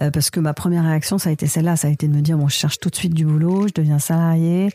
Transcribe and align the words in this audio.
Euh, 0.00 0.10
parce 0.10 0.30
que 0.30 0.40
ma 0.40 0.54
première 0.54 0.84
réaction, 0.84 1.18
ça 1.18 1.28
a 1.30 1.32
été 1.32 1.46
celle-là. 1.46 1.76
Ça 1.76 1.88
a 1.88 1.90
été 1.90 2.08
de 2.08 2.14
me 2.14 2.22
dire, 2.22 2.38
bon, 2.38 2.48
je 2.48 2.56
cherche 2.56 2.78
tout 2.78 2.88
de 2.88 2.96
suite 2.96 3.14
du 3.14 3.24
boulot, 3.24 3.68
je 3.68 3.74
deviens 3.74 3.98
salarié 3.98 4.70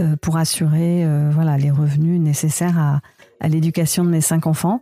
euh, 0.00 0.16
pour 0.16 0.36
assurer 0.36 1.04
euh, 1.04 1.30
voilà, 1.32 1.56
les 1.56 1.70
revenus 1.70 2.20
nécessaires 2.20 2.78
à, 2.78 3.00
l'éducation 3.48 4.02
de 4.02 4.08
mes 4.08 4.20
cinq 4.20 4.46
enfants. 4.46 4.80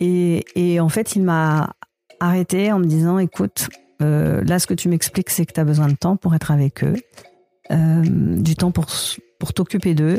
Et, 0.00 0.80
en 0.80 0.88
fait, 0.88 1.14
il 1.14 1.22
m'a 1.22 1.74
arrêté 2.18 2.72
en 2.72 2.80
me 2.80 2.86
disant, 2.86 3.18
écoute, 3.18 3.68
là, 4.00 4.58
ce 4.58 4.66
que 4.66 4.74
tu 4.74 4.88
m'expliques, 4.88 5.30
c'est 5.30 5.46
que 5.46 5.52
tu 5.52 5.60
as 5.60 5.64
besoin 5.64 5.86
de 5.86 5.94
temps 5.94 6.16
pour 6.16 6.34
être 6.34 6.50
avec 6.50 6.82
eux, 6.82 6.96
du 7.70 8.56
temps 8.56 8.72
pour, 8.72 8.86
pour 9.38 9.52
t'occuper 9.52 9.94
d'eux, 9.94 10.18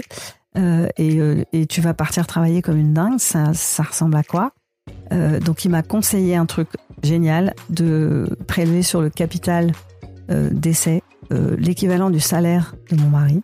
et, 0.55 1.19
et 1.51 1.65
tu 1.65 1.81
vas 1.81 1.93
partir 1.93 2.27
travailler 2.27 2.61
comme 2.61 2.77
une 2.77 2.93
dingue. 2.93 3.19
Ça, 3.19 3.53
ça 3.53 3.83
ressemble 3.83 4.15
à 4.15 4.23
quoi? 4.23 4.53
Donc, 5.11 5.65
il 5.65 5.69
m'a 5.69 5.81
conseillé 5.81 6.37
un 6.37 6.45
truc 6.45 6.69
génial 7.03 7.53
de 7.69 8.27
prélever 8.47 8.81
sur 8.83 9.01
le 9.01 9.09
capital 9.09 9.71
euh, 10.31 10.49
d'essai 10.51 11.03
euh, 11.31 11.55
l'équivalent 11.57 12.09
du 12.09 12.19
salaire 12.19 12.75
de 12.89 12.95
mon 12.95 13.09
mari 13.09 13.41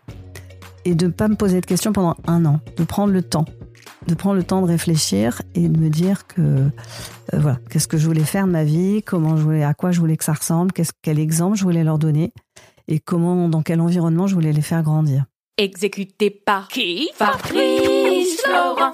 et 0.86 0.96
de 0.96 1.08
ne 1.08 1.12
pas 1.12 1.28
me 1.28 1.36
poser 1.36 1.62
de 1.62 1.66
questions 1.66 1.92
pendant 1.94 2.16
un 2.28 2.46
an, 2.46 2.60
de 2.78 2.84
prendre 2.84 3.14
le 3.14 3.22
temps 3.22 3.46
de 4.08 4.16
prendre 4.16 4.36
le 4.36 4.44
temps 4.44 4.62
de 4.62 4.68
réfléchir 4.68 5.42
et 5.56 5.68
de 5.68 5.78
me 5.78 5.90
dire 5.90 6.26
que 6.28 6.42
euh, 6.42 6.70
voilà 7.34 7.60
qu'est-ce 7.70 7.88
que 7.88 7.98
je 7.98 8.06
voulais 8.06 8.24
faire 8.24 8.48
de 8.48 8.52
ma 8.52 8.64
vie, 8.64 9.04
comment 9.04 9.38
je 9.38 9.44
voulais, 9.44 9.64
à 9.64 9.74
quoi 9.74 9.92
je 9.92 10.00
voulais 10.00 10.18
que 10.18 10.24
ça 10.24 10.34
ressemble, 10.34 10.72
quel 11.02 11.20
exemple 11.20 11.58
je 11.58 11.64
voulais 11.64 11.84
leur 11.84 12.00
donner 12.00 12.34
et 12.88 13.00
comment, 13.00 13.48
dans 13.50 13.62
quel 13.62 13.82
environnement 13.82 14.26
je 14.26 14.34
voulais 14.34 14.52
les 14.52 14.62
faire 14.62 14.82
grandir. 14.82 15.26
Exécuté 15.58 16.30
par 16.30 16.68
qui? 16.70 17.10
Fabrice 17.14 18.42
Florent. 18.42 18.94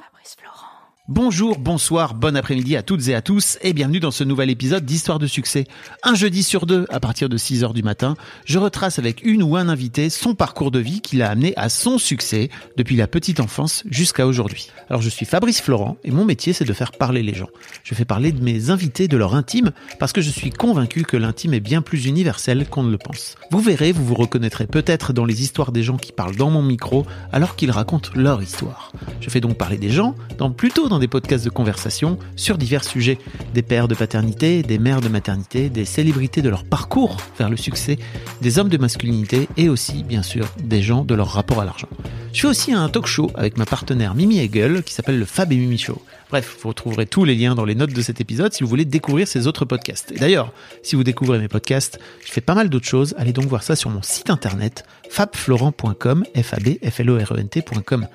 Bonjour, 1.08 1.60
bonsoir, 1.60 2.16
bon 2.16 2.36
après-midi 2.36 2.76
à 2.76 2.82
toutes 2.82 3.10
et 3.10 3.14
à 3.14 3.22
tous 3.22 3.60
et 3.62 3.74
bienvenue 3.74 4.00
dans 4.00 4.10
ce 4.10 4.24
nouvel 4.24 4.50
épisode 4.50 4.86
d'Histoire 4.86 5.20
de 5.20 5.28
succès. 5.28 5.66
Un 6.02 6.16
jeudi 6.16 6.42
sur 6.42 6.66
deux, 6.66 6.88
à 6.90 7.00
partir 7.00 7.30
de 7.30 7.38
6 7.38 7.64
heures 7.64 7.76
du 7.76 7.84
matin, 7.84 8.16
je 8.46 8.58
retrace 8.58 8.98
avec 8.98 9.24
une 9.24 9.44
ou 9.44 9.56
un 9.56 9.70
invité 9.70 10.10
son 10.10 10.34
parcours 10.34 10.72
de 10.72 10.80
vie 10.80 11.02
qui 11.02 11.18
l'a 11.18 11.30
amené 11.30 11.54
à 11.58 11.70
son 11.70 12.00
succès 12.00 12.50
depuis 12.76 12.96
la 12.96 13.06
petite 13.06 13.40
enfance 13.40 13.84
jusqu'à 13.88 14.26
aujourd'hui. 14.26 14.72
Alors 14.90 15.04
je 15.04 15.10
suis 15.10 15.28
Fabrice 15.28 15.62
Florent 15.62 15.98
et 16.04 16.10
mon 16.10 16.26
métier 16.26 16.54
c'est 16.54 16.66
de 16.66 16.74
faire 16.74 16.92
parler 16.92 17.22
les 17.22 17.36
gens. 17.36 17.50
Je 17.84 17.94
fais 17.94 18.04
parler 18.04 18.32
de 18.32 18.44
mes 18.44 18.72
invités 18.72 19.08
de 19.08 19.16
leur 19.16 19.36
intime 19.36 19.74
parce 20.00 20.12
que 20.12 20.22
je 20.22 20.32
suis 20.32 20.50
convaincu 20.50 21.04
que 21.04 21.18
l'intime 21.18 21.54
est 21.54 21.60
bien 21.60 21.84
plus 21.84 22.08
universel 22.08 22.68
qu'on 22.68 22.82
ne 22.82 22.90
le 22.90 22.98
pense. 22.98 23.36
Vous 23.52 23.62
verrez, 23.62 23.92
vous 23.92 24.04
vous 24.04 24.16
reconnaîtrez 24.16 24.66
peut-être 24.66 25.14
dans 25.14 25.26
les 25.26 25.44
histoires 25.44 25.72
des 25.72 25.84
gens 25.84 25.98
qui 25.98 26.14
parlent 26.14 26.36
dans 26.36 26.50
mon 26.50 26.64
micro 26.64 27.06
alors 27.32 27.56
qu'ils 27.56 27.70
racontent 27.70 28.10
leur 28.16 28.42
histoire. 28.42 28.92
Je 29.22 29.30
fais 29.30 29.40
donc 29.40 29.56
parler 29.56 29.78
des 29.78 29.92
gens 29.92 30.16
dans 30.40 30.50
plutôt 30.50 30.90
dans 30.90 30.95
des 31.00 31.08
podcasts 31.08 31.46
de 31.46 31.50
conversation 31.50 32.18
sur 32.36 32.58
divers 32.58 32.84
sujets, 32.84 33.18
des 33.54 33.62
pères 33.62 33.88
de 33.88 33.96
paternité, 33.96 34.64
des 34.64 34.80
mères 34.80 35.02
de 35.02 35.10
maternité, 35.10 35.70
des 35.70 35.86
célébrités 35.86 36.42
de 36.42 36.50
leur 36.50 36.64
parcours 36.64 37.18
vers 37.38 37.50
le 37.50 37.58
succès, 37.58 37.98
des 38.42 38.60
hommes 38.60 38.70
de 38.70 38.78
masculinité 38.78 39.48
et 39.58 39.70
aussi, 39.70 40.04
bien 40.04 40.24
sûr, 40.24 40.46
des 40.64 40.82
gens 40.82 41.04
de 41.04 41.16
leur 41.16 41.30
rapport 41.30 41.62
à 41.62 41.66
l'argent. 41.66 41.90
Je 42.34 42.42
fais 42.42 42.48
aussi 42.48 42.74
un 42.74 42.90
talk 42.90 43.06
show 43.06 43.32
avec 43.36 43.58
ma 43.58 43.66
partenaire 43.66 44.14
Mimi 44.14 44.40
Hegel 44.40 44.84
qui 44.84 44.94
s'appelle 44.94 45.18
le 45.18 45.26
Fab 45.26 45.52
et 45.54 45.56
Mimi 45.56 45.78
Show. 45.78 46.02
Bref, 46.30 46.58
vous 46.62 46.70
retrouverez 46.70 47.06
tous 47.06 47.24
les 47.24 47.36
liens 47.36 47.56
dans 47.56 47.66
les 47.66 47.76
notes 47.76 47.94
de 47.94 48.02
cet 48.02 48.20
épisode 48.20 48.52
si 48.52 48.64
vous 48.64 48.70
voulez 48.70 48.84
découvrir 48.84 49.28
ces 49.28 49.48
autres 49.48 49.64
podcasts. 49.64 50.12
Et 50.12 50.20
d'ailleurs, 50.20 50.52
si 50.84 50.96
vous 50.96 51.04
découvrez 51.04 51.40
mes 51.40 51.48
podcasts, 51.48 52.00
je 52.26 52.32
fais 52.32 52.42
pas 52.42 52.56
mal 52.56 52.70
d'autres 52.70 52.88
choses. 52.88 53.16
Allez 53.18 53.32
donc 53.32 53.46
voir 53.46 53.64
ça 53.64 53.76
sur 53.76 53.90
mon 53.90 54.02
site 54.02 54.30
internet 54.30 54.84
fabflorent.com, 55.10 56.26
f 56.36 56.54
a 56.54 56.58
b 56.58 56.78
f 56.84 57.00
l 57.00 57.10
o 57.10 57.18
r 57.18 57.32
e 57.32 57.40
n 57.40 57.48
t.com. 57.48 58.08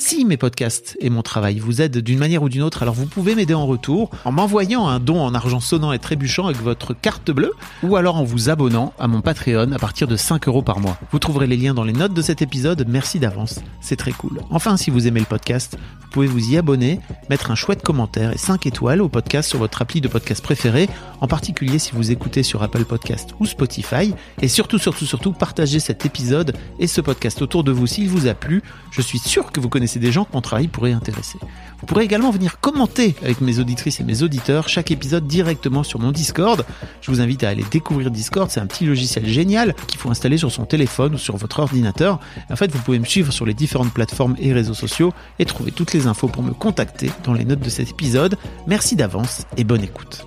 Si 0.00 0.24
mes 0.24 0.38
podcasts 0.38 0.96
et 1.00 1.10
mon 1.10 1.20
travail 1.20 1.58
vous 1.58 1.82
aident 1.82 1.98
d'une 1.98 2.18
manière 2.18 2.42
ou 2.42 2.48
d'une 2.48 2.62
autre, 2.62 2.82
alors 2.82 2.94
vous 2.94 3.04
pouvez 3.04 3.34
m'aider 3.34 3.52
en 3.52 3.66
retour 3.66 4.08
en 4.24 4.32
m'envoyant 4.32 4.88
un 4.88 4.98
don 4.98 5.20
en 5.20 5.34
argent 5.34 5.60
sonnant 5.60 5.92
et 5.92 5.98
trébuchant 5.98 6.46
avec 6.46 6.62
votre 6.62 6.94
carte 6.94 7.30
bleue 7.30 7.52
ou 7.82 7.96
alors 7.96 8.16
en 8.16 8.24
vous 8.24 8.48
abonnant 8.48 8.94
à 8.98 9.08
mon 9.08 9.20
Patreon 9.20 9.72
à 9.72 9.78
partir 9.78 10.08
de 10.08 10.16
5 10.16 10.48
euros 10.48 10.62
par 10.62 10.80
mois. 10.80 10.96
Vous 11.12 11.18
trouverez 11.18 11.46
les 11.46 11.58
liens 11.58 11.74
dans 11.74 11.84
les 11.84 11.92
notes 11.92 12.14
de 12.14 12.22
cet 12.22 12.40
épisode. 12.40 12.86
Merci 12.88 13.18
d'avance, 13.18 13.60
c'est 13.82 13.96
très 13.96 14.12
cool. 14.12 14.40
Enfin, 14.48 14.78
si 14.78 14.90
vous 14.90 15.06
aimez 15.06 15.20
le 15.20 15.26
podcast, 15.26 15.76
vous 16.00 16.08
pouvez 16.08 16.26
vous 16.26 16.50
y 16.50 16.56
abonner, 16.56 16.98
mettre 17.28 17.50
un 17.50 17.54
chouette 17.54 17.82
commentaire 17.82 18.32
et 18.32 18.38
5 18.38 18.66
étoiles 18.66 19.02
au 19.02 19.10
podcast 19.10 19.50
sur 19.50 19.58
votre 19.58 19.82
appli 19.82 20.00
de 20.00 20.08
podcast 20.08 20.42
préféré, 20.42 20.88
en 21.20 21.26
particulier 21.26 21.78
si 21.78 21.92
vous 21.92 22.10
écoutez 22.10 22.42
sur 22.42 22.62
Apple 22.62 22.86
Podcast 22.86 23.34
ou 23.38 23.44
Spotify. 23.44 24.14
Et 24.40 24.48
surtout, 24.48 24.78
surtout, 24.78 25.04
surtout, 25.04 25.32
partagez 25.32 25.78
cet 25.78 26.06
épisode 26.06 26.56
et 26.78 26.86
ce 26.86 27.02
podcast 27.02 27.42
autour 27.42 27.64
de 27.64 27.70
vous 27.70 27.86
s'il 27.86 28.08
vous 28.08 28.28
a 28.28 28.34
plu. 28.34 28.62
Je 28.90 29.02
suis 29.02 29.18
sûr 29.18 29.52
que 29.52 29.60
vous 29.60 29.68
connaissez 29.68 29.89
des 29.98 30.12
gens 30.12 30.24
que 30.24 30.32
mon 30.34 30.40
travail 30.40 30.68
pourrait 30.68 30.92
intéresser. 30.92 31.38
Vous 31.80 31.86
pourrez 31.86 32.04
également 32.04 32.30
venir 32.30 32.60
commenter 32.60 33.16
avec 33.22 33.40
mes 33.40 33.58
auditrices 33.58 34.00
et 34.00 34.04
mes 34.04 34.22
auditeurs 34.22 34.68
chaque 34.68 34.90
épisode 34.90 35.26
directement 35.26 35.82
sur 35.82 35.98
mon 35.98 36.12
Discord. 36.12 36.64
Je 37.00 37.10
vous 37.10 37.20
invite 37.20 37.42
à 37.42 37.48
aller 37.48 37.64
découvrir 37.70 38.10
Discord, 38.10 38.50
c'est 38.50 38.60
un 38.60 38.66
petit 38.66 38.84
logiciel 38.84 39.26
génial 39.26 39.74
qu'il 39.86 39.98
faut 39.98 40.10
installer 40.10 40.36
sur 40.36 40.52
son 40.52 40.66
téléphone 40.66 41.14
ou 41.14 41.18
sur 41.18 41.36
votre 41.36 41.60
ordinateur. 41.60 42.20
En 42.50 42.56
fait, 42.56 42.70
vous 42.70 42.82
pouvez 42.82 42.98
me 42.98 43.06
suivre 43.06 43.32
sur 43.32 43.46
les 43.46 43.54
différentes 43.54 43.92
plateformes 43.92 44.36
et 44.38 44.52
réseaux 44.52 44.74
sociaux 44.74 45.12
et 45.38 45.44
trouver 45.44 45.72
toutes 45.72 45.92
les 45.92 46.06
infos 46.06 46.28
pour 46.28 46.42
me 46.42 46.52
contacter 46.52 47.10
dans 47.24 47.32
les 47.32 47.44
notes 47.44 47.60
de 47.60 47.70
cet 47.70 47.90
épisode. 47.90 48.36
Merci 48.66 48.96
d'avance 48.96 49.46
et 49.56 49.64
bonne 49.64 49.82
écoute. 49.82 50.26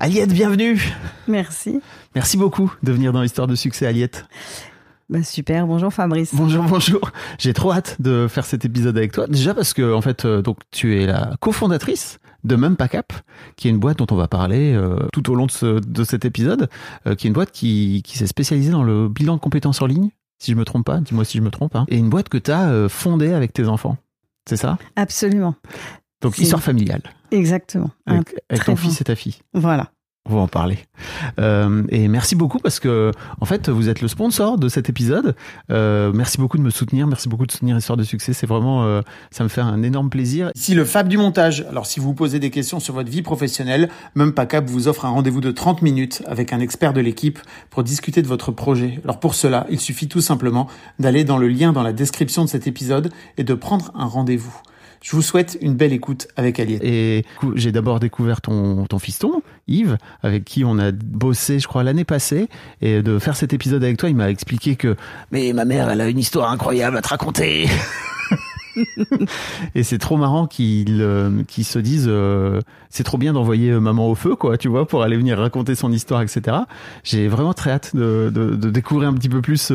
Aliette, 0.00 0.32
bienvenue 0.32 0.80
Merci. 1.28 1.80
Merci 2.14 2.36
beaucoup 2.36 2.72
de 2.82 2.90
venir 2.90 3.12
dans 3.12 3.22
l'histoire 3.22 3.46
de 3.46 3.54
succès, 3.54 3.86
Aliette. 3.86 4.24
Bah, 5.10 5.24
super. 5.24 5.66
Bonjour 5.66 5.92
Fabrice. 5.92 6.32
Bonjour, 6.34 6.64
bonjour. 6.64 7.00
J'ai 7.38 7.52
trop 7.52 7.72
hâte 7.72 7.96
de 8.00 8.28
faire 8.28 8.44
cet 8.44 8.64
épisode 8.64 8.96
avec 8.96 9.10
toi. 9.12 9.26
Déjà 9.26 9.54
parce 9.54 9.74
que 9.74 9.92
en 9.92 10.00
fait, 10.00 10.24
euh, 10.24 10.40
donc 10.40 10.58
tu 10.70 11.00
es 11.02 11.06
la 11.06 11.34
cofondatrice 11.40 12.20
de 12.44 12.54
Même 12.54 12.76
Pas 12.76 12.86
Cap, 12.86 13.12
qui 13.56 13.66
est 13.66 13.70
une 13.72 13.80
boîte 13.80 13.98
dont 13.98 14.06
on 14.12 14.14
va 14.14 14.28
parler 14.28 14.72
euh, 14.72 14.96
tout 15.12 15.28
au 15.30 15.34
long 15.34 15.46
de, 15.46 15.50
ce- 15.50 15.80
de 15.80 16.04
cet 16.04 16.24
épisode, 16.24 16.68
euh, 17.08 17.16
qui 17.16 17.26
est 17.26 17.28
une 17.28 17.34
boîte 17.34 17.50
qui, 17.50 18.02
qui 18.04 18.16
s'est 18.18 18.28
spécialisée 18.28 18.70
dans 18.70 18.84
le 18.84 19.08
bilan 19.08 19.34
de 19.34 19.40
compétences 19.40 19.82
en 19.82 19.86
ligne, 19.86 20.10
si 20.38 20.52
je 20.52 20.56
me 20.56 20.64
trompe 20.64 20.86
pas. 20.86 21.00
Dis-moi 21.00 21.24
si 21.24 21.38
je 21.38 21.42
me 21.42 21.50
trompe. 21.50 21.74
Hein. 21.74 21.86
Et 21.88 21.96
une 21.98 22.08
boîte 22.08 22.28
que 22.28 22.38
tu 22.38 22.52
as 22.52 22.88
fondée 22.88 23.32
avec 23.32 23.52
tes 23.52 23.66
enfants. 23.66 23.96
C'est 24.48 24.56
ça? 24.56 24.78
Absolument. 24.96 25.54
Donc 26.22 26.38
histoire 26.38 26.62
familiale 26.62 27.02
Exactement. 27.32 27.90
Avec, 28.06 28.34
ton 28.64 28.72
bon. 28.72 28.76
fils 28.76 29.00
et 29.00 29.04
ta 29.04 29.16
fille. 29.16 29.36
Voilà. 29.54 29.90
On 30.28 30.34
va 30.34 30.42
en 30.42 30.48
parler. 30.48 30.78
Euh, 31.38 31.82
et 31.88 32.06
merci 32.06 32.36
beaucoup 32.36 32.58
parce 32.58 32.78
que 32.78 33.10
en 33.40 33.46
fait 33.46 33.70
vous 33.70 33.88
êtes 33.88 34.02
le 34.02 34.08
sponsor 34.08 34.58
de 34.58 34.68
cet 34.68 34.90
épisode. 34.90 35.34
Euh, 35.70 36.12
merci 36.14 36.36
beaucoup 36.36 36.58
de 36.58 36.62
me 36.62 36.68
soutenir, 36.68 37.06
merci 37.06 37.26
beaucoup 37.26 37.46
de 37.46 37.52
soutenir 37.52 37.78
Histoire 37.78 37.96
de 37.96 38.04
succès. 38.04 38.34
C'est 38.34 38.46
vraiment, 38.46 38.84
euh, 38.84 39.00
ça 39.30 39.44
me 39.44 39.48
fait 39.48 39.62
un 39.62 39.82
énorme 39.82 40.10
plaisir. 40.10 40.50
Ici 40.54 40.74
le 40.74 40.84
Fab 40.84 41.08
du 41.08 41.16
montage. 41.16 41.64
Alors 41.70 41.86
si 41.86 42.00
vous 42.00 42.08
vous 42.08 42.14
posez 42.14 42.38
des 42.38 42.50
questions 42.50 42.80
sur 42.80 42.92
votre 42.92 43.10
vie 43.10 43.22
professionnelle, 43.22 43.88
même 44.14 44.32
pas 44.32 44.44
cap 44.44 44.68
vous 44.68 44.88
offre 44.88 45.06
un 45.06 45.10
rendez-vous 45.10 45.40
de 45.40 45.52
30 45.52 45.80
minutes 45.80 46.22
avec 46.26 46.52
un 46.52 46.60
expert 46.60 46.92
de 46.92 47.00
l'équipe 47.00 47.38
pour 47.70 47.82
discuter 47.82 48.20
de 48.20 48.28
votre 48.28 48.52
projet. 48.52 49.00
Alors 49.04 49.20
pour 49.20 49.34
cela, 49.34 49.66
il 49.70 49.80
suffit 49.80 50.06
tout 50.06 50.20
simplement 50.20 50.68
d'aller 50.98 51.24
dans 51.24 51.38
le 51.38 51.48
lien 51.48 51.72
dans 51.72 51.82
la 51.82 51.94
description 51.94 52.44
de 52.44 52.50
cet 52.50 52.66
épisode 52.66 53.10
et 53.38 53.42
de 53.42 53.54
prendre 53.54 53.90
un 53.94 54.04
rendez-vous. 54.04 54.54
Je 55.02 55.16
vous 55.16 55.22
souhaite 55.22 55.56
une 55.62 55.74
belle 55.74 55.92
écoute 55.92 56.28
avec 56.36 56.60
Aliette. 56.60 56.84
Et 56.84 57.24
j'ai 57.54 57.72
d'abord 57.72 58.00
découvert 58.00 58.40
ton, 58.40 58.84
ton 58.86 58.98
fiston, 58.98 59.42
Yves, 59.66 59.96
avec 60.22 60.44
qui 60.44 60.64
on 60.64 60.78
a 60.78 60.92
bossé, 60.92 61.58
je 61.58 61.66
crois, 61.66 61.82
l'année 61.82 62.04
passée. 62.04 62.48
Et 62.82 63.02
de 63.02 63.18
faire 63.18 63.36
cet 63.36 63.52
épisode 63.54 63.82
avec 63.82 63.96
toi, 63.96 64.10
il 64.10 64.16
m'a 64.16 64.30
expliqué 64.30 64.76
que 64.76 64.96
mais 65.30 65.52
ma 65.52 65.64
mère, 65.64 65.88
elle 65.90 66.00
a 66.00 66.08
une 66.08 66.18
histoire 66.18 66.50
incroyable 66.50 66.96
à 66.96 67.02
te 67.02 67.08
raconter. 67.08 67.66
et 69.74 69.82
c'est 69.82 69.98
trop 69.98 70.16
marrant 70.16 70.46
qu'ils 70.46 71.00
euh, 71.00 71.42
se 71.48 71.78
disent 71.78 72.06
euh, 72.08 72.60
c'est 72.88 73.04
trop 73.04 73.18
bien 73.18 73.32
d'envoyer 73.32 73.70
euh, 73.70 73.80
maman 73.80 74.08
au 74.08 74.14
feu 74.14 74.36
quoi 74.36 74.56
tu 74.58 74.68
vois 74.68 74.86
pour 74.86 75.02
aller 75.02 75.16
venir 75.16 75.38
raconter 75.38 75.74
son 75.74 75.92
histoire 75.92 76.22
etc 76.22 76.58
j'ai 77.04 77.28
vraiment 77.28 77.52
très 77.54 77.70
hâte 77.70 77.94
de, 77.94 78.30
découvrir 78.70 79.08
un 79.08 79.14
petit 79.14 79.28
peu 79.28 79.40
plus 79.42 79.72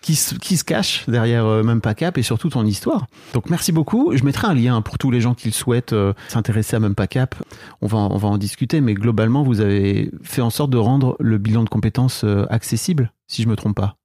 qui, 0.00 0.14
se- 0.14 0.64
cache 0.64 1.04
derrière 1.08 1.44
même 1.64 1.80
pas 1.80 1.94
cap 1.94 2.18
et 2.18 2.22
surtout 2.22 2.48
ton 2.48 2.64
histoire. 2.64 3.06
Donc 3.34 3.50
merci 3.50 3.72
beaucoup. 3.72 4.12
Je 4.16 4.24
mettrai 4.24 4.46
un 4.48 4.54
lien 4.54 4.80
pour 4.82 4.98
tous 4.98 5.10
les 5.10 5.20
gens 5.20 5.34
qui 5.34 5.48
le 5.48 5.52
souhaitent 5.52 5.94
s'intéresser 6.28 6.76
à 6.76 6.80
même 6.80 6.94
pas 6.94 7.06
cap. 7.06 7.34
On 7.82 7.86
va 7.86 7.98
en- 7.98 8.10
on 8.12 8.16
va 8.16 8.28
en 8.28 8.38
discuter 8.38 8.80
mais 8.80 8.94
globalement 8.94 9.42
vous 9.42 9.60
avez 9.60 10.10
fait 10.22 10.42
en 10.42 10.50
sorte 10.50 10.70
de 10.70 10.78
rendre 10.78 11.16
le 11.20 11.38
bilan 11.38 11.64
de 11.64 11.68
compétences 11.68 12.24
accessible 12.50 13.12
si 13.26 13.42
je 13.42 13.48
me 13.48 13.56
trompe 13.56 13.76
pas 13.76 13.96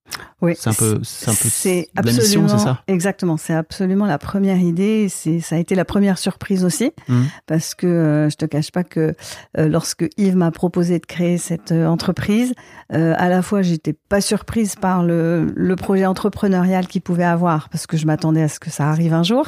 Oui, 0.42 0.54
C'est 0.58 0.70
un 0.70 0.74
peu, 0.74 1.00
c'est 1.04 1.30
un 1.30 1.34
peu 1.34 1.48
c'est 1.50 1.90
la 1.96 2.02
mission, 2.02 2.20
absolument 2.22 2.48
c'est 2.48 2.64
ça? 2.64 2.82
Exactement. 2.88 3.38
C'est 3.38 3.54
absolument 3.54 4.06
la 4.06 4.18
première 4.18 4.58
idée. 4.58 5.08
C'est 5.10 5.40
ça 5.40 5.56
a 5.56 5.60
été 5.60 5.76
la 5.76 5.86
première 5.86 6.18
surprise 6.18 6.66
aussi 6.66 6.92
Mhm. 7.08 7.26
parce 7.46 7.76
que 7.76 7.86
euh, 7.88 8.30
je 8.30 8.36
te 8.38 8.46
cache 8.46 8.72
pas 8.72 8.84
que 8.84 9.16
euh, 9.58 9.68
lorsque 9.68 10.06
Yves 10.18 10.36
m'a 10.36 10.52
proposé 10.52 11.00
de 11.00 11.06
créer 11.06 11.38
cette 11.38 11.72
euh, 11.72 11.86
entreprise, 11.88 12.54
euh, 12.94 13.14
à 13.18 13.30
la 13.30 13.42
fois 13.42 13.62
j'étais 13.62 13.94
pas 13.94 14.20
surprise 14.22 14.76
par 14.76 15.04
le, 15.04 15.52
le 15.56 15.76
projet 15.76 16.06
entrepreneurial 16.06 16.88
qu'il 16.88 17.02
pouvait 17.02 17.24
avoir 17.24 17.70
parce 17.70 17.86
que 17.88 17.96
je 17.98 18.06
m'attendais 18.08 18.42
à 18.42 18.48
ce 18.50 18.60
que 18.60 18.70
ça 18.70 18.90
arrive 18.90 19.14
un 19.14 19.24
jour. 19.24 19.48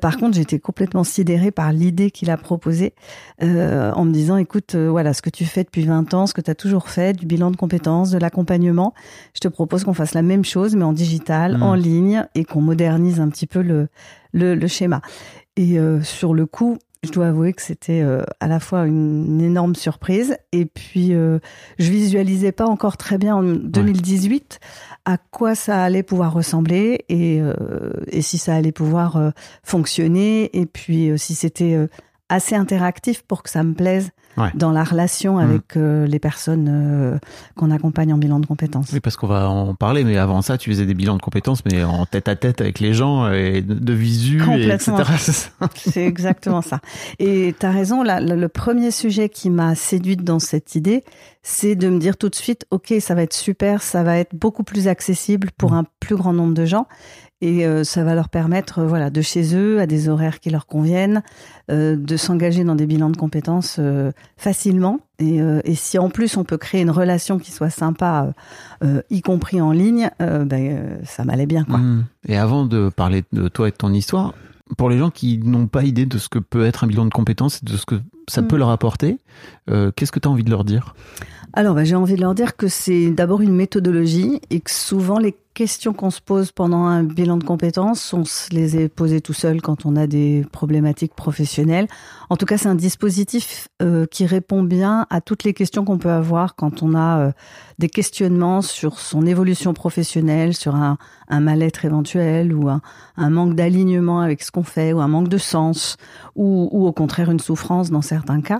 Par 0.00 0.16
contre, 0.16 0.36
j'étais 0.36 0.58
complètement 0.58 1.04
sidérée 1.04 1.50
par 1.50 1.72
l'idée 1.72 2.10
qu'il 2.10 2.30
a 2.30 2.36
proposée 2.36 2.94
en 3.40 4.04
me 4.04 4.12
disant 4.12 4.36
écoute, 4.36 4.74
voilà 4.76 5.12
ce 5.14 5.22
que 5.22 5.30
tu 5.30 5.44
fais 5.44 5.64
depuis 5.64 5.84
20 5.84 6.14
ans, 6.14 6.26
ce 6.26 6.34
que 6.34 6.40
tu 6.40 6.50
as 6.50 6.54
toujours 6.54 6.88
fait, 6.88 7.12
du 7.14 7.26
bilan 7.26 7.50
de 7.50 7.56
compétences, 7.56 8.10
de 8.10 8.18
l'accompagnement. 8.18 8.94
Je 9.34 9.40
te 9.40 9.48
propose 9.48 9.84
qu'on 9.84 9.94
fasse 9.94 10.03
la 10.12 10.22
même 10.22 10.44
chose, 10.44 10.76
mais 10.76 10.84
en 10.84 10.92
digital, 10.92 11.54
Mhm. 11.56 11.62
en 11.62 11.74
ligne, 11.74 12.26
et 12.34 12.44
qu'on 12.44 12.60
modernise 12.60 13.20
un 13.20 13.28
petit 13.30 13.46
peu 13.46 13.62
le, 13.62 13.88
le, 14.32 14.54
le 14.54 14.66
schéma. 14.66 15.00
Et 15.56 15.78
euh, 15.78 16.02
sur 16.02 16.34
le 16.34 16.44
coup, 16.46 16.76
je 17.04 17.10
dois 17.12 17.28
avouer 17.28 17.52
que 17.52 17.62
c'était 17.62 18.00
euh, 18.02 18.22
à 18.40 18.48
la 18.48 18.60
fois 18.60 18.86
une 18.86 19.40
énorme 19.40 19.74
surprise, 19.74 20.36
et 20.52 20.64
puis 20.66 21.14
euh, 21.14 21.38
je 21.78 21.90
visualisais 21.90 22.50
pas 22.52 22.66
encore 22.66 22.96
très 22.96 23.18
bien 23.18 23.36
en 23.36 23.42
2018 23.42 24.58
à 25.06 25.18
quoi 25.18 25.54
ça 25.54 25.82
allait 25.84 26.02
pouvoir 26.02 26.32
ressembler 26.32 27.04
et, 27.10 27.40
et 28.08 28.22
si 28.22 28.38
ça 28.38 28.54
allait 28.54 28.72
pouvoir 28.72 29.32
fonctionner, 29.62 30.50
et 30.58 30.64
puis 30.66 31.10
si 31.18 31.34
c'était 31.34 31.76
assez 32.28 32.54
interactif 32.54 33.20
pour 33.22 33.42
que 33.42 33.50
ça 33.50 33.62
me 33.62 33.74
plaise 33.74 34.10
Ouais. 34.36 34.50
dans 34.54 34.72
la 34.72 34.84
relation 34.84 35.38
avec 35.38 35.76
euh, 35.76 36.06
les 36.06 36.18
personnes 36.18 36.68
euh, 36.68 37.18
qu'on 37.56 37.70
accompagne 37.70 38.12
en 38.12 38.18
bilan 38.18 38.40
de 38.40 38.46
compétences. 38.46 38.90
Oui, 38.92 39.00
parce 39.00 39.16
qu'on 39.16 39.26
va 39.26 39.48
en 39.48 39.74
parler, 39.74 40.04
mais 40.04 40.16
avant 40.16 40.42
ça, 40.42 40.58
tu 40.58 40.70
faisais 40.70 40.86
des 40.86 40.94
bilans 40.94 41.16
de 41.16 41.22
compétences, 41.22 41.64
mais 41.64 41.82
en 41.82 42.06
tête 42.06 42.28
à 42.28 42.36
tête 42.36 42.60
avec 42.60 42.80
les 42.80 42.94
gens, 42.94 43.30
et 43.32 43.62
de, 43.62 43.92
visu, 43.92 44.42
et 44.56 44.68
etc. 44.68 44.92
C'est 45.76 46.04
exactement 46.04 46.62
ça. 46.62 46.80
Et 47.18 47.54
tu 47.58 47.66
as 47.66 47.70
raison, 47.70 48.02
là, 48.02 48.20
le 48.20 48.44
le 48.44 48.48
premier 48.50 48.90
sujet 48.90 49.30
qui 49.30 49.48
m'a 49.48 49.74
séduite 49.74 50.22
dans 50.22 50.38
cette 50.38 50.74
idée, 50.74 51.02
c'est 51.42 51.76
de 51.76 51.88
me 51.88 51.98
dire 51.98 52.18
tout 52.18 52.28
de 52.28 52.34
suite, 52.34 52.66
OK, 52.70 52.92
ça 53.00 53.14
va 53.14 53.22
être 53.22 53.32
super, 53.32 53.82
ça 53.82 54.02
va 54.02 54.18
être 54.18 54.34
beaucoup 54.34 54.64
plus 54.64 54.86
accessible 54.86 55.48
pour 55.56 55.72
un 55.72 55.84
plus 55.98 56.14
grand 56.14 56.34
nombre 56.34 56.52
de 56.52 56.66
gens. 56.66 56.86
Et 57.40 57.66
euh, 57.66 57.84
ça 57.84 58.04
va 58.04 58.14
leur 58.14 58.28
permettre, 58.28 58.78
euh, 58.78 58.86
voilà, 58.86 59.10
de 59.10 59.20
chez 59.20 59.54
eux, 59.54 59.80
à 59.80 59.86
des 59.86 60.08
horaires 60.08 60.40
qui 60.40 60.50
leur 60.50 60.66
conviennent, 60.66 61.22
euh, 61.70 61.96
de 61.96 62.16
s'engager 62.16 62.64
dans 62.64 62.74
des 62.74 62.86
bilans 62.86 63.10
de 63.10 63.16
compétences 63.16 63.80
facilement. 64.36 65.00
Et, 65.18 65.38
et 65.64 65.74
si 65.74 65.98
en 65.98 66.10
plus 66.10 66.36
on 66.36 66.44
peut 66.44 66.56
créer 66.56 66.80
une 66.82 66.90
relation 66.90 67.38
qui 67.38 67.52
soit 67.52 67.70
sympa, 67.70 68.32
y 69.10 69.22
compris 69.22 69.60
en 69.60 69.70
ligne, 69.72 70.10
ben, 70.18 70.98
ça 71.04 71.24
m'allait 71.24 71.46
bien, 71.46 71.64
quoi. 71.64 71.78
Mm. 71.78 72.06
Et 72.28 72.36
avant 72.36 72.66
de 72.66 72.88
parler 72.88 73.22
de 73.32 73.48
toi 73.48 73.68
et 73.68 73.70
de 73.70 73.76
ton 73.76 73.92
histoire, 73.92 74.34
pour 74.76 74.90
les 74.90 74.98
gens 74.98 75.10
qui 75.10 75.38
n'ont 75.38 75.66
pas 75.68 75.84
idée 75.84 76.06
de 76.06 76.18
ce 76.18 76.28
que 76.28 76.38
peut 76.40 76.64
être 76.64 76.84
un 76.84 76.86
bilan 76.88 77.04
de 77.04 77.10
compétences 77.10 77.60
et 77.62 77.66
de 77.66 77.76
ce 77.76 77.86
que 77.86 77.96
ça 78.28 78.42
Mm. 78.42 78.48
peut 78.48 78.56
leur 78.56 78.70
apporter, 78.70 79.18
qu'est-ce 79.68 80.10
que 80.12 80.18
tu 80.18 80.28
as 80.28 80.30
envie 80.30 80.44
de 80.44 80.50
leur 80.50 80.64
dire? 80.64 80.94
Alors, 81.52 81.74
bah, 81.74 81.84
j'ai 81.84 81.94
envie 81.94 82.16
de 82.16 82.20
leur 82.20 82.34
dire 82.34 82.56
que 82.56 82.66
c'est 82.66 83.10
d'abord 83.10 83.40
une 83.40 83.54
méthodologie 83.54 84.40
et 84.50 84.60
que 84.60 84.70
souvent 84.72 85.18
les 85.20 85.36
questions 85.54 85.92
qu'on 85.92 86.10
se 86.10 86.20
pose 86.20 86.52
pendant 86.52 86.84
un 86.84 87.04
bilan 87.04 87.36
de 87.36 87.44
compétences, 87.44 88.12
on 88.12 88.24
se 88.24 88.50
les 88.50 88.76
est 88.76 88.88
posées 88.88 89.20
tout 89.20 89.32
seul 89.32 89.62
quand 89.62 89.86
on 89.86 89.94
a 89.96 90.06
des 90.06 90.44
problématiques 90.52 91.14
professionnelles. 91.14 91.86
En 92.28 92.36
tout 92.36 92.44
cas, 92.44 92.58
c'est 92.58 92.68
un 92.68 92.74
dispositif 92.74 93.68
euh, 93.80 94.06
qui 94.06 94.26
répond 94.26 94.62
bien 94.64 95.06
à 95.10 95.20
toutes 95.20 95.44
les 95.44 95.54
questions 95.54 95.84
qu'on 95.84 95.98
peut 95.98 96.10
avoir 96.10 96.56
quand 96.56 96.82
on 96.82 96.94
a 96.94 97.18
euh, 97.20 97.32
des 97.78 97.88
questionnements 97.88 98.62
sur 98.62 98.98
son 98.98 99.24
évolution 99.26 99.74
professionnelle, 99.74 100.54
sur 100.54 100.74
un, 100.74 100.98
un 101.28 101.40
mal-être 101.40 101.84
éventuel 101.84 102.54
ou 102.54 102.68
un, 102.68 102.80
un 103.16 103.30
manque 103.30 103.54
d'alignement 103.54 104.20
avec 104.20 104.42
ce 104.42 104.50
qu'on 104.50 104.62
fait 104.62 104.92
ou 104.92 105.00
un 105.00 105.08
manque 105.08 105.28
de 105.28 105.38
sens 105.38 105.96
ou, 106.36 106.68
ou 106.72 106.86
au 106.86 106.92
contraire 106.92 107.30
une 107.30 107.40
souffrance 107.40 107.90
dans 107.90 108.02
certains 108.02 108.40
cas. 108.40 108.58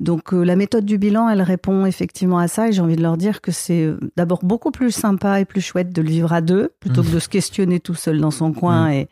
Donc 0.00 0.32
euh, 0.32 0.44
la 0.44 0.56
méthode 0.56 0.84
du 0.84 0.98
bilan, 0.98 1.28
elle 1.28 1.42
répond 1.42 1.84
effectivement 1.84 2.38
à 2.38 2.48
ça 2.48 2.68
et 2.68 2.72
j'ai 2.72 2.80
envie 2.80 2.96
de 2.96 3.02
leur 3.02 3.16
dire 3.16 3.40
que 3.40 3.52
c'est 3.52 3.84
euh, 3.84 3.98
d'abord 4.16 4.44
beaucoup 4.44 4.70
plus 4.70 4.92
sympa 4.92 5.40
et 5.40 5.44
plus 5.44 5.60
chouette 5.60 5.92
de 5.92 6.00
le 6.00 6.08
vivre 6.08 6.32
à 6.32 6.40
deux 6.40 6.70
plutôt 6.80 7.02
Mmh. 7.02 7.06
que 7.06 7.14
de 7.14 7.18
se 7.18 7.28
questionner 7.28 7.80
tout 7.80 7.94
seul 7.94 8.20
dans 8.20 8.30
son 8.30 8.52
coin 8.52 8.90
et, 8.90 9.08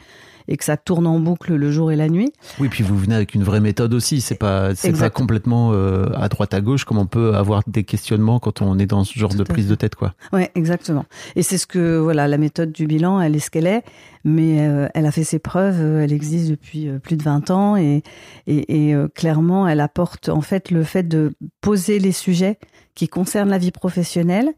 et 0.49 0.57
que 0.57 0.65
ça 0.65 0.77
tourne 0.77 1.07
en 1.07 1.19
boucle 1.19 1.55
le 1.55 1.71
jour 1.71 1.93
et 1.93 1.97
la 1.97 2.09
nuit. 2.09 2.33
Oui, 2.59 2.69
puis 2.69 2.83
vous 2.83 2.97
venez 2.97 3.15
avec 3.15 3.35
une 3.35 3.43
vraie 3.43 3.61
méthode 3.61 3.95
aussi. 3.95 4.21
C'est 4.21 4.35
pas, 4.35 4.75
c'est 4.75 4.99
pas 4.99 5.11
complètement 5.11 5.71
euh, 5.73 6.07
à 6.15 6.29
droite 6.29 6.55
à 6.55 6.61
gauche 6.61 6.85
comme 6.85 6.99
on 6.99 7.07
peut 7.07 7.35
avoir 7.35 7.63
des 7.67 7.85
questionnements 7.85 8.39
quand 8.39 8.63
on 8.63 8.79
est 8.79 8.87
dans 8.87 9.05
ce 9.05 9.19
genre 9.19 9.31
Tout 9.31 9.39
de 9.39 9.45
prise 9.45 9.69
de 9.69 9.75
tête, 9.75 9.95
quoi. 9.95 10.15
Ouais, 10.33 10.51
exactement. 10.55 11.05
Et 11.37 11.43
c'est 11.43 11.59
ce 11.59 11.67
que 11.67 11.99
voilà, 11.99 12.29
la 12.29 12.39
méthode 12.39 12.73
du 12.73 12.87
bilan, 12.87 13.21
elle 13.21 13.37
est 13.37 13.41
ce 13.41 13.51
qu'elle 13.51 13.67
est, 13.67 13.83
mais 14.25 14.69
euh, 14.69 14.89
elle 14.95 15.07
a 15.07 15.13
fait 15.13 15.25
ses 15.25 15.39
preuves, 15.39 15.81
euh, 15.81 16.03
elle 16.03 16.13
existe 16.13 16.51
depuis 16.51 16.89
euh, 16.89 16.99
plus 16.99 17.17
de 17.17 17.23
20 17.23 17.51
ans 17.51 17.77
et 17.77 18.03
et, 18.47 18.89
et, 18.89 18.95
euh, 18.95 19.09
clairement, 19.09 19.69
elle 19.69 19.81
apporte 19.81 20.29
en 20.29 20.41
fait 20.41 20.71
le 20.71 20.83
fait 20.83 21.07
de 21.07 21.33
poser 21.61 21.99
les 21.99 22.13
sujets 22.13 22.59
qui 22.95 23.09
concernent 23.09 23.51
la 23.51 23.59
vie 23.59 23.71
professionnelle 23.71 24.51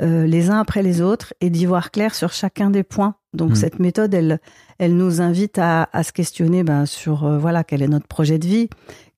euh, 0.00 0.26
les 0.26 0.50
uns 0.50 0.58
après 0.58 0.82
les 0.82 1.00
autres 1.00 1.34
et 1.40 1.50
d'y 1.50 1.66
voir 1.66 1.90
clair 1.90 2.14
sur 2.14 2.32
chacun 2.32 2.70
des 2.70 2.82
points. 2.82 3.16
Donc 3.34 3.50
Mhm. 3.50 3.56
cette 3.56 3.78
méthode, 3.78 4.14
elle 4.14 4.40
elle 4.78 4.96
nous 4.96 5.20
invite 5.20 5.58
à, 5.58 5.88
à 5.92 6.02
se 6.02 6.12
questionner 6.12 6.64
ben, 6.64 6.84
sur 6.84 7.24
euh, 7.24 7.38
voilà 7.38 7.62
quel 7.62 7.80
est 7.80 7.88
notre 7.88 8.08
projet 8.08 8.38
de 8.40 8.46
vie, 8.46 8.68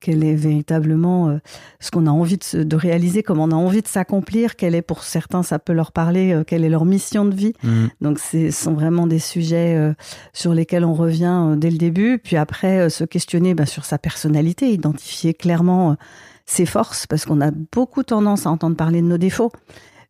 quel 0.01 0.23
est 0.23 0.35
véritablement 0.35 1.29
euh, 1.31 1.39
ce 1.81 1.91
qu'on 1.91 2.07
a 2.07 2.11
envie 2.11 2.37
de, 2.37 2.63
de 2.63 2.77
réaliser, 2.77 3.23
comment 3.23 3.45
on 3.45 3.51
a 3.53 3.55
envie 3.55 3.81
de 3.81 3.89
s'accomplir, 3.89 4.57
quel 4.57 4.75
est 4.75 4.83
pour 4.83 5.03
certains 5.03 5.43
ça 5.43 5.59
peut 5.59 5.73
leur 5.73 5.93
parler, 5.93 6.35
euh, 6.35 6.45
quelle 6.45 6.63
est 6.65 6.69
leur 6.69 6.85
mission 6.85 7.25
de 7.25 7.35
vie. 7.35 7.55
Mm. 7.63 7.87
Donc 8.03 8.19
ce 8.19 8.51
sont 8.51 8.75
vraiment 8.75 9.07
des 9.07 9.19
sujets 9.19 9.95
sur 10.33 10.53
lesquels 10.53 10.85
on 10.85 10.95
revient 10.95 11.55
dès 11.57 11.71
le 11.71 11.79
début, 11.79 12.19
puis 12.19 12.37
après 12.37 12.91
se 12.91 13.05
questionner 13.05 13.55
ben, 13.55 13.67
sur 13.67 13.85
sa 13.85 13.99
personnalité, 13.99 14.71
identifier 14.71 15.33
clairement 15.33 15.97
ses 16.45 16.67
forces, 16.67 17.07
parce 17.07 17.25
qu'on 17.25 17.41
a 17.41 17.51
beaucoup 17.51 18.03
tendance 18.03 18.47
à 18.47 18.51
entendre 18.51 18.77
parler 18.77 19.01
de 19.01 19.07
nos 19.07 19.19
défauts. 19.19 19.53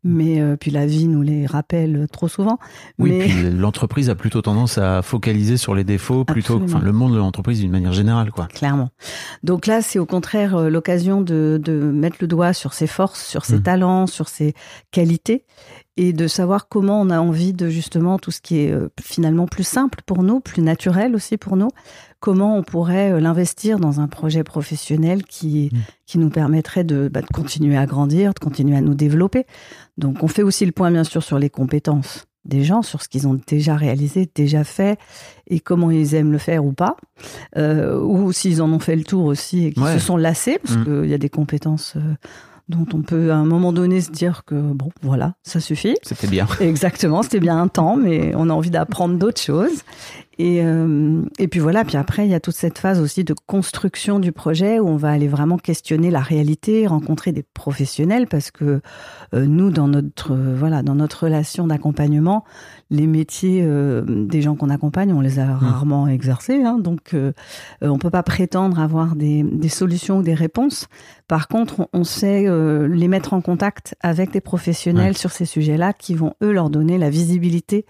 Mais 0.08 0.40
euh, 0.40 0.56
puis 0.56 0.70
la 0.70 0.86
vie 0.86 1.08
nous 1.08 1.20
les 1.22 1.46
rappelle 1.46 2.06
trop 2.12 2.28
souvent. 2.28 2.58
Oui, 2.98 3.10
mais 3.10 3.18
puis 3.24 3.50
l'entreprise 3.50 4.08
a 4.08 4.14
plutôt 4.14 4.40
tendance 4.40 4.78
à 4.78 5.02
focaliser 5.02 5.56
sur 5.56 5.74
les 5.74 5.82
défauts 5.82 6.24
plutôt 6.24 6.60
que, 6.60 6.78
le 6.78 6.92
monde 6.92 7.12
de 7.12 7.18
l'entreprise 7.18 7.58
d'une 7.60 7.72
manière 7.72 7.92
générale, 7.92 8.30
quoi. 8.30 8.46
Clairement. 8.46 8.90
Donc 9.42 9.66
là, 9.66 9.82
c'est 9.82 9.98
au 9.98 10.06
contraire 10.06 10.54
euh, 10.54 10.70
l'occasion 10.70 11.22
de, 11.22 11.60
de 11.62 11.72
mettre 11.72 12.18
le 12.20 12.28
doigt 12.28 12.52
sur 12.52 12.72
ses 12.72 12.86
forces, 12.86 13.26
sur 13.26 13.44
ses 13.44 13.56
Mhm. 13.56 13.62
talents, 13.62 14.06
sur 14.06 14.28
ses 14.28 14.54
qualités, 14.92 15.44
et 15.96 16.12
de 16.12 16.28
savoir 16.28 16.68
comment 16.68 17.00
on 17.00 17.10
a 17.10 17.18
envie 17.18 17.52
de 17.52 17.68
justement 17.68 18.18
tout 18.18 18.30
ce 18.30 18.40
qui 18.40 18.60
est 18.60 18.70
euh, 18.70 18.88
finalement 19.02 19.46
plus 19.46 19.66
simple 19.66 20.00
pour 20.06 20.22
nous, 20.22 20.40
plus 20.40 20.62
naturel 20.62 21.14
aussi 21.16 21.36
pour 21.36 21.56
nous, 21.56 21.70
comment 22.20 22.56
on 22.56 22.62
pourrait 22.62 23.12
euh, 23.12 23.20
l'investir 23.20 23.78
dans 23.78 24.00
un 24.00 24.08
projet 24.08 24.42
professionnel 24.44 25.22
qui, 25.24 25.70
Mhm. 25.72 25.80
qui 26.06 26.18
nous 26.18 26.30
permettrait 26.30 26.84
de, 26.84 27.08
bah, 27.12 27.20
de 27.22 27.26
continuer 27.26 27.76
à 27.76 27.86
grandir, 27.86 28.32
de 28.34 28.38
continuer 28.40 28.76
à 28.76 28.80
nous 28.80 28.94
développer. 28.94 29.44
Donc 29.98 30.22
on 30.22 30.28
fait 30.28 30.42
aussi 30.42 30.64
le 30.66 30.72
point 30.72 30.90
bien 30.90 31.04
sûr 31.04 31.22
sur 31.22 31.38
les 31.38 31.50
compétences 31.50 32.26
des 32.44 32.62
gens, 32.62 32.82
sur 32.82 33.02
ce 33.02 33.08
qu'ils 33.08 33.26
ont 33.26 33.40
déjà 33.48 33.74
réalisé, 33.74 34.30
déjà 34.34 34.62
fait, 34.62 34.98
et 35.48 35.58
comment 35.58 35.90
ils 35.90 36.14
aiment 36.14 36.30
le 36.30 36.38
faire 36.38 36.64
ou 36.64 36.72
pas 36.72 36.96
euh, 37.56 38.00
ou 38.00 38.32
s'ils 38.32 38.62
en 38.62 38.70
ont 38.72 38.78
fait 38.78 38.94
le 38.96 39.02
tour 39.04 39.24
aussi 39.24 39.66
et 39.66 39.72
qu'ils 39.72 39.82
Ouais. 39.82 39.94
se 39.94 39.98
sont 39.98 40.16
lassés, 40.16 40.58
parce 40.62 40.76
Mm. 40.78 40.84
qu'il 40.84 41.10
y 41.10 41.14
a 41.14 41.18
des 41.18 41.28
compétences 41.28 41.94
euh, 41.96 42.14
dont 42.68 42.86
on 42.94 43.02
peut 43.02 43.30
à 43.32 43.36
un 43.36 43.44
moment 43.44 43.72
donné 43.72 44.00
se 44.00 44.10
dire 44.12 44.42
que 44.44 44.54
bon, 44.54 44.90
voilà, 45.02 45.34
ça 45.44 45.58
suffit. 45.60 45.96
C'était 46.02 46.26
bien. 46.28 46.46
Exactement, 46.60 47.22
c'était 47.22 47.40
bien 47.40 47.60
un 47.60 47.68
temps, 47.68 47.96
mais 47.96 48.32
on 48.36 48.48
a 48.48 48.52
envie 48.52 48.70
d'apprendre 48.70 49.16
d'autres 49.18 49.40
choses. 49.40 49.82
Et, 50.38 50.62
euh, 50.62 51.22
et 51.38 51.48
puis 51.48 51.60
voilà, 51.60 51.84
puis 51.84 51.96
après, 51.96 52.26
il 52.26 52.30
y 52.30 52.34
a 52.34 52.40
toute 52.40 52.54
cette 52.54 52.78
phase 52.78 53.00
aussi 53.00 53.24
de 53.24 53.34
construction 53.46 54.18
du 54.18 54.32
projet 54.32 54.78
où 54.78 54.86
on 54.86 54.96
va 54.96 55.10
aller 55.10 55.28
vraiment 55.28 55.56
questionner 55.56 56.10
la 56.10 56.20
réalité, 56.20 56.86
rencontrer 56.86 57.32
des 57.32 57.42
professionnels, 57.42 58.26
parce 58.26 58.50
que 58.50 58.82
euh, 59.34 59.46
nous, 59.46 59.70
dans 59.70 59.88
notre, 59.88 60.32
euh, 60.32 60.54
voilà, 60.54 60.82
dans 60.82 60.94
notre 60.94 61.24
relation 61.24 61.66
d'accompagnement, 61.66 62.44
les 62.90 63.06
métiers 63.06 63.62
euh, 63.64 64.02
des 64.06 64.42
gens 64.42 64.56
qu'on 64.56 64.70
accompagne, 64.70 65.12
on 65.12 65.20
les 65.20 65.38
a 65.38 65.56
rarement 65.56 66.06
exercés, 66.06 66.62
hein, 66.62 66.78
donc 66.78 67.14
euh, 67.14 67.32
on 67.80 67.98
peut 67.98 68.10
pas 68.10 68.22
prétendre 68.22 68.78
avoir 68.78 69.16
des, 69.16 69.42
des 69.42 69.68
solutions 69.70 70.18
ou 70.18 70.22
des 70.22 70.34
réponses. 70.34 70.86
Par 71.28 71.48
contre, 71.48 71.88
on, 71.92 72.04
sait 72.04 72.46
euh, 72.46 72.86
les 72.86 73.08
mettre 73.08 73.32
en 73.32 73.40
contact 73.40 73.96
avec 74.00 74.30
des 74.30 74.40
professionnels 74.40 74.96
Ouais. 74.96 75.12
sur 75.12 75.30
ces 75.30 75.44
sujets-là 75.44 75.92
qui 75.92 76.14
vont 76.14 76.34
eux 76.42 76.52
leur 76.52 76.70
donner 76.70 76.98
la 76.98 77.10
visibilité 77.10 77.86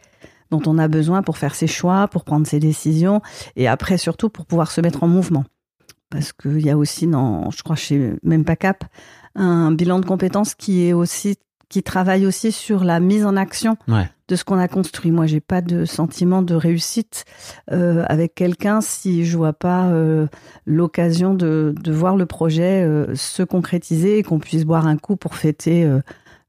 dont 0.51 0.63
on 0.67 0.79
a 0.79 0.89
besoin 0.89 1.23
pour 1.23 1.39
faire 1.39 1.55
ses 1.55 1.67
choix, 1.67 2.09
pour 2.09 2.25
prendre 2.25 2.47
ses 2.47 2.61
décisions, 2.61 3.21
et 3.57 3.69
après 3.69 3.99
surtout 3.99 4.29
pour 4.29 4.47
pouvoir 4.47 4.71
se 4.71 4.81
mettre 4.81 5.03
en 5.03 5.09
mouvement. 5.09 5.45
Parce 6.11 6.33
qu'il 6.33 6.65
y 6.65 6.71
a 6.71 6.77
aussi, 6.77 7.07
dans, 7.07 7.51
je 7.51 7.63
crois 7.63 7.75
chez 7.77 8.15
même 8.23 8.45
pas 8.45 8.55
Cap, 8.57 8.85
un 9.35 9.73
bilan 9.73 9.99
de 9.99 10.07
compétences 10.07 10.55
qui 10.55 10.87
est 10.87 10.93
aussi 10.93 11.37
qui 11.69 11.83
travaille 11.83 12.27
aussi 12.27 12.53
sur 12.53 12.85
la 12.85 13.01
mise 13.01 13.27
en 13.27 13.37
action 13.37 13.77
Ouais. 13.89 14.09
de 14.29 14.37
ce 14.37 14.45
qu'on 14.45 14.57
a 14.57 14.69
construit. 14.69 15.11
Moi, 15.11 15.27
j'ai 15.27 15.41
pas 15.41 15.63
de 15.63 15.85
sentiment 15.85 16.41
de 16.43 16.55
réussite 16.55 17.25
euh, 17.73 18.05
avec 18.09 18.37
quelqu'un 18.37 18.81
si 18.81 19.25
je 19.25 19.37
vois 19.37 19.53
pas 19.53 19.89
euh, 19.89 20.29
l'occasion 20.65 21.35
de, 21.35 21.75
de 21.77 21.93
voir 21.93 22.17
le 22.17 22.25
projet 22.25 22.85
euh, 22.85 23.13
se 23.17 23.43
concrétiser 23.43 24.19
et 24.19 24.23
qu'on 24.23 24.39
puisse 24.39 24.65
boire 24.65 24.87
un 24.87 24.97
coup 24.97 25.17
pour 25.17 25.35
fêter 25.35 25.85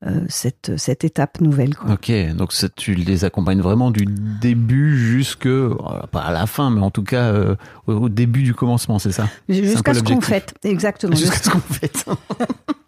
euh, 0.05 0.25
cette, 0.29 0.77
cette 0.77 1.03
étape 1.03 1.41
nouvelle. 1.41 1.75
Quoi. 1.75 1.93
Ok, 1.93 2.11
donc 2.35 2.53
ça, 2.53 2.69
tu 2.69 2.93
les 2.93 3.25
accompagnes 3.25 3.61
vraiment 3.61 3.89
du 3.89 4.05
début 4.05 4.95
jusque, 4.95 5.47
euh, 5.47 5.75
pas 6.11 6.21
à 6.21 6.31
la 6.31 6.45
fin, 6.45 6.69
mais 6.69 6.81
en 6.81 6.91
tout 6.91 7.01
cas 7.01 7.33
euh, 7.33 7.55
au, 7.87 8.07
début 8.07 8.43
du 8.43 8.53
commencement, 8.53 8.99
c'est 8.99 9.11
ça? 9.11 9.27
Jusqu'à 9.49 9.95
ce 9.95 10.03
qu'on 10.03 10.21
fête, 10.21 10.53
exactement. 10.63 11.15
Jusqu'à 11.15 11.37
ce 11.37 11.49
qu'on 11.49 11.59
fait. 11.59 12.05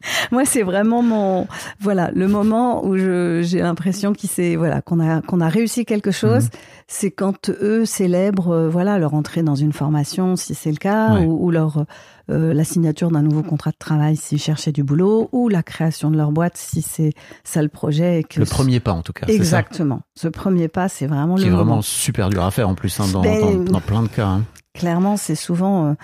Moi, 0.32 0.44
c'est 0.44 0.62
vraiment 0.62 1.02
mon 1.02 1.46
voilà 1.80 2.10
le 2.14 2.28
moment 2.28 2.84
où 2.86 2.96
j'ai 2.96 3.58
l'impression 3.60 4.12
qu'il 4.12 4.30
s'est 4.30 4.56
voilà 4.56 4.80
qu'on 4.80 5.00
a 5.00 5.20
qu'on 5.22 5.40
a 5.40 5.48
réussi 5.48 5.84
quelque 5.84 6.10
chose. 6.10 6.44
Mhm. 6.44 6.50
C'est 6.86 7.10
quand 7.10 7.50
eux 7.50 7.84
célèbrent 7.84 8.50
euh, 8.52 8.68
voilà 8.68 8.98
leur 8.98 9.14
entrée 9.14 9.42
dans 9.42 9.54
une 9.56 9.72
formation 9.72 10.36
si 10.36 10.54
c'est 10.54 10.70
le 10.70 10.76
cas 10.76 11.14
Ouais. 11.14 11.24
ou, 11.26 11.46
ou 11.46 11.50
leur 11.50 11.84
euh, 12.30 12.52
la 12.54 12.64
signature 12.64 13.10
d'un 13.10 13.22
nouveau 13.22 13.42
contrat 13.42 13.70
de 13.70 13.76
travail 13.78 14.16
s'ils 14.16 14.38
cherchaient 14.40 14.72
du 14.72 14.82
boulot 14.84 15.28
ou 15.32 15.48
la 15.48 15.62
création 15.62 16.10
de 16.10 16.16
leur 16.16 16.30
boîte 16.30 16.56
si 16.56 16.82
c'est 16.82 17.12
ça 17.42 17.62
le 17.62 17.68
projet. 17.68 18.20
Et 18.20 18.24
que 18.24 18.38
Le 18.40 18.46
premier 18.46 18.80
pas, 18.80 18.92
en 18.92 19.02
tout 19.02 19.12
cas. 19.14 19.26
ça 19.26 19.32
Exactement. 19.32 20.00
Ce 20.14 20.28
premier 20.28 20.68
pas, 20.68 20.88
c'est 20.88 21.06
vraiment 21.06 21.34
Qui 21.36 21.42
le 21.42 21.48
est 21.48 21.50
moment. 21.50 21.64
vraiment 21.64 21.82
super 21.82 22.28
dur 22.28 22.44
à 22.44 22.50
faire 22.50 22.68
en 22.68 22.74
plus, 22.74 23.00
hein, 23.00 23.04
dans, 23.12 23.22
Ben, 23.22 23.64
dans, 23.64 23.72
dans 23.72 23.80
plein 23.80 24.02
de 24.02 24.08
cas. 24.08 24.26
Hein. 24.26 24.42
Clairement, 24.74 25.16
c'est 25.16 25.34
souvent 25.34 25.86
euh, 25.86 25.94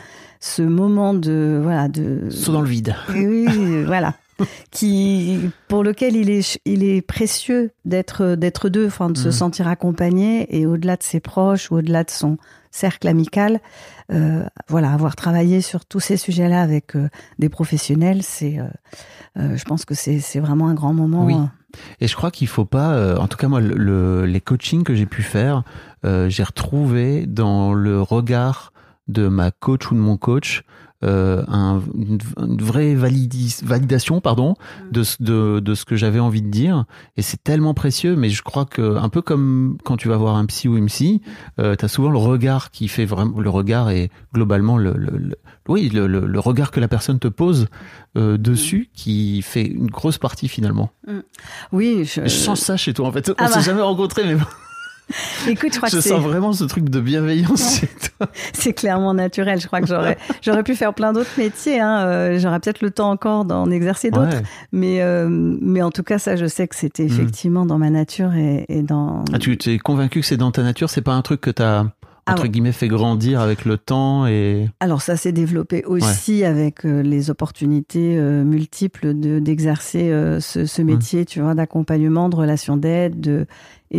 ce 0.41 0.63
moment 0.63 1.15
de 1.15 1.61
voilà 1.63 1.89
de 1.89 2.29
Saut 2.31 2.53
dans 2.53 2.63
le 2.63 2.69
vide. 2.69 2.95
oui, 3.15 3.27
oui, 3.27 3.85
voilà. 3.85 4.15
Qui, 4.73 5.49
pour 5.69 5.85
lequel 5.85 6.17
il 6.17 6.29
est, 6.29 6.59
il 6.65 6.83
est 6.83 7.03
précieux 7.03 7.71
d'être, 7.85 8.35
d'être 8.35 8.69
deux, 8.69 8.87
enfin, 8.87 9.09
de 9.11 9.17
se 9.17 9.29
Mhm. 9.29 9.33
sentir 9.33 9.69
accompagné 9.69 10.59
et 10.59 10.67
au-delà 10.67 10.97
de 10.97 11.05
ses 11.05 11.21
proches 11.21 11.71
ou 11.71 11.77
au-delà 11.77 12.03
de 12.03 12.11
son 12.11 12.37
cercle 12.73 13.07
amical, 13.07 13.61
euh, 14.13 14.43
voilà, 14.67 14.91
avoir 14.93 15.15
travaillé 15.15 15.61
sur 15.61 15.85
tous 15.87 16.01
ces 16.01 16.17
sujets-là 16.17 16.61
avec 16.63 16.97
euh, 16.97 17.09
des 17.39 17.49
professionnels, 17.49 18.25
c'est, 18.25 18.59
euh, 18.59 18.65
euh, 19.39 19.57
je 19.57 19.65
pense 19.65 19.85
que 19.85 19.95
c'est, 19.95 20.19
c'est 20.19 20.41
vraiment 20.41 20.67
un 20.67 20.75
grand 20.75 20.93
moment. 20.95 21.25
Oui. 21.27 21.35
euh. 21.35 21.47
Et 22.01 22.07
je 22.09 22.15
crois 22.17 22.31
qu'il 22.33 22.47
faut 22.49 22.65
pas, 22.65 22.95
euh, 22.95 23.17
en 23.19 23.27
tout 23.29 23.37
cas 23.37 23.49
moi, 23.49 23.61
le, 23.61 23.75
le- 23.75 24.27
les 24.27 24.41
coachings 24.41 24.83
que 24.85 24.95
j'ai 24.95 25.07
pu 25.07 25.23
faire, 25.23 25.63
euh, 26.05 26.29
j'ai 26.29 26.43
retrouvé 26.45 27.27
dans 27.27 27.73
le 27.75 28.01
regard 28.01 28.73
de 29.09 29.29
ma 29.29 29.51
coach 29.51 29.91
ou 29.91 29.95
de 29.95 30.01
mon 30.01 30.17
coach 30.17 30.63
euh, 31.03 31.43
un- 31.49 31.83
une, 31.95 32.19
une 32.39 32.63
vraie 32.63 32.95
validis- 32.95 33.63
validation, 33.63 34.23
pardon, 34.23 34.55
de, 34.91 35.03
ce- 35.03 35.23
de, 35.23 35.61
de 35.61 35.75
ce 35.75 35.85
que 35.85 35.97
j'avais 35.97 36.19
envie 36.21 36.41
de 36.41 36.49
dire. 36.49 36.87
Et 37.19 37.23
c'est 37.23 37.43
tellement 37.45 37.75
précieux. 37.75 38.17
Mais 38.17 38.31
je 38.31 38.43
crois 38.43 38.65
que 38.65 38.97
un 38.97 39.11
peu 39.11 39.21
comme 39.21 39.77
quand 39.85 39.99
tu 39.99 40.09
vas 40.09 40.17
voir 40.17 40.37
un 40.37 40.47
psy 40.47 40.67
ou 40.67 40.79
une 40.79 40.87
psy, 40.87 41.21
euh, 41.61 41.75
t'as 41.77 41.89
souvent 41.89 42.09
le 42.09 42.17
regard 42.17 42.71
qui 42.71 42.89
fait 42.89 43.05
vraiment 43.05 43.39
le 43.39 43.51
regard 43.51 43.91
et 43.91 44.11
globalement 44.33 44.79
le, 44.79 44.95
le- 44.97 45.19
le- 45.19 45.37
oui 45.69 45.91
le, 45.91 46.07
regard 46.41 46.71
que 46.71 46.81
la 46.81 46.89
personne 46.89 47.19
te 47.19 47.29
pose 47.29 47.67
euh, 48.17 48.39
dessus 48.39 48.89
qui 48.95 49.43
fait 49.43 49.67
une 49.67 49.89
grosse 49.89 50.17
partie 50.17 50.49
finalement. 50.49 50.91
Oui, 51.73 52.05
je, 52.07 52.23
Je 52.23 52.29
sens 52.29 52.61
ça 52.61 52.79
chez 52.79 52.95
toi 52.95 53.09
en 53.09 53.13
fait. 53.13 53.29
On 53.29 53.35
Ah 53.37 53.49
s'est 53.49 53.57
bah. 53.57 53.61
jamais 53.61 53.83
rencontrés, 53.83 54.23
mais 54.25 54.41
écoute, 55.49 55.73
je 55.73 55.77
crois 55.77 55.89
je 55.89 55.97
que 55.97 56.03
c'est, 56.03 56.09
sens 56.11 56.23
vraiment 56.23 56.53
ce 56.53 56.65
truc 56.65 56.89
de 56.89 57.01
bienveillance 57.01 57.81
chez 57.81 57.89
toi. 57.89 58.29
c'est 58.53 58.73
clairement 58.73 59.15
naturel. 59.15 59.61
Je 59.61 59.67
crois 59.67 59.81
que 59.81 59.87
j'aurais, 59.87 60.17
j'aurais 60.43 60.63
pu 60.63 60.75
faire 60.75 60.95
plein 60.95 61.13
d'autres 61.13 61.37
métiers. 61.39 61.81
Hein. 61.81 62.07
euh, 62.07 62.39
J'aurais 62.39 62.61
peut-être 62.61 62.81
le 62.81 62.91
temps 62.91 63.11
encore 63.11 63.45
d'en 63.45 63.71
exercer 63.71 64.11
d'autres. 64.11 64.37
Ouais. 64.37 64.43
Mais, 64.73 65.03
euh, 65.03 65.29
mais 65.29 65.83
en 65.83 65.91
tout 65.91 66.03
cas, 66.03 66.19
ça, 66.19 66.37
je 66.37 66.47
sais 66.47 66.67
que 66.69 66.77
c'était 66.77 67.05
effectivement 67.05 67.67
dans 67.67 67.79
ma 67.79 67.91
nature 67.91 68.35
et, 68.35 68.65
et 68.69 68.83
dans. 68.83 69.21
Mm. 69.21 69.25
Ah, 69.35 69.39
tu 69.39 69.57
t'es 69.59 69.79
convaincu 69.79 70.21
que 70.21 70.27
c'est 70.27 70.37
dans 70.37 70.51
ta 70.51 70.63
nature, 70.63 70.91
c'est 70.91 71.03
pas 71.03 71.15
un 71.15 71.23
truc 71.23 71.41
que 71.41 71.51
t'as 71.51 71.85
Ah 72.27 72.33
entre 72.33 72.45
ouais. 72.45 72.49
guillemets 72.49 72.73
fait 72.73 72.89
grandir 72.89 73.41
avec 73.41 73.67
le 73.67 73.77
temps 73.77 74.27
et 74.27 74.69
Alors, 74.81 75.03
ça 75.03 75.17
s'est 75.17 75.33
développé 75.33 75.85
aussi 75.85 76.45
avec 76.45 76.87
euh, 76.87 77.03
les 77.03 77.29
opportunités 77.29 78.17
euh, 78.17 78.45
multiples 78.45 79.13
de 79.13 79.39
d'exercer 79.39 80.11
euh, 80.11 80.41
ce, 80.41 80.65
ce 80.65 80.81
métier, 80.81 81.27
tu 81.27 81.41
vois, 81.41 81.55
d'accompagnement, 81.55 82.31
de 82.31 82.37
relations 82.37 82.79
d'aide 82.79 83.21
de, 83.21 83.47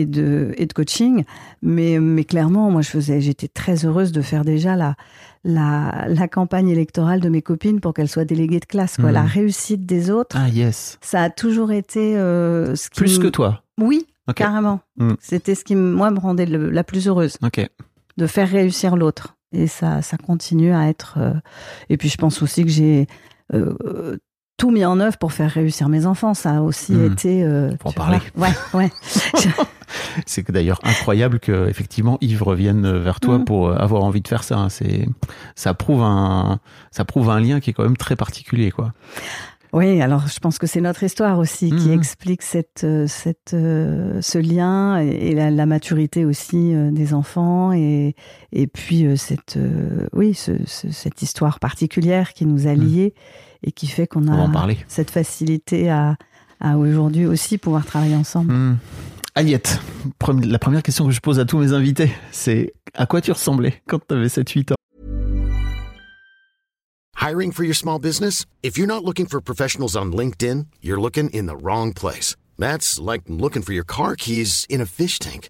et, 0.02 0.06
de, 0.06 0.54
et 0.58 0.66
de 0.66 0.74
coaching. 0.74 1.24
Mais, 1.62 2.00
mais 2.00 2.24
clairement, 2.24 2.70
moi, 2.72 2.82
je 2.82 2.90
faisais, 2.90 3.22
j'étais 3.22 3.48
très 3.48 3.86
heureuse 3.86 4.12
de 4.12 4.22
faire 4.22 4.44
déjà 4.46 4.76
la, 4.76 4.96
la, 5.44 6.06
la 6.08 6.28
campagne 6.28 6.70
électorale 6.70 7.20
de 7.22 7.30
mes 7.30 7.42
copines 7.42 7.80
pour 7.80 7.94
qu'elles 7.94 8.10
soient 8.10 8.26
déléguées 8.26 8.60
de 8.60 8.66
classe. 8.66 8.96
Quoi. 8.98 9.06
Mhm. 9.10 9.14
La 9.14 9.24
réussite 9.24 9.86
des 9.86 10.10
autres, 10.12 10.36
ah 10.40 10.50
yes, 10.50 10.98
ça 11.02 11.22
a 11.24 11.30
toujours 11.30 11.72
été 11.72 12.18
euh, 12.18 12.76
ce 12.76 12.90
qui 12.90 13.00
plus 13.00 13.18
me- 13.20 13.24
que 13.24 13.30
toi. 13.30 13.64
Oui, 13.80 14.06
carrément. 14.36 14.80
Mm. 14.98 15.14
C'était 15.20 15.54
ce 15.56 15.64
qui, 15.64 15.76
moi, 15.76 16.10
me 16.12 16.20
rendait 16.20 16.46
le- 16.46 16.70
la 16.70 16.84
plus 16.84 17.08
heureuse, 17.08 17.38
Ok. 17.44 17.66
de 18.18 18.28
faire 18.28 18.50
réussir 18.50 18.96
l'autre. 18.96 19.36
Et 19.52 19.68
ça, 19.68 20.02
ça 20.02 20.18
continue 20.18 20.74
à 20.74 20.90
être. 20.90 21.18
euh, 21.20 21.34
Et 21.90 21.98
puis, 21.98 22.10
je 22.10 22.18
pense 22.18 22.42
aussi 22.42 22.64
que 22.64 22.70
j'ai 22.72 23.08
euh, 23.54 24.18
tout 24.58 24.72
mis 24.72 24.86
en 24.86 25.00
œuvre 25.00 25.18
pour 25.18 25.34
faire 25.34 25.52
réussir 25.52 25.90
mes 25.90 26.06
enfants. 26.06 26.34
Ça 26.34 26.58
a 26.58 26.62
aussi 26.62 26.94
Mm. 26.94 27.12
été. 27.12 27.44
euh, 27.44 27.72
Faut 27.82 27.90
en 27.90 27.92
parler. 27.92 28.20
vois. 28.36 28.48
Ouais, 28.48 28.54
ouais. 28.86 28.92
C'est 30.26 30.50
d'ailleurs 30.52 30.80
incroyable 30.84 31.40
que 31.40 31.68
effectivement 31.70 32.18
Yves 32.22 32.44
revienne 32.44 32.98
vers 33.00 33.20
toi 33.20 33.38
Mm. 33.40 33.46
pour 33.46 33.68
euh, 33.70 33.76
avoir 33.76 34.04
envie 34.04 34.22
de 34.22 34.28
faire 34.28 34.44
ça. 34.44 34.58
hein. 34.58 34.70
C'est 34.70 35.08
ça 35.56 35.74
prouve 35.74 36.02
un 36.02 36.60
ça 36.92 37.06
prouve 37.06 37.30
un 37.30 37.40
lien 37.40 37.60
qui 37.60 37.70
est 37.70 37.74
quand 37.74 37.84
même 37.84 37.98
très 37.98 38.16
particulier 38.16 38.72
quoi. 38.72 38.94
Oui, 39.74 40.02
alors 40.02 40.26
je 40.30 40.40
pense 40.40 40.58
que 40.58 40.68
c'est 40.68 40.80
notre 40.80 41.04
histoire 41.04 41.38
aussi 41.38 41.70
qui 41.70 41.90
Mhm. 41.90 42.00
explique 42.00 42.44
cette, 42.44 42.86
euh, 42.86 43.08
cette, 43.08 43.54
euh, 43.54 44.22
ce 44.22 44.38
lien 44.38 45.00
et, 45.00 45.36
la, 45.36 45.52
la 45.52 45.66
maturité 45.66 46.24
aussi 46.24 46.74
des 46.94 47.14
enfants 47.14 47.74
et, 47.74 48.16
et 48.54 48.68
puis 48.68 49.06
cette, 49.18 49.60
oui, 50.14 50.34
ce, 50.34 50.52
ce- 50.66 50.92
cette 50.92 51.22
histoire 51.22 51.60
particulière 51.60 52.32
qui 52.34 52.46
nous 52.46 52.68
a 52.68 52.74
liés 52.74 53.14
et 53.66 53.72
qui 53.72 53.88
fait 53.88 54.08
qu'on 54.08 54.28
a 54.28 54.48
parler. 54.50 54.78
cette 54.88 55.12
facilité 55.12 55.90
à, 55.90 56.16
à 56.62 56.78
aujourd'hui 56.78 57.26
aussi 57.26 57.58
pouvoir 57.58 57.86
travailler 57.86 58.16
ensemble. 58.16 58.54
Hmm. 58.54 58.78
Aliette, 59.34 59.82
la 60.44 60.60
première 60.60 60.82
question 60.82 61.06
que 61.06 61.12
je 61.12 61.20
pose 61.20 61.40
à 61.40 61.46
tous 61.46 61.58
mes 61.58 61.74
invités, 61.74 62.10
c'est 62.32 62.74
à 62.94 63.06
quoi 63.06 63.20
tu 63.20 63.34
ressemblais 63.34 63.82
quand 63.86 64.00
tu 64.08 64.16
avais 64.16 64.28
7-8 64.28 64.72
ans? 64.72 64.76
Hiring 67.22 67.52
for 67.52 67.66
your 67.66 67.76
small 67.76 68.00
business? 68.00 68.46
If 68.64 68.78
you're 68.78 68.88
not 68.88 69.04
looking 69.04 69.26
for 69.26 69.42
professionals 69.42 69.96
on 69.98 70.12
LinkedIn, 70.12 70.68
you're 70.82 71.02
looking 71.02 71.30
in 71.32 71.48
the 71.48 71.58
wrong 71.62 71.92
place. 71.92 72.36
That's 72.58 73.00
like 73.00 73.24
looking 73.28 73.64
for 73.64 73.74
your 73.74 73.84
car 73.84 74.16
keys 74.16 74.66
in 74.70 74.80
a 74.80 74.86
fish 74.86 75.18
tank. 75.20 75.50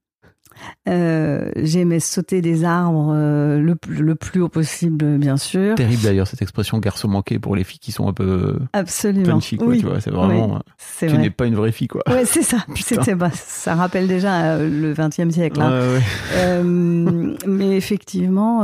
Euh, 0.87 1.51
J'aimais 1.57 1.99
sauter 1.99 2.41
des 2.41 2.63
arbres 2.63 3.11
euh, 3.15 3.59
le, 3.59 3.75
plus- 3.75 3.95
le 4.03 4.15
plus 4.15 4.41
haut 4.41 4.49
possible, 4.49 5.17
bien 5.17 5.37
sûr. 5.37 5.75
Terrible 5.75 6.03
d'ailleurs 6.03 6.27
cette 6.27 6.41
expression 6.41 6.77
garçon 6.79 7.07
manqué 7.07 7.39
pour 7.39 7.55
les 7.55 7.63
filles 7.63 7.79
qui 7.79 7.91
sont 7.91 8.07
un 8.07 8.13
peu 8.13 8.57
Absolument. 8.73 9.25
punchy 9.25 9.57
quoi, 9.57 9.67
oui, 9.67 9.79
tu 9.79 9.85
vois, 9.85 9.99
c'est 10.01 10.09
vraiment 10.11 10.61
oui, 11.01 11.07
tu 11.09 11.17
n'es 11.17 11.29
pas 11.29 11.45
une 11.45 11.55
vraie 11.55 11.71
fille 11.71 11.87
quoi. 11.87 12.01
Ouais, 12.09 12.25
c'est 12.25 12.43
ça. 12.43 12.57
C'était, 12.75 13.15
bah, 13.15 13.29
ça 13.33 13.75
rappelle 13.75 14.07
déjà 14.07 14.55
euh, 14.55 14.69
le 14.69 14.93
XXe 14.93 15.33
siècle. 15.33 15.61
hein. 15.61 15.71
Ouais, 15.71 16.61
ouais. 16.61 17.37
Mais 17.47 17.75
effectivement, 17.77 18.61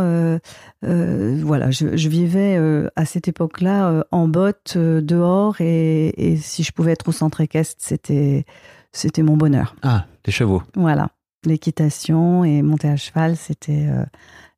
voilà, 0.82 1.72
je, 1.72 1.96
je 1.98 2.10
vivais 2.10 2.60
à 2.96 3.06
cette 3.06 3.28
époque-là 3.28 4.04
en 4.12 4.28
botte 4.28 4.78
dehors 4.78 5.56
et, 5.60 6.08
et 6.32 6.38
si 6.38 6.64
je 6.64 6.72
pouvais 6.72 6.92
être 6.94 7.08
au 7.08 7.12
centre 7.12 7.42
équestre, 7.42 7.76
c'était 7.80 8.46
c'était 8.92 9.22
mon 9.22 9.38
bonheur. 9.38 9.76
Ah, 9.84 10.06
des 10.24 10.32
chevaux. 10.32 10.64
Voilà, 10.76 11.10
l'équitation 11.48 12.44
et 12.44 12.62
monter 12.62 12.88
à 12.90 12.96
cheval, 12.96 13.36
c'était 13.36 13.88
euh, 13.90 14.04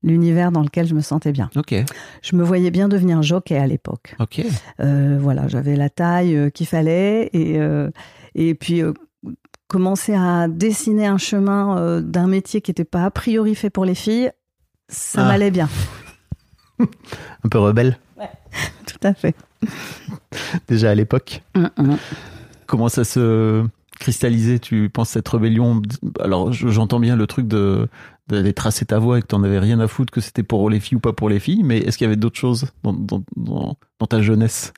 l'univers 0.04 0.52
dans 0.52 0.62
lequel 0.62 0.88
je 0.88 0.94
me 0.96 1.02
sentais 1.02 1.32
bien. 1.32 1.50
Ok, 1.56 1.74
Je 2.22 2.36
me 2.36 2.44
voyais 2.44 2.72
bien 2.72 2.88
devenir 2.90 3.22
jockey 3.22 3.58
à 3.58 3.68
l'époque. 3.68 4.16
ok. 4.20 4.42
Euh, 4.80 5.18
voilà, 5.22 5.48
j'avais 5.48 5.76
la 5.76 5.90
taille 5.90 6.36
euh, 6.36 6.50
qu'il 6.50 6.68
fallait 6.68 7.30
et, 7.34 7.60
et 8.36 8.56
puis 8.56 8.82
commencer 9.68 10.14
à 10.16 10.48
dessiner 10.48 11.06
un 11.08 11.18
chemin 11.18 12.02
d'un 12.02 12.28
métier 12.28 12.62
qui 12.62 12.72
n'était 12.72 12.86
pas 12.86 13.06
a 13.06 13.12
priori 13.12 13.56
fait 13.56 13.70
pour 13.70 13.86
les 13.86 13.96
filles, 13.96 14.32
ça 14.88 15.22
Ah. 15.24 15.28
m'allait 15.28 15.52
bien. 15.52 15.70
Un 16.80 17.50
peu 17.50 17.60
rebelle 17.60 17.98
Tout 18.88 19.08
à 19.08 19.14
fait. 19.14 19.36
déjà 20.68 20.92
à 20.92 20.96
l'époque. 20.96 21.42
Hum, 21.56 21.70
hum. 21.78 21.98
Comment 22.66 22.90
ça 22.90 23.04
se 23.04 23.64
cristallisait 24.00 24.60
Tu 24.60 24.90
penses 24.90 25.10
cette 25.10 25.28
rébellion 25.28 25.82
Alors 26.20 26.52
je- 26.52 26.70
j'entends 26.70 27.00
bien 27.00 27.16
le 27.16 27.28
truc 27.28 27.48
de 27.48 27.88
d'aller 28.28 28.54
tracer 28.54 28.86
ta 28.86 29.00
voie 29.00 29.18
et 29.18 29.22
que 29.22 29.28
t'en 29.28 29.44
avais 29.44 29.58
rien 29.60 29.80
à 29.80 29.88
foutre 29.88 30.12
que 30.14 30.22
c'était 30.22 30.44
pour 30.44 30.70
les 30.70 30.80
filles 30.80 30.98
ou 30.98 31.00
pas 31.02 31.14
pour 31.14 31.30
les 31.30 31.40
filles, 31.40 31.64
mais 31.64 31.80
est-ce 31.80 31.98
qu'il 31.98 32.06
y 32.06 32.08
avait 32.08 32.16
d'autres 32.16 32.38
choses 32.40 32.68
dans, 32.84 32.94
dans, 32.94 33.24
dans, 33.36 33.76
dans 34.00 34.06
ta 34.08 34.22
jeunesse? 34.22 34.72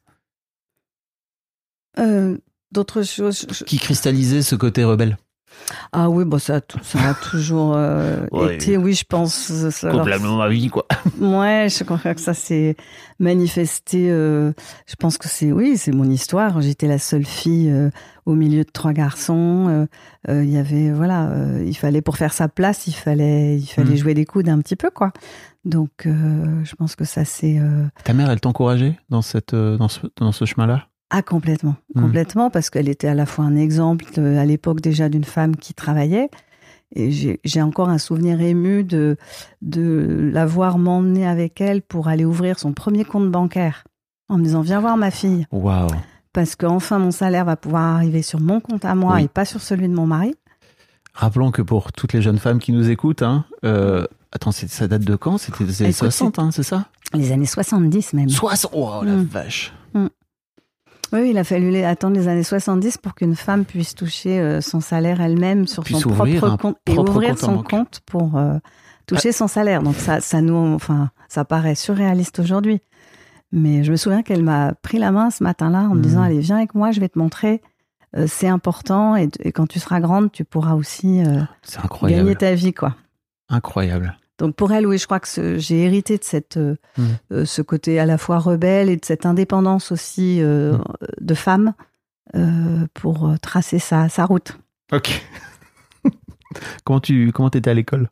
Euh, 1.99 2.37
d'autres 2.71 3.03
choses. 3.03 3.45
je- 3.49 3.63
Qui 3.65 3.77
cristallisait 3.77 4.41
ce 4.41 4.55
côté 4.55 4.83
rebelle? 4.83 5.17
Ah 5.91 6.10
oui, 6.10 6.25
bon, 6.25 6.38
ça, 6.39 6.58
a 6.58 6.62
ça 6.81 7.00
a 7.10 7.13
toujours 7.13 7.74
euh, 7.75 8.25
Ouais. 8.31 8.55
été, 8.55 8.77
oui, 8.77 8.93
je 8.93 9.03
pense. 9.08 9.34
ça- 9.70 9.88
alors, 9.89 10.01
Complètement 10.01 10.38
ma 10.38 10.50
vie, 10.50 10.70
quoi. 10.70 10.86
Ouais, 11.20 11.67
je 11.70 11.84
crois 11.84 11.98
que 12.13 12.20
ça 12.22 12.34
s'est 12.34 12.75
manifesté. 13.20 14.10
euh, 14.12 14.51
je 14.88 14.96
pense 14.96 15.17
que 15.17 15.27
c'est 15.29 15.51
oui, 15.51 15.77
c'est 15.77 15.91
mon 15.91 16.10
histoire. 16.10 16.62
J'étais 16.62 16.88
la 16.88 16.98
seule 17.00 17.25
fille 17.25 17.70
euh, 17.70 17.89
au 18.25 18.34
milieu 18.36 18.63
de 18.63 18.70
trois 18.72 18.93
garçons. 18.93 19.67
euh, 19.70 19.86
euh, 20.29 20.43
Il 20.43 20.50
y 20.51 20.58
avait 20.58 20.91
voilà, 20.91 21.29
euh, 21.29 21.63
il 21.65 21.75
fallait 21.75 22.01
pour 22.01 22.17
faire 22.17 22.34
sa 22.34 22.48
place, 22.48 22.88
il 22.88 22.93
fallait 22.93 23.58
il 23.58 23.65
fallait 23.67 23.91
Mhm. 23.91 23.98
jouer 23.98 24.13
des 24.13 24.25
coudes 24.25 24.50
un 24.50 24.60
petit 24.60 24.75
peu 24.75 24.89
quoi. 24.89 25.12
Donc 25.65 26.05
euh, 26.08 26.63
je 26.63 26.75
pense 26.75 26.96
que 26.96 27.05
ça 27.05 27.24
c'est 27.25 27.60
euh, 27.60 27.86
Ta 28.03 28.13
mère, 28.13 28.29
elle 28.31 28.39
t'encourageait 28.41 28.98
dans, 29.10 29.22
cette, 29.22 29.53
euh, 29.53 29.77
dans 29.77 29.88
ce, 29.89 30.01
dans 30.17 30.31
ce 30.31 30.46
chemin-là? 30.46 30.88
Ah 31.12 31.22
complètement, 31.22 31.75
Mhm. 31.94 32.01
complètement 32.03 32.50
parce 32.50 32.70
qu'elle 32.70 32.89
était 32.89 33.08
à 33.08 33.13
la 33.13 33.25
fois 33.27 33.46
un 33.46 33.56
exemple 33.56 34.06
euh, 34.18 34.39
à 34.39 34.46
l'époque 34.46 34.82
déjà 34.82 35.10
d'une 35.10 35.24
femme 35.25 35.56
qui 35.56 35.74
travaillait. 35.74 36.30
Et 36.96 37.38
j'ai 37.46 37.62
encore 37.62 37.88
un 37.89 37.98
souvenir 37.98 38.41
ému 38.41 38.84
de, 38.84 39.15
de 39.62 40.30
la 40.34 40.46
voir 40.46 40.77
m'emmener 40.77 41.25
avec 41.25 41.62
elle 41.62 41.82
pour 41.82 42.10
aller 42.10 42.25
ouvrir 42.25 42.60
son 42.60 42.74
premier 42.74 43.06
compte 43.06 43.32
bancaire. 43.32 43.86
En 44.27 44.38
me 44.38 44.44
disant, 44.44 44.62
viens 44.62 44.80
voir 44.82 44.98
ma 44.98 45.10
fille, 45.12 45.46
Waouh. 45.51 45.88
parce 46.34 46.56
qu'enfin 46.58 47.00
mon 47.00 47.12
salaire 47.12 47.46
va 47.46 47.56
pouvoir 47.56 47.96
arriver 47.96 48.22
sur 48.22 48.39
mon 48.41 48.60
compte 48.60 48.84
à 48.86 48.96
moi 48.96 49.15
Oui. 49.15 49.24
et 49.24 49.27
pas 49.30 49.46
sur 49.46 49.62
celui 49.62 49.88
de 49.88 49.94
mon 49.94 50.06
mari. 50.08 50.36
Rappelons 51.13 51.51
que 51.51 51.62
pour 51.62 51.91
toutes 51.94 52.13
les 52.13 52.22
jeunes 52.22 52.39
femmes 52.39 52.60
qui 52.60 52.72
nous 52.74 52.89
écoutent, 52.89 53.22
hein, 53.22 53.46
euh, 53.65 54.06
attends, 54.34 54.51
ça 54.51 54.88
date 54.88 55.03
de 55.03 55.15
quand? 55.15 55.38
C'était 55.38 55.65
des 55.65 55.82
années 55.82 55.89
Écoute, 55.91 56.12
60, 56.12 56.39
hein, 56.39 56.50
c'est 56.51 56.63
ça? 56.63 56.88
Les 57.13 57.32
années 57.34 57.46
70 57.46 58.13
même. 58.13 58.30
60 58.30 58.72
Oh 58.74 59.01
la 59.03 59.13
Mm. 59.15 59.24
vache 59.24 59.74
Oui, 61.13 61.30
il 61.32 61.38
a 61.38 61.44
fallu 61.44 61.75
attendre 61.84 62.15
les 62.15 62.27
années 62.27 62.44
70 62.44 62.98
pour 62.98 63.15
qu'une 63.15 63.36
femme 63.36 63.65
puisse 63.65 63.96
toucher 63.96 64.39
euh, 64.39 64.62
son 64.62 64.80
salaire 64.80 65.20
elle-même 65.22 65.68
sur 65.68 65.84
Puisse 65.84 66.00
son 66.00 66.10
propre 66.10 66.58
compte 66.58 66.77
et 66.88 66.94
propre 66.94 67.12
ouvrir 67.12 67.30
compte 67.32 67.39
son 67.39 67.63
compte 67.63 68.00
pour 68.06 68.38
euh, 68.38 68.58
toucher 69.08 69.32
son 69.34 69.48
salaire. 69.48 69.84
Donc 69.84 69.96
ça, 69.96 70.22
ça 70.22 70.41
nous, 70.41 70.56
enfin, 70.56 71.10
ça 71.27 71.44
paraît 71.44 71.75
surréaliste 71.75 72.39
aujourd'hui. 72.39 72.82
Mais 73.51 73.84
je 73.84 73.91
me 73.91 73.98
souviens 73.98 74.24
qu'elle 74.24 74.44
m'a 74.44 74.74
pris 74.82 74.98
la 75.00 75.12
main 75.12 75.30
ce 75.32 75.44
matin-là 75.44 75.80
en 75.82 75.89
me 75.89 75.96
Mhm. 75.96 76.01
disant 76.01 76.22
allez 76.22 76.39
viens 76.39 76.58
avec 76.58 76.74
moi, 76.75 76.91
je 76.91 77.01
vais 77.01 77.10
te 77.10 77.20
montrer. 77.20 77.62
euh, 78.15 78.25
c'est 78.27 78.48
important 78.48 79.15
et, 79.15 79.30
et 79.41 79.51
quand 79.51 79.68
tu 79.68 79.80
seras 79.80 80.00
grande, 80.01 80.32
tu 80.32 80.44
pourras 80.46 80.74
aussi 80.75 81.22
euh, 81.22 81.41
gagner 82.18 82.36
ta 82.36 82.53
vie, 82.56 82.74
quoi. 82.74 82.96
Incroyable. 83.50 84.18
Donc 84.41 84.55
pour 84.55 84.71
elle, 84.71 84.88
oui, 84.88 84.98
je 84.98 85.05
crois 85.05 85.19
que 85.19 85.57
j'ai 85.60 85.83
hérité 85.83 86.17
de 86.17 86.24
cette, 86.24 86.57
euh, 86.57 86.75
Mhm. 86.98 87.05
euh, 87.31 87.45
ce 87.45 87.62
côté 87.62 88.00
à 88.00 88.07
la 88.07 88.17
fois 88.17 88.39
rebelle 88.39 88.89
et 88.89 88.95
de 88.98 89.05
cette 89.05 89.27
indépendance 89.27 89.91
aussi 89.91 90.41
euh, 90.41 90.74
Mhm. 90.74 90.83
de 91.21 91.33
femme 91.36 91.74
euh, 92.36 92.88
pour 92.95 93.31
tracer 93.41 93.77
sa, 93.77 94.10
sa 94.10 94.25
route. 94.25 94.57
Ok. 94.91 95.12
comment 96.83 97.00
tu 97.00 97.31
comment 97.31 97.50
étais 97.51 97.69
à 97.69 97.74
l'école? 97.75 98.10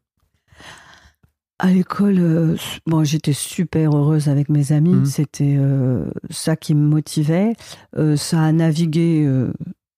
À 1.61 1.71
l'école, 1.71 2.19
euh, 2.19 2.55
bon, 2.85 3.03
j'étais 3.03 3.33
super 3.33 3.91
heureuse 3.97 4.29
avec 4.29 4.47
mes 4.49 4.71
amis. 4.71 4.93
Mhm. 4.93 5.05
C'était 5.05 5.55
euh, 5.57 6.05
ça 6.29 6.55
qui 6.55 6.75
me 6.75 6.85
motivait. 6.87 7.53
Euh, 7.97 8.15
ça 8.15 8.41
a 8.43 8.51
navigué 8.51 9.25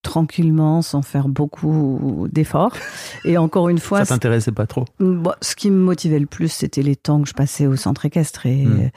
tranquillement, 0.01 0.81
sans 0.81 1.01
faire 1.01 1.27
beaucoup 1.27 2.27
d'efforts. 2.31 2.73
Et 3.25 3.37
encore 3.37 3.69
une 3.69 3.79
fois, 3.79 3.99
Ça 4.05 4.15
t'intéressait 4.15 4.51
pas 4.51 4.67
trop 4.67 4.85
Bon, 4.99 5.31
ce 5.41 5.55
qui 5.55 5.69
me 5.71 5.77
motivait 5.77 6.19
le 6.19 6.25
plus, 6.25 6.51
c'était 6.51 6.81
les 6.83 6.95
temps 6.95 7.21
que 7.21 7.27
je 7.29 7.33
passais 7.33 7.67
au 7.67 7.75
centre 7.75 8.05
équestre. 8.05 8.45
Et 8.45 8.65
Mm. 8.65 8.79
euh, 8.81 8.89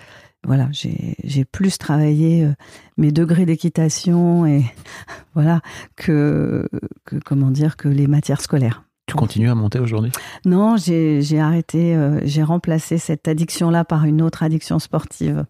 voilà, 0.47 0.69
j'ai 0.73 1.45
plus 1.47 1.79
travaillé 1.79 2.45
euh, 2.45 2.53
mes 2.99 3.13
degrés 3.13 3.47
d'équitation 3.47 4.45
et 4.45 4.65
voilà 5.35 5.61
que, 5.97 6.69
que 7.07 7.17
comment 7.25 7.51
dire 7.51 7.77
que 7.77 7.89
les 7.89 8.07
matières 8.07 8.41
scolaires. 8.43 8.83
Tu 9.07 9.15
continues 9.17 9.51
à 9.51 9.55
monter 9.55 9.79
aujourd'hui? 9.81 10.13
Non, 10.47 10.77
j'ai 10.79 11.21
j'ai 11.21 11.39
arrêté, 11.39 11.95
euh, 11.95 12.21
j'ai 12.25 12.43
remplacé 12.43 12.97
cette 12.99 13.29
addiction-là 13.29 13.85
par 13.85 14.05
une 14.05 14.23
autre 14.23 14.43
addiction 14.43 14.79
sportive. 14.79 15.45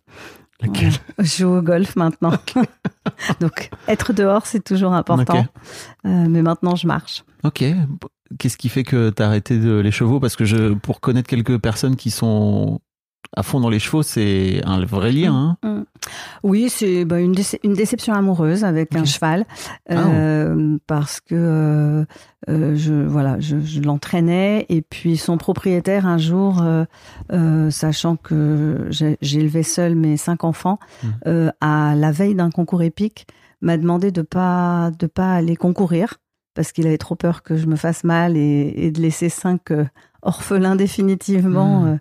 Je 1.19 1.25
joue 1.39 1.57
au 1.57 1.63
golf 1.63 1.97
maintenant. 1.97 2.33
Donc 3.41 3.71
être 3.89 4.13
dehors, 4.13 4.47
c'est 4.47 4.63
toujours 4.63 4.95
important. 4.95 5.47
Euh, 6.07 6.27
mais 6.29 6.43
maintenant, 6.43 6.77
je 6.77 6.87
marche. 6.87 7.25
Ok. 7.43 7.65
Qu'est-ce 8.39 8.57
qui 8.57 8.69
fait 8.69 8.85
que 8.85 9.11
t'as 9.11 9.27
arrêté 9.27 9.59
de 9.59 9.79
les 9.79 9.91
chevaux? 9.91 10.19
Parce 10.19 10.37
que 10.37 10.45
je, 10.45 10.75
pour 10.75 11.01
connaître 11.01 11.29
quelques 11.29 11.59
personnes 11.59 11.97
qui 11.97 12.11
sont 12.11 12.81
à 13.37 13.43
fond 13.43 13.61
dans 13.61 13.71
les 13.71 13.79
chevaux, 13.79 14.03
c'est 14.03 14.61
un 14.65 14.85
vrai 14.85 15.11
lien. 15.13 15.57
Hein. 15.63 15.85
Oui, 16.43 16.69
c'est 16.69 17.05
bah, 17.05 17.21
une, 17.21 17.33
déce- 17.33 17.59
une 17.65 17.75
déception 17.75 18.15
amoureuse 18.15 18.65
avec 18.65 18.95
un 18.95 19.05
cheval. 19.05 19.45
Ah. 19.89 19.95
euh, 19.95 20.79
parce 20.87 21.21
que 21.21 21.35
euh, 21.35 22.05
euh, 22.49 22.77
je 22.77 22.93
voilà, 22.93 23.41
je, 23.41 23.61
je 23.61 23.81
l'entraînais. 23.81 24.67
Et 24.69 24.83
puis 24.83 25.17
son 25.17 25.39
propriétaire 25.39 26.07
un 26.07 26.19
jour, 26.19 26.63
euh, 27.33 27.71
sachant 27.71 28.17
que 28.17 28.89
élevé 29.23 29.63
seul 29.63 29.95
mes 29.97 30.17
cinq 30.17 30.45
enfants, 30.45 30.79
euh, 31.27 31.51
à 31.61 31.95
la 31.97 32.13
veille 32.13 32.35
d'un 32.35 32.51
concours 32.51 32.83
épique, 32.83 33.27
m'a 33.63 33.77
demandé 33.79 34.11
de 34.13 34.23
pas 34.23 34.91
de 34.99 35.07
pas 35.07 35.33
aller 35.35 35.57
concourir 35.57 36.15
parce 36.55 36.71
qu'il 36.71 36.87
avait 36.87 36.99
trop 36.99 37.17
peur 37.17 37.43
que 37.43 37.57
je 37.57 37.67
me 37.67 37.75
fasse 37.77 38.05
mal 38.05 38.37
et, 38.37 38.73
et 38.77 38.91
de 38.93 39.01
laisser 39.01 39.29
cinq 39.29 39.73
orphelins 40.25 40.77
définitivement 40.77 41.81
Mhm. 41.83 41.89
euh, 41.95 41.97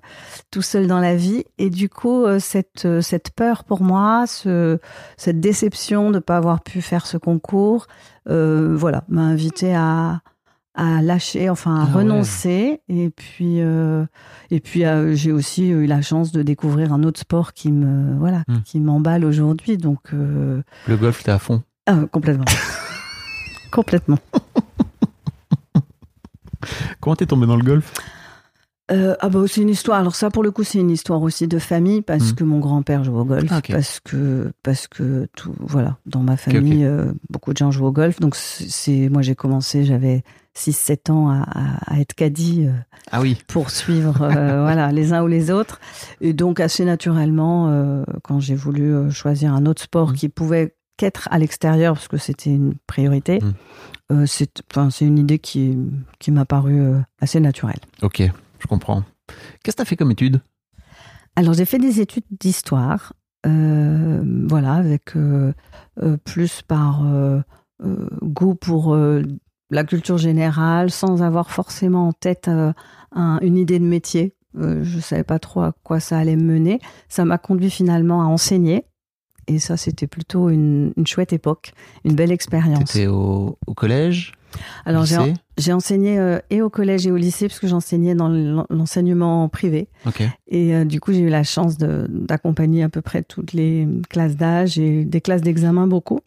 tout 0.52 0.62
seul 0.62 0.88
dans 0.88 1.00
la 1.00 1.16
vie. 1.16 1.44
Et 1.58 1.70
du 1.70 1.90
coup, 1.90 2.24
euh, 2.26 2.40
cette, 2.40 2.86
euh, 2.86 3.02
cette 3.02 3.32
peur 3.32 3.64
pour 3.64 3.82
moi, 3.84 4.26
ce, 4.28 4.80
cette 5.18 5.40
déception 5.40 6.10
de 6.10 6.16
ne 6.16 6.20
pas 6.20 6.38
avoir 6.38 6.62
pu 6.64 6.82
faire 6.82 7.06
ce 7.06 7.18
concours, 7.18 7.88
voilà, 8.26 9.04
m'a 9.10 9.22
invité 9.22 9.76
à, 9.76 10.22
à 10.76 11.02
lâcher, 11.02 11.50
enfin 11.50 11.76
à 11.76 11.84
Ah 11.84 11.86
ouais. 11.88 11.92
renoncer. 12.04 12.82
Et 12.90 13.10
puis, 13.10 13.60
et 13.60 14.60
puis 14.60 14.84
j'ai 15.14 15.32
aussi 15.32 15.70
eu 15.70 15.86
la 15.86 16.02
chance 16.02 16.32
de 16.32 16.42
découvrir 16.42 16.94
un 16.94 17.04
autre 17.04 17.20
sport 17.20 17.54
qui 17.54 17.72
me, 17.72 18.18
voilà, 18.18 18.44
Mhm. 18.48 18.62
qui 18.64 18.80
m'emballe 18.80 19.26
aujourd'hui. 19.26 19.78
Donc, 19.78 20.12
Le 20.14 20.64
golf, 20.98 21.24
t'es 21.24 21.32
à 21.32 21.40
fond. 21.40 21.62
ah, 21.88 21.98
complètement. 22.12 22.46
complètement. 23.72 24.20
Comment 26.99 27.15
t'es 27.15 27.26
tombé 27.26 27.45
dans 27.45 27.58
le 27.58 27.63
golf? 27.63 27.91
Euh, 28.91 29.15
ah 29.21 29.30
bah 29.30 29.39
c'est 29.47 29.62
une 29.62 29.69
histoire. 29.69 29.97
Alors 29.99 30.13
ça 30.15 30.30
pour 30.30 30.43
le 30.43 30.52
coup 30.52 30.63
c'est 30.65 30.78
une 30.80 30.91
histoire 30.91 31.21
aussi 31.21 31.47
de 31.47 31.58
famille 31.58 32.02
parce 32.02 32.30
Mhm. 32.32 32.36
que 32.36 32.43
mon 32.43 32.60
grand-père 32.60 33.04
joue 33.06 33.17
au 33.17 33.23
golf, 33.23 33.49
Ah, 33.49 33.62
parce 33.67 34.02
que 34.02 34.52
parce 34.62 34.88
que 34.88 35.28
tout 35.38 35.56
voilà 35.60 35.97
dans 36.06 36.19
ma 36.19 36.36
famille 36.36 36.84
euh, 36.84 37.06
beaucoup 37.30 37.54
de 37.54 37.58
gens 37.58 37.71
jouent 37.71 37.86
au 37.86 37.91
golf. 37.93 38.19
Donc 38.19 38.36
c'est 38.36 39.08
moi 39.08 39.21
j'ai 39.21 39.36
commencé 39.36 39.86
j'avais 39.86 40.23
6-7 40.54 41.10
ans 41.12 41.30
à, 41.32 41.97
être 42.02 42.13
caddie 42.13 42.65
euh, 42.67 42.71
Ah 43.10 43.21
oui. 43.21 43.38
pour 43.47 43.69
suivre 43.69 44.17
voilà 44.17 44.91
les 44.91 45.13
uns 45.13 45.23
ou 45.23 45.28
les 45.28 45.49
autres 45.49 45.80
et 46.19 46.34
donc 46.34 46.60
assez 46.60 46.84
naturellement 46.84 48.04
quand 48.23 48.41
j'ai 48.41 48.54
voulu 48.56 49.10
choisir 49.12 49.54
un 49.54 49.65
autre 49.65 49.82
sport 49.84 50.10
Mhm. 50.10 50.15
qui 50.17 50.28
pouvait 50.30 50.76
qu'être 50.97 51.30
à 51.32 51.39
l'extérieur 51.39 51.93
parce 51.95 52.10
que 52.10 52.17
c'était 52.17 52.49
une 52.52 52.73
priorité. 52.86 53.39
Mhm. 53.41 53.54
Euh, 54.12 54.26
c'est 54.26 54.62
enfin 54.72 54.89
c'est 54.89 55.06
une 55.06 55.18
idée 55.18 55.39
qui 55.39 55.78
qui 56.20 56.32
m'a 56.32 56.46
paru 56.46 56.80
euh, 56.80 57.00
assez 57.22 57.39
naturelle. 57.39 57.80
Ok, 58.02 58.22
je 58.60 58.68
comprends. 58.68 59.04
Qu'est-ce 59.63 59.76
que 59.76 59.82
t'as 59.82 59.86
fait 59.86 59.96
comme 59.96 60.12
étude? 60.12 60.42
Alors 61.36 61.54
j'ai 61.54 61.66
fait 61.66 61.80
des 61.80 62.00
études 62.02 62.26
d'histoire, 62.30 63.13
euh, 63.48 64.22
voilà, 64.48 64.74
avec 64.74 65.16
euh, 65.16 65.54
plus 66.26 66.62
par 66.62 67.04
goût 68.22 68.56
pour 68.56 68.96
la 69.72 69.84
culture 69.84 70.18
générale, 70.18 70.92
sans 70.92 71.24
avoir 71.24 71.50
forcément 71.50 72.08
en 72.10 72.13
tête 72.13 72.50
un- 72.50 73.39
une 73.42 73.58
idée 73.58 73.80
de 73.80 73.86
métier. 73.86 74.36
Je 74.56 75.00
savais 75.00 75.24
pas 75.24 75.39
trop 75.39 75.62
à 75.62 75.74
quoi 75.84 76.00
ça 76.00 76.18
allait 76.20 76.36
me 76.36 76.44
mener. 76.44 76.80
Ça 77.10 77.26
m'a 77.26 77.38
conduit 77.39 77.72
finalement 77.72 78.22
à 78.22 78.26
enseigner. 78.26 78.86
Et 79.47 79.60
ça, 79.60 79.77
c'était 79.77 80.08
plutôt 80.08 80.49
une, 80.49 80.93
une 80.97 81.06
chouette 81.08 81.34
époque, 81.34 81.73
une 82.06 82.15
belle 82.15 82.32
expérience. 82.32 82.91
T'étais 82.93 83.08
au, 83.08 83.58
au 83.67 83.73
collège 83.73 84.32
Alors 84.86 85.06
j'ai 85.58 85.73
enseigné 85.73 86.17
euh, 86.19 86.39
et 86.49 86.62
au 86.62 86.69
collège 86.69 87.06
et 87.08 87.12
au 87.12 87.17
lycée, 87.17 87.47
puisque 87.47 87.67
j'enseignais 87.67 88.15
dans 88.15 88.29
l'en- 88.29 88.65
l'enseignement 88.69 89.49
privé. 89.49 89.89
Ok. 90.08 90.23
Et 90.47 90.75
euh, 90.75 90.86
du 90.86 90.99
coup, 90.99 91.12
j'ai 91.12 91.19
eu 91.21 91.29
la 91.29 91.43
chance 91.43 91.77
d'accompagner 91.77 92.84
à 92.84 92.89
peu 92.89 93.01
près 93.01 93.23
toutes 93.23 93.53
les 93.53 93.88
classes 94.10 94.36
d'âge 94.36 94.77
et 94.79 95.03
des 95.06 95.21
classes 95.21 95.41
d'examen 95.41 95.88
beaucoup. 95.88 96.19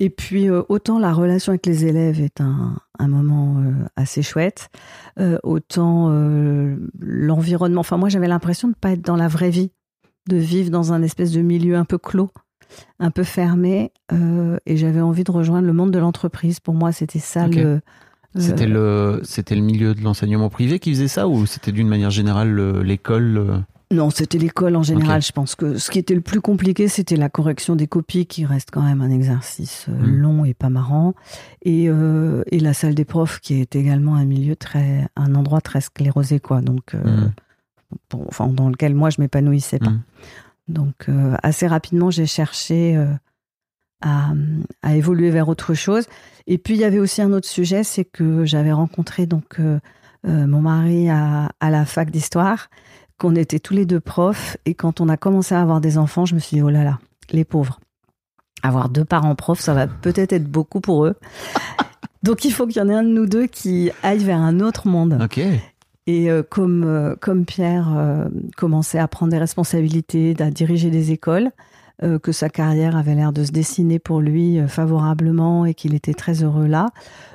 Et 0.00 0.10
puis, 0.10 0.48
euh, 0.48 0.62
autant 0.68 0.98
la 1.00 1.12
relation 1.12 1.50
avec 1.50 1.66
les 1.66 1.84
élèves 1.84 2.20
est 2.20 2.40
un, 2.40 2.76
un 3.00 3.08
moment 3.08 3.56
euh, 3.58 3.72
assez 3.96 4.22
chouette, 4.22 4.68
euh, 5.18 5.38
autant 5.42 6.08
l'environnement. 7.00 7.80
Enfin, 7.80 7.96
moi, 7.96 8.08
j'avais 8.08 8.28
l'impression 8.28 8.68
de 8.68 8.72
ne 8.72 8.78
pas 8.80 8.92
être 8.92 9.02
dans 9.02 9.16
la 9.16 9.28
vraie 9.28 9.50
vie, 9.50 9.70
de 10.28 10.36
vivre 10.36 10.70
dans 10.70 10.92
un 10.92 11.02
espèce 11.02 11.32
de 11.32 11.40
milieu 11.40 11.76
un 11.76 11.84
peu 11.84 11.98
clos, 11.98 12.30
un 13.00 13.10
peu 13.10 13.24
fermé. 13.24 13.92
euh, 14.12 14.58
et 14.66 14.76
j'avais 14.76 15.00
envie 15.00 15.24
de 15.24 15.30
rejoindre 15.32 15.66
le 15.66 15.72
monde 15.72 15.90
de 15.90 15.98
l'entreprise. 15.98 16.60
Pour 16.60 16.74
moi, 16.74 16.92
c'était 16.92 17.18
ça 17.18 17.46
le. 17.48 17.80
C'était 18.38 18.66
le, 18.66 19.20
c'était 19.24 19.56
le 19.56 19.62
milieu 19.62 19.94
de 19.94 20.02
l'enseignement 20.02 20.50
privé 20.50 20.78
qui 20.78 20.90
faisait 20.92 21.08
ça 21.08 21.26
ou 21.26 21.46
c'était 21.46 21.72
d'une 21.72 21.88
manière 21.88 22.10
générale 22.10 22.50
le- 22.50 22.82
l'école 22.82 23.38
euh? 23.38 23.58
Non, 23.90 24.10
c'était 24.10 24.36
l'école 24.36 24.76
en 24.76 24.82
général. 24.82 25.22
Je 25.22 25.32
pense 25.32 25.54
que 25.54 25.78
ce 25.78 25.90
qui 25.90 25.98
était 25.98 26.14
le 26.14 26.20
plus 26.20 26.42
compliqué, 26.42 26.88
c'était 26.88 27.16
la 27.16 27.30
correction 27.30 27.74
des 27.74 27.86
copies, 27.86 28.26
qui 28.26 28.44
reste 28.44 28.68
quand 28.70 28.82
même 28.82 29.00
un 29.00 29.10
exercice 29.10 29.86
euh, 29.88 29.92
Mm. 30.06 30.16
long 30.18 30.44
et 30.44 30.52
pas 30.52 30.68
marrant, 30.68 31.14
et, 31.62 31.86
euh, 31.88 32.42
et 32.52 32.60
la 32.60 32.74
salle 32.74 32.94
des 32.94 33.06
profs, 33.06 33.40
qui 33.40 33.54
est 33.54 33.74
également 33.74 34.14
un 34.16 34.26
milieu 34.26 34.56
très, 34.56 35.08
un 35.16 35.34
endroit 35.34 35.62
très 35.62 35.80
sclérosé, 35.80 36.38
quoi. 36.38 36.60
Donc, 36.60 36.94
euh, 36.94 36.98
Mm. 37.28 37.32
Pour- 38.08 38.26
enfin, 38.28 38.48
dans 38.48 38.68
lequel 38.68 38.94
moi 38.94 39.10
je 39.10 39.20
m'épanouissais 39.20 39.78
pas. 39.78 39.90
Mm. 39.90 40.02
Donc, 40.68 41.08
euh, 41.08 41.34
assez 41.42 41.66
rapidement, 41.66 42.10
j'ai 42.10 42.26
cherché 42.26 42.96
euh, 42.96 43.06
à, 44.02 44.32
à 44.82 44.94
évoluer 44.96 45.30
vers 45.30 45.48
autre 45.48 45.72
chose. 45.74 46.06
Et 46.46 46.58
puis, 46.58 46.74
il 46.74 46.80
y 46.80 46.84
avait 46.84 46.98
aussi 46.98 47.22
un 47.22 47.32
autre 47.32 47.48
sujet, 47.48 47.84
c'est 47.84 48.04
que 48.04 48.44
j'avais 48.44 48.72
rencontré 48.72 49.26
donc 49.26 49.60
euh, 49.60 49.78
mon 50.24 50.60
mari 50.60 51.08
à, 51.08 51.50
à 51.60 51.70
la 51.70 51.84
fac 51.86 52.10
d'histoire, 52.10 52.68
qu'on 53.18 53.34
était 53.34 53.58
tous 53.60 53.74
les 53.74 53.86
deux 53.86 54.00
profs, 54.00 54.56
et 54.66 54.74
quand 54.74 55.00
on 55.00 55.08
a 55.08 55.16
commencé 55.16 55.54
à 55.54 55.60
avoir 55.62 55.80
des 55.80 55.96
enfants, 55.98 56.26
je 56.26 56.34
me 56.34 56.40
suis 56.40 56.56
dit, 56.58 56.62
oh 56.62 56.68
là 56.70 56.84
là, 56.84 56.98
les 57.32 57.44
pauvres. 57.44 57.80
Avoir 58.62 58.88
deux 58.88 59.04
parents 59.04 59.34
profs, 59.34 59.60
ça 59.60 59.72
va 59.74 59.86
peut-être 59.86 60.32
être 60.32 60.50
beaucoup 60.50 60.80
pour 60.80 61.06
eux. 61.06 61.14
Donc, 62.22 62.44
il 62.44 62.52
faut 62.52 62.66
qu'il 62.66 62.76
y 62.76 62.80
en 62.84 62.88
ait 62.88 62.94
un 62.94 63.04
de 63.04 63.08
nous 63.08 63.26
deux 63.26 63.46
qui 63.46 63.90
aille 64.02 64.22
vers 64.24 64.38
un 64.40 64.60
autre 64.60 64.86
monde. 64.88 65.18
Ok. 65.22 65.40
Et 66.08 66.30
euh, 66.30 66.42
comme, 66.42 66.84
euh, 66.84 67.14
comme 67.20 67.44
Pierre 67.44 67.94
euh, 67.94 68.28
commençait 68.56 68.98
à 68.98 69.06
prendre 69.06 69.30
des 69.30 69.38
responsabilités, 69.38 70.34
à 70.40 70.50
diriger 70.50 70.90
des 70.90 71.12
écoles, 71.12 71.50
que 72.22 72.30
sa 72.30 72.48
carrière 72.48 72.96
avait 72.96 73.16
l'air 73.16 73.32
de 73.32 73.42
se 73.42 73.50
dessiner 73.50 73.98
pour 73.98 74.20
lui 74.20 74.60
favorablement 74.68 75.66
et 75.66 75.74
qu'il 75.74 75.94
était 75.94 76.14
très 76.14 76.44
heureux 76.44 76.68
là, 76.68 76.90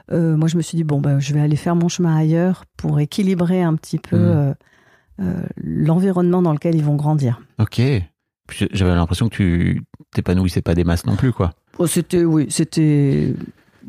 moi 0.09 0.47
je 0.47 0.55
me 0.55 0.61
suis 0.61 0.77
dit, 0.77 0.85
bon, 0.85 1.01
ben, 1.01 1.19
je 1.19 1.33
vais 1.33 1.41
aller 1.41 1.57
faire 1.57 1.75
mon 1.75 1.89
chemin 1.89 2.15
ailleurs 2.15 2.63
pour 2.77 2.97
équilibrer 3.01 3.61
un 3.61 3.75
petit 3.75 3.99
peu 3.99 4.53
euh, 5.19 5.43
l'environnement 5.57 6.41
dans 6.41 6.53
lequel 6.53 6.75
ils 6.75 6.83
vont 6.83 6.95
grandir. 6.95 7.41
Ok. 7.59 7.81
J'avais 8.71 8.95
l'impression 8.95 9.29
que 9.29 9.35
tu 9.35 9.83
t'épanouissais 10.11 10.61
pas 10.61 10.75
des 10.75 10.83
masses 10.83 11.05
non 11.05 11.17
plus, 11.17 11.33
quoi. 11.33 11.51
Oh, 11.77 11.85
c'était, 11.85 12.23
oui, 12.23 12.47
c'était. 12.49 13.33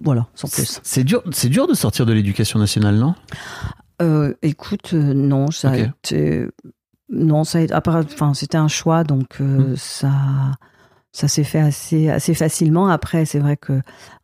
Voilà, 0.02 0.26
sans 0.34 0.48
plus. 0.48 0.80
C'est 0.82 1.04
dur, 1.04 1.22
c'est 1.30 1.48
dur 1.48 1.66
de 1.66 1.74
sortir 1.74 2.04
de 2.04 2.12
l'éducation 2.12 2.58
nationale, 2.58 2.96
non? 2.96 3.14
Euh, 4.02 4.34
écoute, 4.42 4.90
euh, 4.94 5.14
non, 5.14 5.50
ça 5.50 5.70
a 5.70 5.76
été. 5.78 6.46
Non, 7.10 7.44
ça 7.44 7.58
a 7.58 7.60
été. 7.62 7.74
Enfin, 7.74 8.34
c'était 8.34 8.56
un 8.56 8.68
choix, 8.68 9.04
donc 9.04 9.40
euh, 9.40 9.72
Mm. 9.72 9.76
ça. 9.76 10.12
Ça 11.12 11.28
s'est 11.28 11.44
fait 11.44 11.60
assez, 11.60 12.10
assez 12.10 12.34
facilement. 12.34 12.88
Après, 12.88 13.24
c'est 13.24 13.38
vrai 13.38 13.56
que 13.56 13.80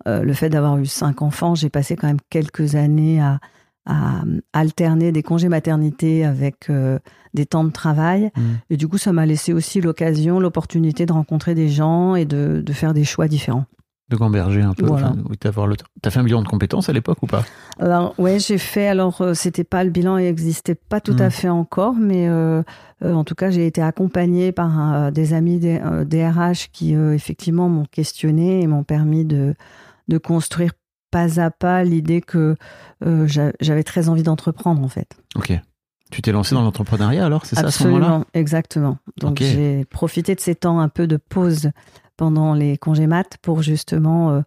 le 0.06 0.32
fait 0.32 0.50
d'avoir 0.50 0.76
eu 0.76 0.86
cinq 0.86 1.22
enfants, 1.22 1.54
j'ai 1.54 1.70
passé 1.70 1.94
quand 1.94 2.08
même 2.08 2.18
quelques 2.30 2.74
années 2.74 3.20
à, 3.20 3.38
à 3.86 4.22
alterner 4.52 5.12
des 5.12 5.22
congés 5.22 5.48
maternité 5.48 6.24
avec 6.24 6.68
euh, 6.68 6.98
des 7.34 7.46
temps 7.46 7.64
de 7.64 7.70
travail. 7.70 8.30
Mm. 8.36 8.40
Et 8.70 8.76
du 8.76 8.88
coup, 8.88 8.98
ça 8.98 9.12
m'a 9.12 9.26
laissé 9.26 9.52
aussi 9.52 9.80
l'occasion, 9.80 10.40
l'opportunité 10.40 11.06
de 11.06 11.12
rencontrer 11.12 11.54
des 11.54 11.68
gens 11.68 12.14
et 12.14 12.24
de, 12.24 12.62
de 12.64 12.72
faire 12.72 12.92
des 12.94 13.04
choix 13.04 13.28
différents. 13.28 13.66
De 14.10 14.16
gamberger 14.16 14.62
un 14.62 14.72
peu. 14.74 14.86
Voilà. 14.86 15.10
enfin, 15.10 15.22
oui, 15.30 15.36
d'avoir 15.40 15.68
le... 15.68 15.76
T'as 16.02 16.10
fait 16.10 16.18
un 16.18 16.24
bilan 16.24 16.42
de 16.42 16.48
compétences 16.48 16.88
à 16.88 16.92
l'époque 16.92 17.22
ou 17.22 17.26
pas? 17.28 17.44
Alors 17.78 18.12
ouais, 18.18 18.40
j'ai 18.40 18.58
fait. 18.58 18.88
Alors 18.88 19.20
euh, 19.20 19.34
c'était 19.34 19.62
pas 19.62 19.84
le 19.84 19.90
bilan, 19.90 20.16
n'existait 20.16 20.74
pas 20.74 21.00
tout 21.00 21.14
à 21.20 21.30
fait 21.30 21.48
encore, 21.48 21.94
mais 21.94 22.28
euh, 22.28 22.62
euh, 23.04 23.14
en 23.14 23.22
tout 23.22 23.36
cas 23.36 23.50
j'ai 23.50 23.66
été 23.66 23.80
accompagnée 23.80 24.50
par 24.50 24.94
euh, 24.94 25.10
des 25.12 25.32
amis 25.32 25.60
des, 25.60 25.80
DRH 26.06 26.70
qui 26.72 26.94
effectivement 26.94 27.68
m'ont 27.68 27.84
questionné 27.84 28.60
et 28.60 28.66
m'ont 28.66 28.84
permis 28.84 29.24
de 29.24 29.54
de 30.08 30.18
construire 30.18 30.72
pas 31.12 31.40
à 31.40 31.50
pas 31.52 31.84
l'idée 31.84 32.20
que 32.20 32.56
j'a- 33.26 33.52
j'avais 33.60 33.84
très 33.84 34.08
envie 34.08 34.24
d'entreprendre 34.24 34.82
en 34.82 34.88
fait. 34.88 35.16
Ok. 35.36 35.52
Tu 36.10 36.22
t'es 36.22 36.32
lancé 36.32 36.56
dans 36.56 36.62
l'entrepreneuriat 36.62 37.24
alors, 37.24 37.46
c'est 37.46 37.54
ça 37.54 37.66
à 37.66 37.70
ce 37.70 37.84
moment-là? 37.84 38.06
Absolument, 38.06 38.26
exactement. 38.34 38.98
Donc 39.18 39.38
j'ai 39.38 39.84
profité 39.84 40.34
de 40.34 40.40
ces 40.40 40.56
temps 40.56 40.80
un 40.80 40.88
peu 40.88 41.06
de 41.06 41.16
pause 41.16 41.70
pendant 42.20 42.52
les 42.52 42.76
congés 42.76 43.06
mat 43.06 43.38
pour 43.40 43.62
justement 43.62 44.30
euh, 44.30 44.40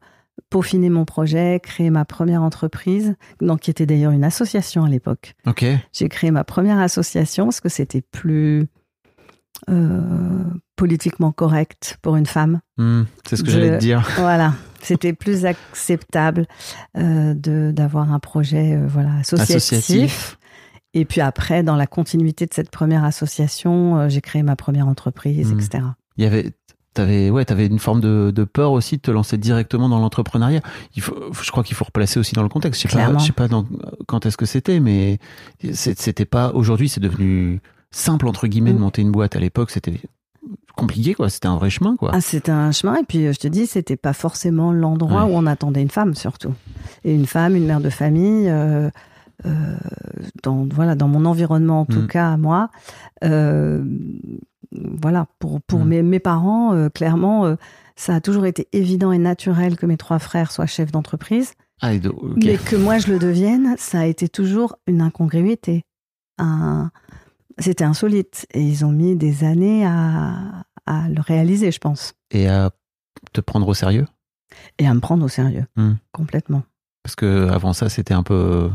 peaufiner 0.51 0.91
mon 0.91 1.05
projet, 1.05 1.59
créer 1.59 1.89
ma 1.89 2.05
première 2.05 2.43
entreprise, 2.43 3.15
donc 3.41 3.61
qui 3.61 3.71
était 3.71 3.87
d'ailleurs 3.87 4.11
une 4.11 4.23
association 4.23 4.83
à 4.83 4.89
l'époque. 4.89 5.33
Ok. 5.47 5.65
J'ai 5.91 6.07
créé 6.07 6.29
ma 6.29 6.43
première 6.43 6.77
association 6.77 7.45
parce 7.45 7.61
que 7.61 7.69
c'était 7.69 8.01
plus 8.01 8.67
euh, 9.71 10.43
politiquement 10.75 11.31
correct 11.31 11.97
pour 12.03 12.15
une 12.15 12.27
femme. 12.27 12.59
Hmm, 12.77 13.05
c'est 13.25 13.37
ce 13.37 13.43
que 13.43 13.49
j'allais 13.49 13.71
te 13.71 13.79
dire. 13.81 14.07
Voilà, 14.17 14.53
c'était 14.83 15.13
plus 15.13 15.43
acceptable 15.47 16.45
euh, 16.95 17.33
de 17.33 17.71
d'avoir 17.71 18.13
un 18.13 18.19
projet 18.19 18.75
euh, 18.75 18.85
voilà 18.87 19.15
associatif. 19.15 19.55
Associatif. 19.55 20.37
Et 20.93 21.05
puis 21.05 21.21
après, 21.21 21.63
dans 21.63 21.75
la 21.75 21.87
continuité 21.87 22.45
de 22.45 22.53
cette 22.53 22.69
première 22.69 23.03
association, 23.03 24.09
j'ai 24.09 24.21
créé 24.21 24.43
ma 24.43 24.55
première 24.55 24.87
entreprise, 24.87 25.51
Mm. 25.51 25.59
etc. 25.59 25.83
Il 26.17 26.23
y 26.23 26.27
avait, 26.27 26.51
t'avais, 26.93 27.29
ouais, 27.29 27.43
t'avais 27.45 27.65
une 27.67 27.79
forme 27.79 28.01
de, 28.01 28.31
de 28.33 28.43
peur 28.43 28.71
aussi 28.71 28.97
de 28.97 29.01
te 29.01 29.11
lancer 29.11 29.37
directement 29.37 29.89
dans 29.89 29.99
l'entrepreneuriat. 29.99 30.61
Il 30.95 31.01
faut, 31.01 31.15
je 31.41 31.51
crois 31.51 31.63
qu'il 31.63 31.75
faut 31.75 31.85
replacer 31.85 32.19
aussi 32.19 32.33
dans 32.35 32.43
le 32.43 32.49
contexte. 32.49 32.81
Je 32.81 32.87
sais 32.87 32.97
pas, 32.97 33.17
je 33.17 33.25
sais 33.25 33.31
pas 33.31 33.47
dans- 33.47 33.65
quand 34.07 34.25
est-ce 34.25 34.37
que 34.37 34.45
c'était, 34.45 34.79
mais 34.79 35.19
c'était 35.73 36.25
pas. 36.25 36.51
Aujourd'hui, 36.53 36.89
c'est 36.89 37.01
devenu 37.01 37.61
simple 37.91 38.27
entre 38.27 38.47
guillemets 38.47 38.73
de 38.73 38.77
Mm. 38.77 38.81
monter 38.81 39.01
une 39.01 39.11
boîte. 39.11 39.35
À 39.35 39.39
l'époque, 39.39 39.69
c'était 39.71 39.99
compliqué, 40.75 41.13
quoi. 41.13 41.29
C'était 41.29 41.47
un 41.47 41.55
vrai 41.57 41.69
chemin, 41.69 41.95
quoi. 41.95 42.11
Ah, 42.13 42.21
c'était 42.21 42.51
un 42.51 42.71
chemin. 42.71 42.95
Et 42.95 43.03
puis, 43.03 43.25
euh, 43.27 43.33
je 43.33 43.39
te 43.39 43.47
dis, 43.47 43.67
c'était 43.67 43.95
pas 43.97 44.13
forcément 44.13 44.71
l'endroit 44.73 45.25
Ouais. 45.25 45.31
où 45.31 45.35
on 45.37 45.45
attendait 45.45 45.81
une 45.81 45.91
femme, 45.91 46.15
surtout. 46.15 46.53
Et 47.03 47.13
une 47.13 47.25
femme, 47.27 47.55
une 47.55 47.65
mère 47.65 47.79
de 47.81 47.89
famille, 47.89 48.49
euh, 48.49 48.89
euh, 49.45 49.75
dans, 50.43 50.67
voilà, 50.73 50.95
dans 50.95 51.07
mon 51.07 51.25
environnement, 51.25 51.81
en 51.81 51.85
tout 51.85 52.01
Mm. 52.01 52.07
cas, 52.07 52.37
moi, 52.37 52.69
euh, 53.23 53.83
voilà, 55.01 55.27
pour, 55.39 55.61
pour 55.61 55.79
Mm. 55.85 55.87
mes, 55.87 56.01
mes 56.03 56.19
parents, 56.19 56.73
euh, 56.73 56.89
clairement, 56.89 57.45
euh, 57.45 57.55
ça 57.95 58.15
a 58.15 58.21
toujours 58.21 58.45
été 58.45 58.67
évident 58.73 59.11
et 59.11 59.17
naturel 59.17 59.77
que 59.77 59.85
mes 59.85 59.97
trois 59.97 60.19
frères 60.19 60.51
soient 60.51 60.65
chefs 60.65 60.91
d'entreprise. 60.91 61.53
Ah. 61.81 61.91
Mais 62.37 62.57
que 62.57 62.75
moi, 62.75 62.97
je 62.97 63.07
le 63.11 63.19
devienne, 63.19 63.75
ça 63.77 63.99
a 64.01 64.05
été 64.05 64.29
toujours 64.29 64.75
une 64.87 65.01
incongruité. 65.01 65.83
Un... 66.37 66.91
C'était 67.59 67.83
insolite. 67.83 68.47
Et 68.53 68.61
ils 68.63 68.83
ont 68.85 68.91
mis 68.91 69.15
des 69.15 69.43
années 69.43 69.85
à, 69.85 70.63
à 70.85 71.07
le 71.09 71.21
réaliser, 71.21 71.71
je 71.71 71.79
pense. 71.79 72.13
Et 72.31 72.47
à 72.47 72.71
te 73.33 73.41
prendre 73.41 73.67
au 73.67 73.73
sérieux, 73.73 74.07
Et 74.79 74.87
à 74.87 74.93
me 74.93 74.99
prendre 75.01 75.23
au 75.25 75.27
sérieux. 75.27 75.65
Hmm. 75.75 75.93
Complètement. 76.13 76.63
parce 77.03 77.15
que 77.15 77.47
avant 77.49 77.73
ça, 77.73 77.89
c'était 77.89 78.13
un 78.13 78.23
peu 78.23 78.69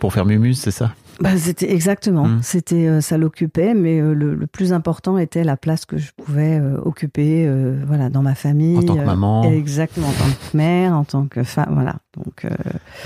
pour 0.00 0.12
faire 0.12 0.24
mumuse, 0.24 0.58
c'est 0.58 0.70
ça? 0.70 0.94
Bah, 1.20 1.36
c'était 1.38 1.72
exactement. 1.72 2.26
Mm. 2.26 2.40
C'était, 2.42 2.86
euh, 2.88 3.00
ça 3.00 3.16
l'occupait, 3.18 3.74
mais 3.74 4.00
euh, 4.00 4.12
le, 4.14 4.34
le 4.34 4.46
plus 4.46 4.72
important 4.72 5.16
était 5.18 5.44
la 5.44 5.56
place 5.56 5.84
que 5.86 5.96
je 5.96 6.10
pouvais 6.16 6.58
euh, 6.58 6.78
occuper, 6.84 7.48
voilà, 7.86 8.10
dans 8.10 8.22
ma 8.22 8.34
famille. 8.34 8.78
En 8.78 8.82
tant 8.82 8.96
que 8.96 9.04
maman. 9.04 9.50
Exactement, 9.50 10.08
en 10.08 10.12
tant 10.12 10.24
que 10.30 10.56
mère, 10.56 10.92
en 10.94 11.04
tant 11.04 11.26
que 11.26 11.42
femme, 11.42 11.70
voilà. 11.72 11.96
Donc, 12.16 12.46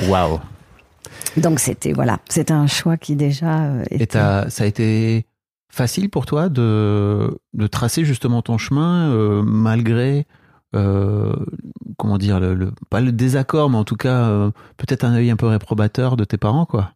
Waouh. 0.08 0.38
donc 1.36 1.60
c'était 1.60 1.92
voilà, 1.92 2.18
c'était 2.28 2.52
un 2.52 2.66
choix 2.66 2.96
qui 2.96 3.16
déjà 3.16 3.70
Et 3.90 3.96
était. 3.96 4.06
t'as- 4.06 4.48
ça 4.50 4.64
a 4.64 4.66
été 4.66 5.26
facile 5.70 6.10
pour 6.10 6.26
toi 6.26 6.48
de, 6.48 7.30
de 7.54 7.66
tracer 7.66 8.04
justement 8.04 8.42
ton 8.42 8.58
chemin 8.58 9.42
malgré, 9.44 10.26
euh, 10.74 11.34
comment 11.96 12.18
dire, 12.18 12.40
le, 12.40 12.54
le- 12.54 12.72
pas 12.90 13.00
le 13.00 13.12
désaccord, 13.12 13.70
mais 13.70 13.76
en 13.76 13.84
tout 13.84 13.96
cas 13.96 14.24
euh, 14.28 14.50
peut-être 14.76 15.04
un 15.04 15.14
œil 15.14 15.30
un 15.30 15.36
peu 15.36 15.46
réprobateur 15.46 16.16
de 16.16 16.24
tes 16.24 16.38
parents, 16.38 16.66
quoi? 16.66 16.92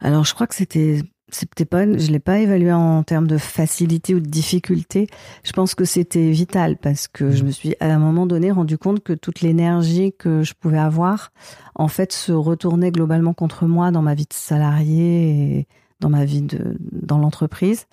Alors, 0.00 0.24
je 0.24 0.34
crois 0.34 0.46
que 0.46 0.54
c'était, 0.54 1.02
c'était 1.28 1.64
pas, 1.64 1.84
je 1.84 2.10
l'ai 2.10 2.18
pas 2.20 2.38
évalué 2.38 2.72
en 2.72 3.02
termes 3.02 3.26
de 3.26 3.38
facilité 3.38 4.14
ou 4.14 4.20
de 4.20 4.28
difficulté. 4.28 5.06
Je 5.44 5.52
pense 5.52 5.74
que 5.74 5.84
c'était 5.84 6.30
vital 6.30 6.76
parce 6.76 7.06
que 7.08 7.30
je 7.30 7.44
me 7.44 7.50
suis 7.50 7.74
à 7.80 7.86
un 7.92 7.98
moment 7.98 8.26
donné 8.26 8.50
rendu 8.50 8.78
compte 8.78 9.00
que 9.02 9.12
toute 9.12 9.40
l'énergie 9.42 10.12
que 10.18 10.42
je 10.42 10.54
pouvais 10.58 10.78
avoir, 10.78 11.32
en 11.74 11.88
fait, 11.88 12.12
se 12.12 12.32
retournait 12.32 12.90
globalement 12.90 13.34
contre 13.34 13.66
moi 13.66 13.90
dans 13.90 14.02
ma 14.02 14.14
vie 14.14 14.26
de 14.26 14.34
salarié 14.34 15.58
et 15.58 15.66
dans 16.00 16.08
ma 16.10 16.24
vie 16.24 16.42
de, 16.42 16.76
dans 16.92 17.18
l'entreprise. 17.18 17.86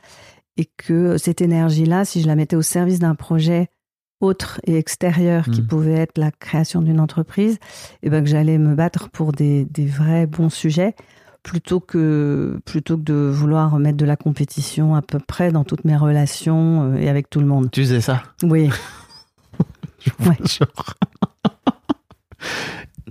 Et 0.55 0.65
que 0.77 1.17
cette 1.17 1.41
énergie-là, 1.41 2.03
si 2.05 2.21
je 2.21 2.27
la 2.27 2.35
mettais 2.35 2.55
au 2.55 2.61
service 2.63 2.99
d'un 2.99 3.15
projet 3.15 3.67
autre 4.19 4.59
et 4.65 4.77
extérieur 4.77 5.45
qui 5.45 5.61
Mhm. 5.61 5.67
pouvait 5.67 5.93
être 5.93 6.17
la 6.17 6.31
création 6.31 6.81
d'une 6.81 6.99
entreprise, 6.99 7.59
et 8.01 8.09
ben 8.09 8.23
que 8.23 8.29
j'allais 8.29 8.57
me 8.57 8.73
battre 8.73 9.09
pour 9.11 9.31
des, 9.31 9.65
des 9.65 9.85
vrais 9.85 10.25
bons 10.25 10.49
sujets 10.49 10.95
plutôt 11.43 11.79
que 11.79 12.59
plutôt 12.65 12.97
que 12.97 13.03
de 13.03 13.29
vouloir 13.31 13.77
mettre 13.79 13.97
de 13.97 14.05
la 14.05 14.15
compétition 14.17 14.95
à 14.95 15.01
peu 15.01 15.19
près 15.19 15.51
dans 15.51 15.63
toutes 15.63 15.85
mes 15.85 15.95
relations 15.97 16.93
euh, 16.93 16.97
et 16.97 17.09
avec 17.09 17.29
tout 17.29 17.39
le 17.39 17.45
monde. 17.45 17.69
Tu 17.71 17.81
faisais 17.81 18.01
ça? 18.01 18.23
Oui, 18.43 18.69
Ouais. 20.25 20.37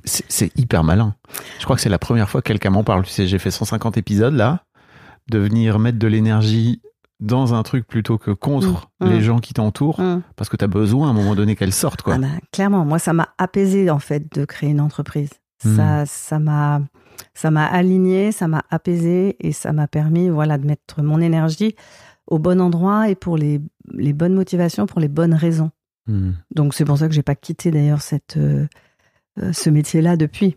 C'est 0.04 0.56
hyper 0.56 0.84
malin. 0.84 1.14
Je 1.58 1.64
crois 1.64 1.74
que 1.74 1.82
c'est 1.82 1.88
la 1.88 1.98
première 1.98 2.30
fois 2.30 2.40
que 2.40 2.46
quelqu'un 2.46 2.70
m'en 2.70 2.84
parle. 2.84 3.02
Tu 3.04 3.10
sais, 3.10 3.26
j'ai 3.26 3.40
fait 3.40 3.50
150 3.50 3.96
épisodes 3.96 4.34
là, 4.34 4.62
de 5.30 5.38
venir 5.38 5.80
mettre 5.80 5.98
de 5.98 6.06
l'énergie 6.06 6.80
dans 7.18 7.54
un 7.54 7.62
truc 7.64 7.88
plutôt 7.88 8.16
que 8.18 8.30
contre 8.30 8.88
Mm, 9.00 9.06
les 9.08 9.18
mm. 9.18 9.22
gens 9.22 9.38
qui 9.40 9.52
t'entourent, 9.54 9.98
Hum. 9.98 10.22
parce 10.36 10.48
que 10.48 10.56
tu 10.56 10.64
as 10.64 10.68
besoin 10.68 11.08
à 11.08 11.10
un 11.10 11.14
moment 11.14 11.34
donné 11.34 11.56
qu'elles 11.56 11.72
sortent, 11.72 12.02
quoi. 12.02 12.14
Ah 12.14 12.18
bah, 12.18 12.26
clairement, 12.52 12.84
moi 12.84 12.98
ça 13.00 13.12
m'a 13.14 13.30
apaisé 13.38 13.90
en 13.90 13.98
fait 13.98 14.32
de 14.32 14.44
créer 14.44 14.70
une 14.70 14.80
entreprise. 14.80 15.30
Ça 15.62 16.04
ça 16.06 16.38
m'a 16.38 16.82
ça 17.34 17.50
m'a 17.50 17.66
aligné, 17.66 18.32
ça 18.32 18.48
m'a 18.48 18.64
apaisé 18.70 19.36
et 19.40 19.52
ça 19.52 19.72
m'a 19.72 19.86
permis 19.86 20.28
voilà 20.28 20.58
de 20.58 20.66
mettre 20.66 21.02
mon 21.02 21.20
énergie 21.20 21.74
au 22.26 22.38
bon 22.38 22.60
endroit 22.60 23.08
et 23.08 23.14
pour 23.14 23.36
les, 23.36 23.60
les 23.92 24.12
bonnes 24.12 24.34
motivations, 24.34 24.86
pour 24.86 25.00
les 25.00 25.08
bonnes 25.08 25.34
raisons. 25.34 25.70
Hmm. 26.06 26.32
Donc 26.54 26.74
c'est 26.74 26.84
pour 26.84 26.98
ça 26.98 27.08
que 27.08 27.14
j'ai 27.14 27.22
pas 27.22 27.34
quitté 27.34 27.70
d'ailleurs 27.70 28.02
cette 28.02 28.36
euh, 28.36 28.66
euh, 29.42 29.52
ce 29.52 29.68
métier-là 29.70 30.16
depuis. 30.16 30.56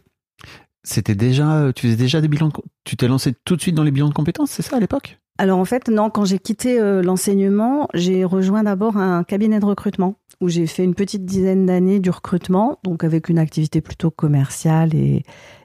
C'était 0.84 1.16
déjà, 1.16 1.58
euh, 1.58 1.72
tu 1.74 1.88
faisais 1.88 1.98
déjà 1.98 2.22
des 2.22 2.30
bilans, 2.30 2.48
de 2.48 2.54
tu 2.86 2.96
t'es 2.96 3.08
lancé 3.08 3.34
tout 3.44 3.56
de 3.58 3.62
suite 3.62 3.76
dans 3.76 3.84
les 3.84 3.92
bilans 3.92 4.08
de 4.08 4.14
compétences, 4.14 4.52
c'est 4.52 4.62
ça 4.62 4.78
à 4.78 4.80
l'époque? 4.80 5.20
Alors 5.38 5.60
en 5.60 5.66
fait, 5.66 5.90
non, 5.90 6.10
quand 6.10 6.26
j'ai 6.26 6.40
quitté 6.40 6.80
euh, 6.80 7.02
l'enseignement, 7.02 7.90
j'ai 7.94 8.24
rejoint 8.24 8.64
d'abord 8.64 8.98
un 8.98 9.24
cabinet 9.24 9.60
de 9.60 9.66
recrutement 9.66 10.16
où 10.42 10.48
j'ai 10.48 10.68
fait 10.68 10.84
une 10.84 10.96
petite 10.96 11.26
dizaine 11.26 11.66
d'années 11.66 12.00
du 12.00 12.10
recrutement, 12.10 12.80
donc 12.84 13.04
avec 13.04 13.30
une 13.30 13.40
activité 13.40 13.82
plutôt 13.82 14.10
commerciale 14.10 14.96
et, 14.96 15.24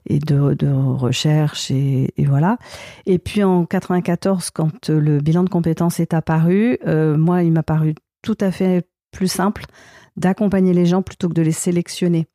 de, 0.09 0.95
recherche 0.95 1.71
et, 1.71 2.13
voilà. 2.19 2.59
Et 3.07 3.19
puis 3.19 3.45
en 3.45 3.67
94, 3.67 4.51
quand 4.51 4.89
le 4.89 5.19
bilan 5.19 5.45
de 5.45 5.49
compétences 5.49 6.01
est 6.01 6.15
apparu, 6.15 6.79
euh, 6.87 7.17
moi, 7.17 7.43
il 7.43 7.53
m'a 7.53 7.63
paru 7.63 7.95
tout 8.23 8.39
à 8.41 8.51
fait 8.51 8.87
plus 9.13 9.29
simple 9.29 9.65
d'accompagner 10.17 10.73
les 10.73 10.87
gens 10.87 11.03
plutôt 11.03 11.29
que 11.29 11.35
de 11.35 11.43
les 11.43 11.53
sélectionner. 11.53 12.27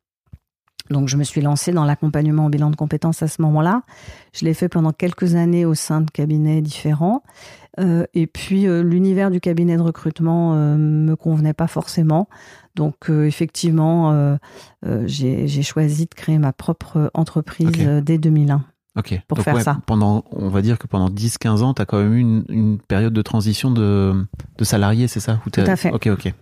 Donc 0.90 1.08
je 1.08 1.16
me 1.16 1.24
suis 1.24 1.40
lancée 1.40 1.72
dans 1.72 1.84
l'accompagnement 1.84 2.46
au 2.46 2.48
bilan 2.48 2.70
de 2.70 2.76
compétences 2.76 3.22
à 3.22 3.28
ce 3.28 3.40
moment-là. 3.42 3.82
Je 4.32 4.44
l'ai 4.44 4.54
fait 4.54 4.68
pendant 4.68 4.92
quelques 4.92 5.34
années 5.36 5.64
au 5.64 5.74
sein 5.74 6.00
de 6.00 6.10
cabinets 6.10 6.60
différents. 6.60 7.22
Euh, 7.78 8.04
et 8.14 8.26
puis 8.26 8.66
euh, 8.66 8.82
l'univers 8.82 9.30
du 9.30 9.40
cabinet 9.40 9.76
de 9.76 9.82
recrutement 9.82 10.54
euh, 10.54 10.76
me 10.76 11.14
convenait 11.14 11.54
pas 11.54 11.68
forcément. 11.68 12.28
Donc 12.74 13.10
effectivement, 13.10 14.38
j'ai 15.04 15.62
choisi 15.62 16.04
de 16.04 16.14
créer 16.14 16.38
ma 16.38 16.52
propre 16.52 17.10
entreprise 17.14 17.72
dès 18.02 18.16
2001. 18.16 18.62
Ok. 18.96 19.20
Pour 19.28 19.40
faire 19.40 19.60
ça. 19.60 19.78
Pendant, 19.86 20.24
on 20.30 20.48
va 20.48 20.62
dire 20.62 20.78
que 20.78 20.86
pendant 20.86 21.10
10-15 21.10 21.62
ans, 21.62 21.74
tu 21.74 21.82
as 21.82 21.86
quand 21.86 21.98
même 21.98 22.14
eu 22.14 22.20
une, 22.20 22.44
une 22.48 22.78
période 22.78 23.12
de 23.12 23.22
transition 23.22 23.70
de, 23.70 24.26
de 24.56 24.64
salarié, 24.64 25.08
c'est 25.08 25.20
ça? 25.20 25.40
Tout 25.52 25.60
à 25.60 25.76
fait. 25.76 25.92
Ok, 25.92 26.06
ok. 26.06 26.32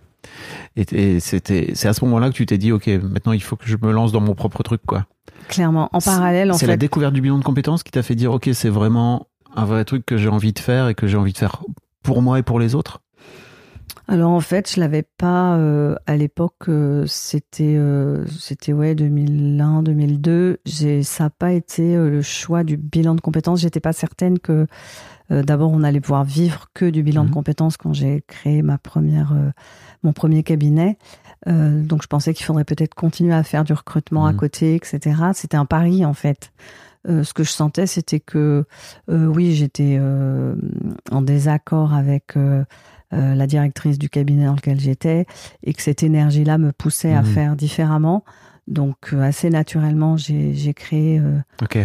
Et, 0.79 1.15
et 1.15 1.19
c'était, 1.19 1.71
c'est 1.75 1.87
à 1.87 1.93
ce 1.93 2.03
moment-là 2.05 2.29
que 2.29 2.33
tu 2.35 2.45
t'es 2.45 2.57
dit, 2.57 2.71
ok, 2.71 2.87
maintenant 3.03 3.33
il 3.33 3.41
faut 3.43 3.55
que 3.55 3.65
je 3.67 3.75
me 3.81 3.91
lance 3.91 4.11
dans 4.11 4.21
mon 4.21 4.33
propre 4.35 4.63
truc, 4.63 4.81
quoi. 4.87 5.05
Clairement, 5.47 5.89
en 5.93 5.99
C'est- 5.99 6.09
parallèle, 6.09 6.51
en 6.51 6.53
C'est 6.53 6.61
fait, 6.65 6.71
la 6.71 6.77
découverte 6.77 7.13
du 7.13 7.21
bilan 7.21 7.37
de 7.37 7.43
compétences 7.43 7.83
qui 7.83 7.91
t'a 7.91 8.03
fait 8.03 8.15
dire, 8.15 8.31
ok, 8.31 8.49
c'est 8.53 8.69
vraiment 8.69 9.27
un 9.55 9.65
vrai 9.65 9.83
truc 9.83 10.05
que 10.05 10.15
j'ai 10.17 10.29
envie 10.29 10.53
de 10.53 10.59
faire 10.59 10.87
et 10.87 10.95
que 10.95 11.07
j'ai 11.07 11.17
envie 11.17 11.33
de 11.33 11.37
faire 11.37 11.63
pour 12.03 12.21
moi 12.21 12.39
et 12.39 12.43
pour 12.43 12.59
les 12.59 12.75
autres. 12.75 13.01
Alors 14.07 14.31
en 14.31 14.39
fait, 14.39 14.71
je 14.73 14.79
l'avais 14.79 15.03
pas 15.17 15.55
euh, 15.57 15.95
à 16.07 16.15
l'époque. 16.17 16.67
euh, 16.67 17.03
c'était 17.07 17.75
euh, 17.77 18.25
c'était 18.27 18.73
ouais 18.73 18.95
2001, 18.95 19.83
2002. 19.83 20.59
J'ai 20.65 21.03
ça 21.03 21.25
n'a 21.25 21.29
pas 21.29 21.51
été 21.51 21.95
le 21.95 22.21
choix 22.21 22.63
du 22.63 22.77
bilan 22.77 23.13
de 23.15 23.21
compétences. 23.21 23.61
J'étais 23.61 23.79
pas 23.79 23.93
certaine 23.93 24.39
que 24.39 24.65
euh, 25.31 25.43
d'abord 25.43 25.71
on 25.71 25.83
allait 25.83 26.01
pouvoir 26.01 26.23
vivre 26.23 26.67
que 26.73 26.89
du 26.89 27.03
bilan 27.03 27.23
Mhm. 27.23 27.29
de 27.29 27.33
compétences 27.33 27.77
quand 27.77 27.93
j'ai 27.93 28.23
créé 28.27 28.61
ma 28.61 28.77
première 28.77 29.33
euh, 29.33 29.51
mon 30.03 30.13
premier 30.13 30.43
cabinet. 30.43 30.97
Euh, 31.47 31.81
donc 31.83 32.01
je 32.03 32.07
pensais 32.07 32.33
qu'il 32.33 32.45
faudrait 32.45 32.65
peut-être 32.65 32.93
continuer 32.95 33.33
à 33.33 33.43
faire 33.43 33.63
du 33.63 33.73
recrutement 33.73 34.25
à 34.25 34.31
Mhm. 34.31 34.37
côté, 34.37 34.75
etc. 34.75 34.99
C'était 35.33 35.57
un 35.57 35.65
pari 35.65 36.05
en 36.05 36.13
fait. 36.13 36.51
Euh, 37.07 37.23
ce 37.23 37.33
que 37.33 37.43
je 37.43 37.51
sentais, 37.51 37.87
c'était 37.87 38.19
que 38.19 38.65
euh, 39.09 39.25
oui, 39.27 39.53
j'étais 39.53 39.95
euh, 39.99 40.55
en 41.11 41.21
désaccord 41.21 41.93
avec 41.93 42.33
la 43.11 43.47
directrice 43.47 43.97
du 43.97 44.07
cabinet 44.09 44.45
dans 44.45 44.53
lequel 44.55 44.79
j'étais 44.79 45.25
et 45.63 45.73
que 45.73 45.81
cette 45.81 46.03
énergie-là 46.03 46.57
me 46.59 46.71
poussait 46.71 47.13
à 47.15 47.21
Mhm. 47.21 47.27
faire 47.27 47.55
différemment. 47.55 48.23
Donc 48.67 49.13
euh, 49.13 49.21
assez 49.23 49.49
naturellement, 49.49 50.15
j'ai 50.15 50.73
créé 50.75 51.19
euh, 51.19 51.39
Ok. 51.63 51.79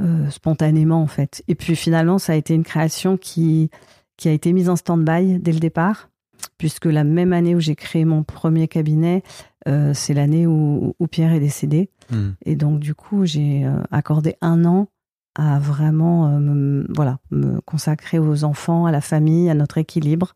Euh, 0.00 0.28
spontanément 0.30 1.00
en 1.02 1.06
fait. 1.06 1.42
Et 1.48 1.54
puis 1.54 1.76
finalement, 1.76 2.18
ça 2.18 2.32
a 2.32 2.36
été 2.36 2.54
une 2.54 2.64
création 2.64 3.16
qui 3.16 3.70
qui 4.16 4.28
a 4.28 4.32
été 4.32 4.52
mise 4.54 4.68
en 4.70 4.76
stand-by 4.76 5.38
dès 5.40 5.52
le 5.52 5.60
départ, 5.60 6.08
puisque 6.56 6.86
la 6.86 7.04
même 7.04 7.32
année 7.34 7.54
où 7.54 7.60
j'ai 7.60 7.74
créé 7.76 8.04
mon 8.06 8.22
premier 8.22 8.66
cabinet, 8.66 9.22
euh, 9.68 9.92
c'est 9.94 10.14
l'année 10.14 10.46
où, 10.46 10.94
où 10.98 11.06
Pierre 11.06 11.32
est 11.34 11.40
décédé. 11.40 11.90
Hmm. 12.10 12.30
Et 12.46 12.56
donc 12.56 12.80
du 12.80 12.94
coup, 12.94 13.26
j'ai 13.26 13.66
euh, 13.66 13.76
accordé 13.90 14.36
un 14.40 14.64
an 14.64 14.88
à 15.34 15.58
vraiment 15.58 16.28
euh, 16.28 16.38
me, 16.38 16.86
voilà 16.94 17.18
me 17.30 17.60
consacrer 17.60 18.18
aux 18.18 18.44
enfants, 18.44 18.86
à 18.86 18.90
la 18.90 19.02
famille, 19.02 19.50
à 19.50 19.54
notre 19.54 19.76
équilibre 19.76 20.34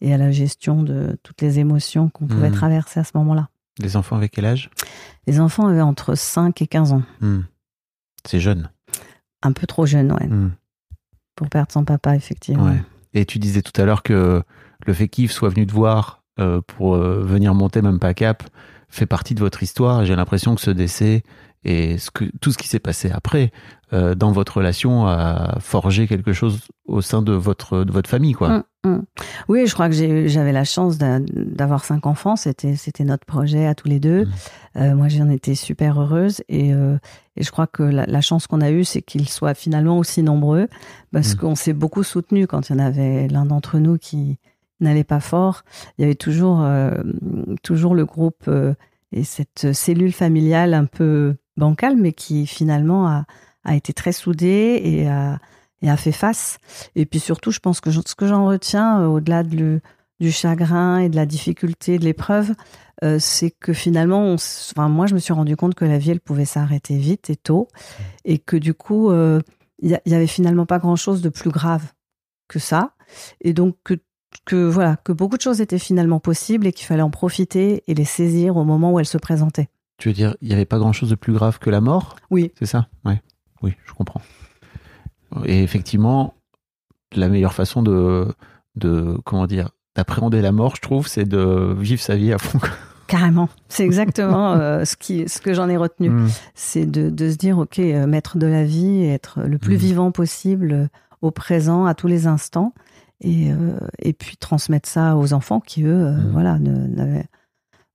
et 0.00 0.14
à 0.14 0.18
la 0.18 0.30
gestion 0.30 0.84
de 0.84 1.18
toutes 1.24 1.42
les 1.42 1.58
émotions 1.58 2.10
qu'on 2.10 2.26
pouvait 2.28 2.50
Mhm. 2.50 2.54
traverser 2.54 3.00
à 3.00 3.04
ce 3.04 3.12
moment-là. 3.14 3.48
Les 3.80 3.96
enfants 3.96 4.14
avec 4.14 4.30
quel 4.32 4.44
âge? 4.44 4.70
Les 5.26 5.40
enfants 5.40 5.66
avaient 5.66 5.80
entre 5.80 6.14
5 6.14 6.62
et 6.62 6.66
15 6.68 6.92
ans. 6.92 7.02
Hmm. 7.20 7.40
C'est 8.24 8.38
jeune. 8.40 8.70
Un 9.42 9.52
peu 9.52 9.66
trop 9.66 9.86
jeunes, 9.86 10.12
ouais, 10.12 10.26
Hmm. 10.26 10.50
pour 11.34 11.48
perdre 11.48 11.70
son 11.72 11.84
papa, 11.84 12.16
effectivement. 12.16 12.64
Ouais. 12.66 12.82
Et 13.14 13.24
tu 13.24 13.38
disais 13.38 13.62
tout 13.62 13.78
à 13.80 13.84
l'heure 13.84 14.02
que 14.02 14.42
le 14.86 14.92
fait 14.92 15.08
qu'Yves 15.08 15.30
soit 15.32 15.48
venu 15.48 15.66
te 15.66 15.72
voir 15.72 16.22
euh, 16.38 16.60
pour 16.66 16.94
euh, 16.96 17.22
venir 17.22 17.54
monter 17.54 17.80
même 17.82 17.98
pas 17.98 18.14
cap 18.14 18.42
fait 18.88 19.06
partie 19.06 19.34
de 19.34 19.40
votre 19.40 19.62
histoire. 19.62 20.04
J'ai 20.04 20.16
l'impression 20.16 20.54
que 20.54 20.60
ce 20.60 20.70
décès 20.70 21.22
et 21.64 21.98
ce 21.98 22.10
que, 22.10 22.24
tout 22.40 22.52
ce 22.52 22.58
qui 22.58 22.68
s'est 22.68 22.78
passé 22.78 23.10
après 23.10 23.50
euh, 23.92 24.14
dans 24.14 24.32
votre 24.32 24.58
relation 24.58 25.06
a 25.06 25.56
forgé 25.60 26.06
quelque 26.06 26.32
chose 26.32 26.60
au 26.86 27.00
sein 27.00 27.22
de 27.22 27.32
votre, 27.32 27.84
de 27.84 27.92
votre 27.92 28.08
famille. 28.08 28.34
quoi. 28.34 28.58
Mm, 28.58 28.62
mm. 28.88 29.02
Oui, 29.48 29.66
je 29.66 29.74
crois 29.74 29.88
que 29.88 30.26
j'avais 30.28 30.52
la 30.52 30.64
chance 30.64 30.98
d'a- 30.98 31.20
d'avoir 31.20 31.84
cinq 31.84 32.06
enfants. 32.06 32.36
C'était 32.36 32.76
c'était 32.76 33.04
notre 33.04 33.26
projet 33.26 33.66
à 33.66 33.74
tous 33.74 33.88
les 33.88 34.00
deux. 34.00 34.24
Mm. 34.24 34.30
Euh, 34.76 34.94
moi, 34.94 35.08
j'en 35.08 35.28
étais 35.30 35.54
super 35.54 36.00
heureuse 36.00 36.42
et, 36.48 36.72
euh, 36.74 36.98
et 37.36 37.42
je 37.42 37.50
crois 37.50 37.66
que 37.66 37.82
la, 37.82 38.06
la 38.06 38.20
chance 38.20 38.46
qu'on 38.46 38.60
a 38.60 38.70
eue, 38.70 38.84
c'est 38.84 39.02
qu'ils 39.02 39.28
soient 39.28 39.54
finalement 39.54 39.98
aussi 39.98 40.22
nombreux 40.22 40.68
parce 41.12 41.34
Mm. 41.34 41.38
qu'on 41.38 41.54
s'est 41.54 41.72
beaucoup 41.72 42.02
soutenu 42.02 42.46
quand 42.46 42.68
il 42.68 42.72
y 42.72 42.76
en 42.76 42.84
avait 42.84 43.28
l'un 43.28 43.46
d'entre 43.46 43.78
nous 43.78 43.98
qui 43.98 44.38
n'allait 44.80 45.04
pas 45.04 45.20
fort. 45.20 45.62
Il 45.98 46.02
y 46.02 46.04
avait 46.04 46.14
toujours 46.14 46.60
euh, 46.62 46.90
toujours 47.62 47.94
le 47.94 48.04
groupe 48.04 48.50
et 49.12 49.24
cette 49.24 49.72
cellule 49.72 50.12
familiale 50.12 50.74
un 50.74 50.84
peu 50.84 51.36
bancale, 51.56 51.96
mais 51.96 52.12
qui 52.12 52.46
finalement 52.46 53.06
a, 53.08 53.24
a 53.64 53.74
été 53.74 53.94
très 53.94 54.12
soudée 54.12 54.80
et 54.84 55.08
a, 55.08 55.38
et 55.82 55.90
a 55.90 55.96
fait 55.96 56.12
face. 56.12 56.58
Et 56.94 57.06
puis 57.06 57.20
surtout, 57.20 57.50
je 57.50 57.60
pense 57.60 57.80
que 57.80 57.90
je- 57.90 58.00
ce 58.06 58.14
que 58.14 58.26
j'en 58.26 58.46
retiens, 58.46 59.00
euh, 59.02 59.06
au-delà 59.06 59.42
de 59.42 59.80
du 60.18 60.32
chagrin 60.32 60.98
et 61.00 61.10
de 61.10 61.16
la 61.16 61.26
difficulté 61.26 61.98
de 61.98 62.04
l'épreuve, 62.04 62.54
euh, 63.04 63.18
c'est 63.20 63.50
que 63.50 63.74
finalement, 63.74 64.20
on 64.22 64.36
enfin, 64.36 64.88
moi, 64.88 65.04
je 65.06 65.12
me 65.14 65.18
suis 65.18 65.34
rendu 65.34 65.56
compte 65.56 65.74
que 65.74 65.84
la 65.84 65.98
vie, 65.98 66.10
elle 66.12 66.20
pouvait 66.20 66.46
s'arrêter 66.46 66.96
vite 66.96 67.28
et 67.28 67.36
tôt, 67.36 67.68
et 68.24 68.38
que 68.38 68.56
du 68.56 68.72
coup, 68.72 69.10
euh, 69.10 69.42
il 69.82 69.90
y, 69.90 69.94
a- 69.94 70.00
il 70.06 70.12
y 70.12 70.14
avait 70.14 70.26
finalement 70.26 70.64
pas 70.64 70.78
grand-chose 70.78 71.20
de 71.20 71.28
plus 71.28 71.50
grave 71.50 71.92
que 72.48 72.58
ça, 72.58 72.92
et 73.42 73.52
donc 73.52 73.76
que 73.84 73.94
que 74.46 74.56
voilà 74.56 74.96
que 74.96 75.12
beaucoup 75.12 75.36
de 75.36 75.42
choses 75.42 75.60
étaient 75.60 75.78
finalement 75.78 76.18
possibles 76.20 76.66
et 76.66 76.72
qu'il 76.72 76.86
fallait 76.86 77.02
en 77.02 77.10
profiter 77.10 77.82
et 77.86 77.92
les 77.94 78.04
saisir 78.06 78.56
au 78.56 78.64
moment 78.64 78.92
où 78.92 78.98
elles 78.98 79.04
se 79.06 79.18
présentaient. 79.18 79.68
Tu 79.98 80.08
veux 80.08 80.14
dire, 80.14 80.34
il 80.40 80.48
n'y 80.48 80.54
avait 80.54 80.64
pas 80.66 80.78
grand-chose 80.78 81.10
de 81.10 81.14
plus 81.14 81.32
grave 81.34 81.58
que 81.58 81.68
la 81.70 81.80
mort? 81.82 82.16
Oui. 82.30 82.52
C'est 82.58 82.66
ça? 82.66 82.88
Ouais. 83.04 83.20
Oui, 83.62 83.74
je 83.86 83.92
comprends. 83.92 84.20
Et 85.44 85.62
effectivement, 85.62 86.34
la 87.14 87.28
meilleure 87.28 87.52
façon 87.54 87.82
de, 87.82 88.26
de 88.76 89.16
comment 89.24 89.46
dire, 89.46 89.70
d'appréhender 89.94 90.40
la 90.42 90.52
mort, 90.52 90.76
je 90.76 90.80
trouve, 90.82 91.08
c'est 91.08 91.24
de 91.24 91.74
vivre 91.78 92.00
sa 92.00 92.16
vie 92.16 92.32
à 92.32 92.38
fond. 92.38 92.58
Carrément, 93.06 93.48
c'est 93.68 93.84
exactement 93.84 94.52
euh, 94.52 94.84
ce 94.84 94.96
qui 94.96 95.28
ce 95.28 95.40
que 95.40 95.54
j'en 95.54 95.68
ai 95.68 95.76
retenu. 95.76 96.10
Mm. 96.10 96.28
c'est 96.54 96.86
de, 96.86 97.10
de 97.10 97.30
se 97.30 97.36
dire, 97.36 97.58
OK, 97.58 97.78
euh, 97.78 98.06
maître 98.06 98.36
de 98.38 98.46
la 98.46 98.64
vie, 98.64 99.04
être 99.04 99.40
le 99.42 99.58
plus 99.58 99.74
Mhm. 99.74 99.80
vivant 99.80 100.10
possible 100.12 100.72
euh, 100.72 100.86
au 101.22 101.30
présent, 101.30 101.86
à 101.86 101.94
tous 101.94 102.08
les 102.08 102.26
instants, 102.26 102.72
et, 103.22 103.48
et 104.00 104.12
puis 104.12 104.36
transmettre 104.36 104.86
ça 104.88 105.16
aux 105.16 105.32
enfants 105.32 105.60
qui, 105.60 105.82
eux, 105.84 106.10
Mhm. 106.12 106.30
voilà, 106.32 106.58
ne-. 106.58 107.22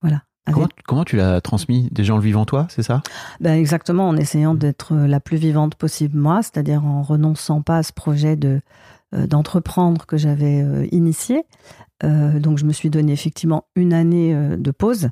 Voilà. 0.02 0.24
Comment, 0.46 0.68
comment 0.88 1.06
tu 1.06 1.18
l'as 1.18 1.40
transmis? 1.42 1.88
Des 1.92 2.04
gens 2.04 2.18
le 2.18 2.24
vivant 2.24 2.46
toi, 2.46 2.68
c'est 2.70 2.84
ça? 2.84 3.04
Ben, 3.40 3.54
exactement, 3.54 4.08
en 4.08 4.18
essayant 4.18 4.56
d'être 4.56 4.96
la 4.96 5.20
plus 5.20 5.38
vivante 5.38 5.76
possible 5.76 6.18
moi, 6.18 6.42
c'est-à-dire 6.42 6.84
en 6.86 7.04
renonçant 7.04 7.62
pas 7.62 7.78
à 7.78 7.84
ce 7.84 7.94
projet 7.94 8.36
de 8.36 8.62
euh, 9.14 9.28
d'entreprendre 9.28 10.06
que 10.06 10.18
j'avais 10.18 10.62
euh, 10.62 10.88
initié. 10.92 11.44
Euh, 12.04 12.40
donc 12.40 12.58
je 12.58 12.66
me 12.66 12.74
suis 12.74 12.90
donné 12.90 13.12
effectivement 13.12 13.66
une 13.76 13.94
année 13.94 14.34
euh, 14.34 14.58
de 14.58 14.72
pause, 14.72 15.10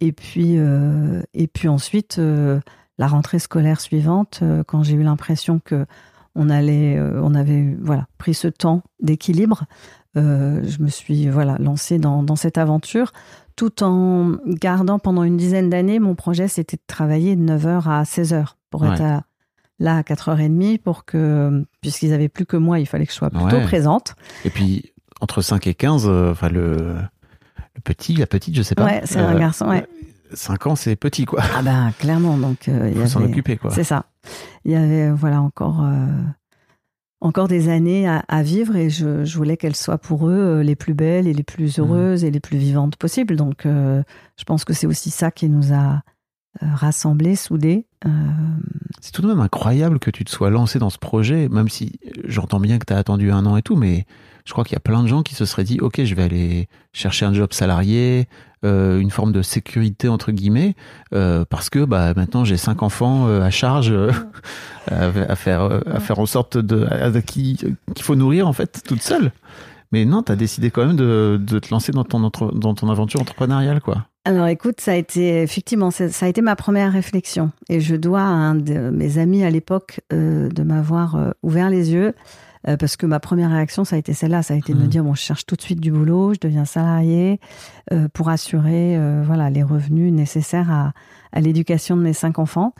et 0.00 0.10
puis 0.10 0.58
euh, 0.58 1.22
et 1.34 1.46
puis 1.46 1.68
ensuite 1.68 2.18
euh, 2.18 2.60
la 2.98 3.06
rentrée 3.06 3.38
scolaire 3.38 3.80
suivante, 3.80 4.40
euh, 4.42 4.64
quand 4.66 4.82
j'ai 4.82 4.94
eu 4.94 5.04
l'impression 5.04 5.60
que 5.64 5.86
on 6.34 6.50
allait, 6.50 6.96
euh, 6.98 7.20
on 7.22 7.36
avait 7.36 7.76
voilà 7.80 8.08
pris 8.18 8.34
ce 8.34 8.48
temps 8.48 8.82
d'équilibre, 9.00 9.66
euh, 10.16 10.62
je 10.66 10.82
me 10.82 10.88
suis 10.88 11.28
voilà 11.28 11.56
lancée 11.58 11.98
dans, 11.98 12.24
dans 12.24 12.36
cette 12.36 12.58
aventure 12.58 13.12
tout 13.56 13.82
en 13.82 14.32
gardant 14.46 14.98
pendant 14.98 15.22
une 15.22 15.36
dizaine 15.36 15.70
d'années, 15.70 15.98
mon 15.98 16.14
projet, 16.14 16.48
c'était 16.48 16.76
de 16.76 16.82
travailler 16.86 17.36
de 17.36 17.42
9h 17.42 17.88
à 17.88 18.04
16h 18.04 18.56
pour 18.70 18.82
Ouais. 18.82 18.88
être 18.92 19.02
à- 19.02 19.22
là 19.78 19.96
à 19.98 20.02
4h30 20.02 20.78
pour 20.78 21.04
que, 21.04 21.64
puisqu'ils 21.80 22.12
avaient 22.12 22.28
plus 22.28 22.46
que 22.46 22.56
moi, 22.56 22.78
il 22.80 22.86
fallait 22.86 23.06
que 23.06 23.12
je 23.12 23.16
sois 23.16 23.30
plutôt 23.30 23.56
Ouais. 23.56 23.62
présente. 23.64 24.14
Et 24.44 24.50
puis, 24.50 24.92
entre 25.20 25.42
5 25.42 25.66
et 25.66 25.74
15, 25.74 26.06
euh, 26.06 26.32
enfin, 26.32 26.48
le, 26.48 26.96
le 27.74 27.80
petit, 27.82 28.14
la 28.14 28.26
petite, 28.26 28.54
je 28.56 28.62
sais 28.62 28.74
pas. 28.74 28.84
Ouais, 28.84 29.00
c'est 29.04 29.18
un 29.18 29.34
euh, 29.34 29.38
garçon, 29.38 29.68
ouais. 29.68 29.86
5 30.32 30.66
ans, 30.66 30.74
c'est 30.76 30.96
petit, 30.96 31.24
quoi. 31.24 31.42
Ah 31.56 31.62
ben, 31.62 31.92
clairement, 31.98 32.36
donc 32.38 32.68
euh, 32.68 32.90
il 32.92 33.00
faut 33.00 33.06
s'en 33.06 33.20
avait- 33.20 33.30
occuper, 33.30 33.56
quoi. 33.56 33.70
C'est 33.70 33.84
ça. 33.84 34.06
Il 34.64 34.72
y 34.72 34.74
avait, 34.76 35.08
euh, 35.10 35.14
voilà, 35.14 35.40
encore, 35.42 35.82
euh, 35.84 36.06
encore 37.24 37.48
des 37.48 37.68
années 37.68 38.06
à, 38.06 38.42
vivre 38.42 38.76
et 38.76 38.90
je, 38.90 39.36
voulais 39.36 39.56
qu'elles 39.56 39.74
soient 39.74 39.98
pour 39.98 40.28
eux 40.28 40.60
les 40.60 40.76
plus 40.76 40.94
belles 40.94 41.26
et 41.26 41.32
les 41.32 41.42
plus 41.42 41.78
mmh. 41.78 41.80
heureuses 41.80 42.24
et 42.24 42.30
les 42.30 42.40
plus 42.40 42.58
vivantes 42.58 42.96
possibles. 42.96 43.34
Donc, 43.34 43.62
je 43.64 44.44
pense 44.46 44.64
que 44.64 44.72
c'est 44.72 44.86
aussi 44.86 45.10
ça 45.10 45.30
qui 45.30 45.48
nous 45.48 45.72
a 45.72 46.02
rassemblés, 46.60 47.34
soudés. 47.34 47.86
C'est 49.00 49.12
tout 49.12 49.22
de 49.22 49.26
même 49.26 49.40
incroyable 49.40 49.98
que 49.98 50.10
tu 50.10 50.24
te 50.24 50.30
sois 50.30 50.50
lancé 50.50 50.78
dans 50.78 50.90
ce 50.90 50.98
projet, 50.98 51.48
même 51.48 51.70
si 51.70 51.98
j'entends 52.24 52.60
bien 52.60 52.78
que 52.78 52.84
tu 52.84 52.92
as 52.92 52.98
attendu 52.98 53.30
un 53.30 53.46
an 53.46 53.56
et 53.56 53.62
tout, 53.62 53.76
mais 53.76 54.04
je 54.44 54.52
crois 54.52 54.64
qu'il 54.64 54.74
y 54.74 54.76
a 54.76 54.80
plein 54.80 55.02
de 55.02 55.08
gens 55.08 55.22
qui 55.22 55.34
se 55.34 55.46
seraient 55.46 55.64
dit, 55.64 55.80
OK, 55.80 56.04
je 56.04 56.14
vais 56.14 56.22
aller 56.22 56.68
chercher 56.92 57.24
un 57.24 57.32
job 57.32 57.52
salarié, 57.52 58.28
euh, 58.64 58.98
une 58.98 59.10
forme 59.10 59.32
de 59.32 59.42
sécurité 59.42 60.08
entre 60.08 60.32
guillemets, 60.32 60.74
euh, 61.14 61.44
parce 61.48 61.68
que 61.68 61.84
bah, 61.84 62.14
maintenant 62.14 62.44
j'ai 62.44 62.56
cinq 62.56 62.82
enfants 62.82 63.26
euh, 63.26 63.42
à 63.42 63.50
charge 63.50 63.92
à, 64.90 65.36
faire 65.36 65.80
à 65.86 66.00
faire 66.00 66.18
en 66.18 66.26
sorte 66.26 66.56
de 66.56 66.88
qu'il 67.20 67.76
faut 68.00 68.14
nourrir 68.14 68.48
en 68.48 68.52
fait 68.52 68.82
toute 68.86 69.02
seule. 69.02 69.32
Mais 69.92 70.04
non, 70.04 70.22
tu 70.22 70.32
as 70.32 70.36
décidé 70.36 70.70
quand 70.70 70.86
même 70.86 70.96
de, 70.96 71.38
de, 71.40 71.58
te 71.58 71.70
lancer 71.70 71.92
dans 71.92 72.04
ton, 72.04 72.18
dans 72.20 72.74
ton 72.74 72.88
aventure 72.88 73.20
entrepreneuriale, 73.20 73.80
quoi. 73.80 74.06
Alors 74.24 74.46
écoute, 74.48 74.80
ça 74.80 74.92
a 74.92 74.96
été 74.96 75.42
effectivement, 75.42 75.90
ça, 75.90 76.06
a 76.22 76.28
été 76.28 76.40
ma 76.40 76.56
première 76.56 76.92
réflexion. 76.92 77.52
Et 77.68 77.80
je 77.80 77.94
dois 77.94 78.22
à 78.22 78.24
un 78.24 78.54
de 78.54 78.90
mes 78.90 79.18
amis 79.18 79.44
à 79.44 79.50
l'époque 79.50 80.00
de 80.10 80.62
m'avoir 80.62 81.34
ouvert 81.42 81.68
les 81.68 81.92
yeux. 81.92 82.14
Euh, 82.66 82.76
parce 82.76 82.96
que 82.96 83.06
ma 83.06 83.20
première 83.20 83.50
réaction, 83.50 83.84
ça 83.84 83.96
a 83.96 83.98
été 83.98 84.14
celle-là, 84.14 84.42
ça 84.42 84.54
a 84.54 84.56
été 84.56 84.72
de 84.72 84.78
me 84.78 84.84
mmh. 84.84 84.88
dire 84.88 85.04
bon, 85.04 85.14
je 85.14 85.20
cherche 85.20 85.44
tout 85.44 85.54
de 85.54 85.60
suite 85.60 85.80
du 85.80 85.92
boulot, 85.92 86.32
je 86.34 86.40
deviens 86.40 86.64
salarié 86.64 87.38
euh, 87.92 88.08
pour 88.08 88.30
assurer 88.30 88.96
euh, 88.96 89.22
voilà 89.24 89.50
les 89.50 89.62
revenus 89.62 90.12
nécessaires 90.12 90.70
à, 90.70 90.92
à 91.32 91.40
l'éducation 91.40 91.96
de 91.96 92.02
mes 92.02 92.14
cinq 92.14 92.38
enfants. 92.38 92.74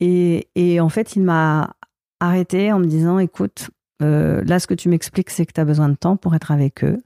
Et, 0.00 0.48
et 0.54 0.80
en 0.80 0.88
fait, 0.88 1.16
il 1.16 1.22
m'a 1.22 1.74
arrêté 2.20 2.72
en 2.72 2.78
me 2.78 2.86
disant 2.86 3.18
écoute, 3.18 3.70
là, 4.00 4.58
ce 4.60 4.66
que 4.66 4.74
tu 4.74 4.88
m'expliques, 4.88 5.30
c'est 5.30 5.44
que 5.44 5.52
tu 5.52 5.60
as 5.60 5.64
besoin 5.64 5.88
de 5.88 5.96
temps 5.96 6.16
pour 6.16 6.34
être 6.34 6.52
avec 6.52 6.84
eux, 6.84 7.02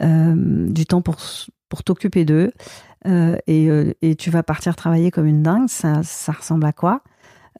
du 0.00 0.86
temps 0.86 1.02
pour 1.02 1.16
pour 1.70 1.82
t'occuper 1.82 2.24
d'eux, 2.24 2.52
et, 3.06 3.94
et 4.02 4.14
tu 4.14 4.30
vas 4.30 4.42
partir 4.42 4.76
travailler 4.76 5.10
comme 5.10 5.26
une 5.26 5.42
dingue. 5.42 5.68
Ça, 5.68 6.02
ça 6.02 6.32
ressemble 6.32 6.66
à 6.66 6.72
quoi? 6.72 7.02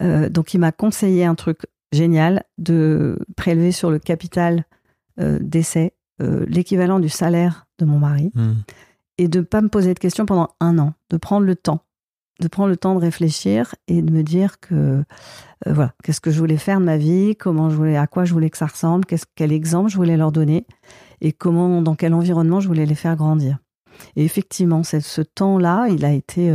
Donc 0.00 0.52
il 0.52 0.58
m'a 0.60 0.70
conseillé 0.72 1.24
un 1.24 1.34
truc 1.34 1.60
génial 1.92 2.44
de 2.58 3.18
prélever 3.36 3.72
sur 3.72 3.90
le 3.90 3.98
capital 3.98 4.64
euh, 5.20 5.38
d'essai 5.40 5.94
euh, 6.20 6.44
l'équivalent 6.48 7.00
du 7.00 7.08
salaire 7.08 7.66
de 7.78 7.84
mon 7.84 7.98
mari 7.98 8.30
hmm. 8.34 8.54
et 9.18 9.28
de 9.28 9.38
ne 9.38 9.44
pas 9.44 9.60
me 9.60 9.68
poser 9.68 9.94
de 9.94 9.98
questions 9.98 10.26
pendant 10.26 10.50
un 10.60 10.78
an, 10.78 10.94
de 11.10 11.16
prendre 11.16 11.46
le 11.46 11.56
temps, 11.56 11.80
de 12.40 12.48
prendre 12.48 12.68
le 12.68 12.76
temps 12.76 12.94
de 12.94 13.00
réfléchir 13.00 13.74
et 13.86 14.02
de 14.02 14.12
me 14.12 14.22
dire 14.22 14.60
que 14.60 14.74
euh, 14.74 15.04
voilà, 15.66 15.94
qu'est-ce 16.02 16.20
que 16.20 16.30
je 16.30 16.38
voulais 16.38 16.56
faire 16.56 16.80
de 16.80 16.84
ma 16.84 16.98
vie, 16.98 17.36
comment 17.36 17.70
je 17.70 17.76
voulais, 17.76 17.96
à 17.96 18.06
quoi 18.06 18.24
je 18.24 18.32
voulais 18.32 18.50
que 18.50 18.58
ça 18.58 18.66
ressemble, 18.66 19.04
quel 19.34 19.52
exemple 19.52 19.90
je 19.90 19.96
voulais 19.96 20.16
leur 20.16 20.32
donner 20.32 20.66
et 21.20 21.32
comment, 21.32 21.82
dans 21.82 21.94
quel 21.94 22.14
environnement 22.14 22.60
je 22.60 22.68
voulais 22.68 22.86
les 22.86 22.94
faire 22.94 23.16
grandir. 23.16 23.58
Et 24.14 24.24
effectivement, 24.24 24.84
ce 24.84 25.22
temps-là, 25.22 25.88
il 25.88 26.04
a 26.04 26.12
été 26.12 26.54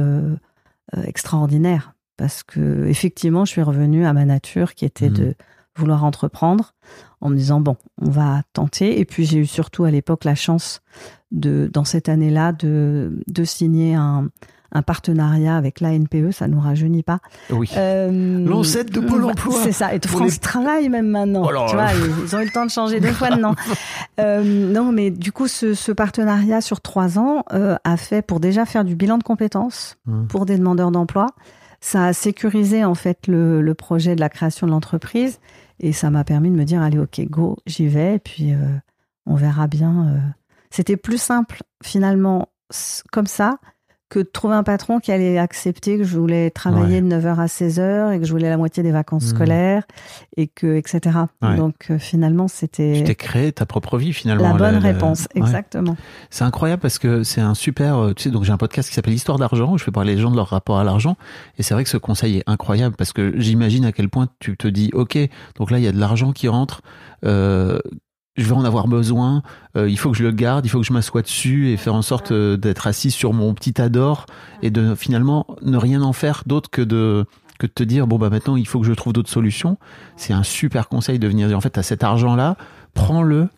extraordinaire 1.06 1.93
parce 2.18 2.44
que 2.44 2.86
effectivement, 2.88 3.46
je 3.46 3.52
suis 3.52 3.62
revenue 3.62 4.06
à 4.06 4.14
ma 4.14 4.26
nature 4.26 4.76
qui 4.76 4.86
était 4.86 5.10
de 5.10 5.26
mmh. 5.26 5.34
vouloir 5.76 6.04
entreprendre 6.04 6.74
en 7.22 7.30
me 7.30 7.36
disant 7.36 7.62
bon, 7.62 7.78
on 8.02 8.10
va 8.10 8.42
tenter. 8.54 9.00
Et 9.00 9.06
puis 9.06 9.26
j'ai 9.26 9.40
eu 9.40 9.46
surtout 9.46 9.84
à 9.84 9.92
l'époque 9.92 10.24
la 10.24 10.36
chance 10.36 10.82
de, 11.32 11.70
dans 11.72 11.86
cette 11.86 12.10
année-là, 12.10 12.52
de, 12.52 13.24
de 13.28 13.44
signer 13.44 13.96
un, 13.96 14.30
un 14.74 14.82
partenariat 14.82 15.56
avec 15.56 15.80
l'ANPE, 15.80 16.32
ça 16.32 16.48
nous 16.48 16.60
rajeunit 16.60 17.04
pas. 17.04 17.20
Oui. 17.52 17.70
Euh, 17.78 18.46
L'ancêtre 18.46 18.92
de 18.92 19.00
Pôle 19.00 19.24
emploi. 19.24 19.56
C'est 19.64 19.72
ça. 19.72 19.94
Et 19.94 20.00
de 20.00 20.08
France 20.08 20.40
Travail 20.40 20.90
même 20.90 21.08
maintenant. 21.08 21.44
Oh 21.46 21.66
tu 21.70 21.76
vois, 21.76 21.88
ils 21.94 22.36
ont 22.36 22.40
eu 22.40 22.46
le 22.46 22.52
temps 22.52 22.66
de 22.66 22.72
changer 22.72 23.00
deux 23.00 23.12
fois 23.12 23.30
de 23.30 23.40
nom. 23.40 23.56
Euh, 24.20 24.44
non, 24.44 24.92
mais 24.92 25.10
du 25.10 25.32
coup, 25.32 25.48
ce, 25.48 25.74
ce 25.74 25.92
partenariat 25.92 26.62
sur 26.62 26.82
trois 26.82 27.18
ans 27.18 27.44
euh, 27.52 27.78
a 27.84 27.98
fait 27.98 28.22
pour 28.22 28.40
déjà 28.40 28.66
faire 28.66 28.86
du 28.86 28.96
bilan 28.96 29.18
de 29.18 29.24
compétences 29.24 29.98
mmh. 30.06 30.28
pour 30.28 30.46
des 30.46 30.58
demandeurs 30.58 30.92
d'emploi 30.92 31.28
ça 31.84 32.06
a 32.06 32.14
sécurisé 32.14 32.86
en 32.86 32.96
fait 32.96 33.28
le, 33.28 33.74
projet 33.74 34.16
de 34.16 34.22
la 34.22 34.30
création 34.30 34.66
de 34.66 34.72
l'entreprise 34.72 35.42
et 35.82 35.92
ça 35.92 36.10
m'a 36.10 36.24
permis 36.24 36.50
de 36.50 36.56
me 36.56 36.64
dire 36.64 36.82
allez 36.82 36.98
ok 36.98 37.20
go 37.26 37.58
j'y 37.66 37.88
vais 37.88 38.16
et 38.16 38.20
puis 38.20 38.54
euh, 38.54 38.78
on 39.26 39.36
verra 39.36 39.68
bien. 39.68 40.08
Euh. 40.08 40.20
C'était 40.70 40.96
plus 40.96 41.22
simple 41.22 41.62
finalement 41.84 42.48
comme 43.12 43.28
ça 43.28 43.60
que 44.14 44.20
de 44.20 44.30
trouver 44.32 44.54
un 44.54 44.62
patron 44.62 45.00
qui 45.00 45.12
allait 45.12 45.40
accepter 45.40 45.98
que 45.98 46.04
je 46.04 46.16
voulais 46.16 46.52
travailler 46.52 47.02
de 47.02 47.08
9h 47.08 47.40
à 47.40 47.48
16h 47.48 48.14
et 48.14 48.20
que 48.20 48.26
je 48.26 48.32
voulais 48.32 48.50
la 48.50 48.58
moitié 48.58 48.84
des 48.84 48.92
vacances 48.92 49.26
mmh. 49.26 49.36
scolaires 49.36 49.84
et 50.38 50.46
que 50.46 50.76
etc. 50.76 51.18
Donc 51.42 51.88
euh, 51.90 51.98
finalement 51.98 52.48
c'était 52.48 52.94
tu 52.98 53.04
t'es 53.06 53.16
créé 53.16 53.52
ta 53.52 53.66
propre 53.66 53.98
vie 53.98 54.14
finalement. 54.14 54.44
La 54.44 54.54
bonne 54.54 54.78
réponse, 54.78 55.28
exactement. 55.34 55.98
C'est 56.30 56.44
incroyable 56.44 56.80
parce 56.80 57.00
que 57.00 57.24
c'est 57.24 57.42
un 57.42 57.56
super 57.56 57.98
euh, 57.98 58.14
tu 58.14 58.24
sais 58.24 58.30
donc 58.30 58.44
j'ai 58.44 58.52
un 58.52 58.58
podcast 58.58 58.88
qui 58.88 58.94
s'appelle 58.94 59.16
Histoire 59.16 59.40
d'argent 59.40 59.74
où 59.74 59.80
je 59.80 59.84
fais 59.84 59.92
parler 59.92 60.14
les 60.16 60.22
gens 60.22 60.30
de 60.30 60.36
leur 60.36 60.50
rapport 60.50 60.78
à 60.78 60.84
l'argent 60.84 61.18
et 61.58 61.64
c'est 61.64 61.74
vrai 61.74 61.84
que 61.84 61.90
ce 61.90 61.98
conseil 61.98 62.38
est 62.38 62.44
incroyable 62.46 62.96
parce 62.96 63.14
que 63.14 63.34
j'imagine 63.38 63.84
à 63.84 63.92
quel 63.92 64.10
point 64.10 64.28
tu 64.38 64.56
te 64.58 64.68
dis 64.68 64.92
OK, 64.94 65.18
donc 65.56 65.72
là 65.72 65.80
il 65.80 65.84
y 65.84 65.88
a 65.88 65.92
de 65.92 66.00
l'argent 66.00 66.34
qui 66.34 66.48
rentre 66.48 66.84
euh, 67.26 67.80
je 68.36 68.46
vais 68.46 68.54
en 68.54 68.66
avoir 68.66 68.88
besoin, 68.88 69.44
euh, 69.78 69.90
il 69.90 69.98
faut 69.98 70.12
que 70.12 70.18
je 70.18 70.24
le 70.24 70.32
garde, 70.32 70.66
il 70.66 70.70
faut 70.70 70.80
que 70.80 70.86
je 70.86 70.94
m'assoie 70.94 71.22
dessus 71.22 71.70
et 71.70 71.78
faire 71.78 71.94
en 71.94 72.02
sorte 72.02 72.32
euh, 72.32 72.58
d'être 72.58 72.88
assis 72.88 73.12
sur 73.12 73.34
mon 73.34 73.54
petit 73.54 73.80
ador 73.80 74.26
et 74.62 74.72
de 74.72 74.96
finalement 74.96 75.46
ne 75.62 75.78
rien 75.78 76.02
en 76.02 76.14
faire 76.14 76.44
d'autre 76.46 76.70
que 76.70 76.82
de 76.82 77.26
que 77.60 77.68
de 77.68 77.72
te 77.72 77.84
dire 77.84 78.08
bon 78.08 78.18
bah 78.18 78.32
maintenant 78.32 78.56
il 78.56 78.68
faut 78.68 78.80
que 78.80 78.88
je 78.88 78.94
trouve 78.94 79.14
d'autres 79.14 79.30
solutions. 79.30 79.78
C'est 80.18 80.34
un 80.34 80.44
super 80.44 80.90
conseil 80.90 81.20
de 81.20 81.28
venir 81.28 81.48
dire 81.48 81.58
en 81.58 81.62
fait 81.62 81.78
à 81.78 81.84
cet 81.84 82.04
argent 82.04 82.36
là, 82.36 82.58
prends-le, 82.96 83.50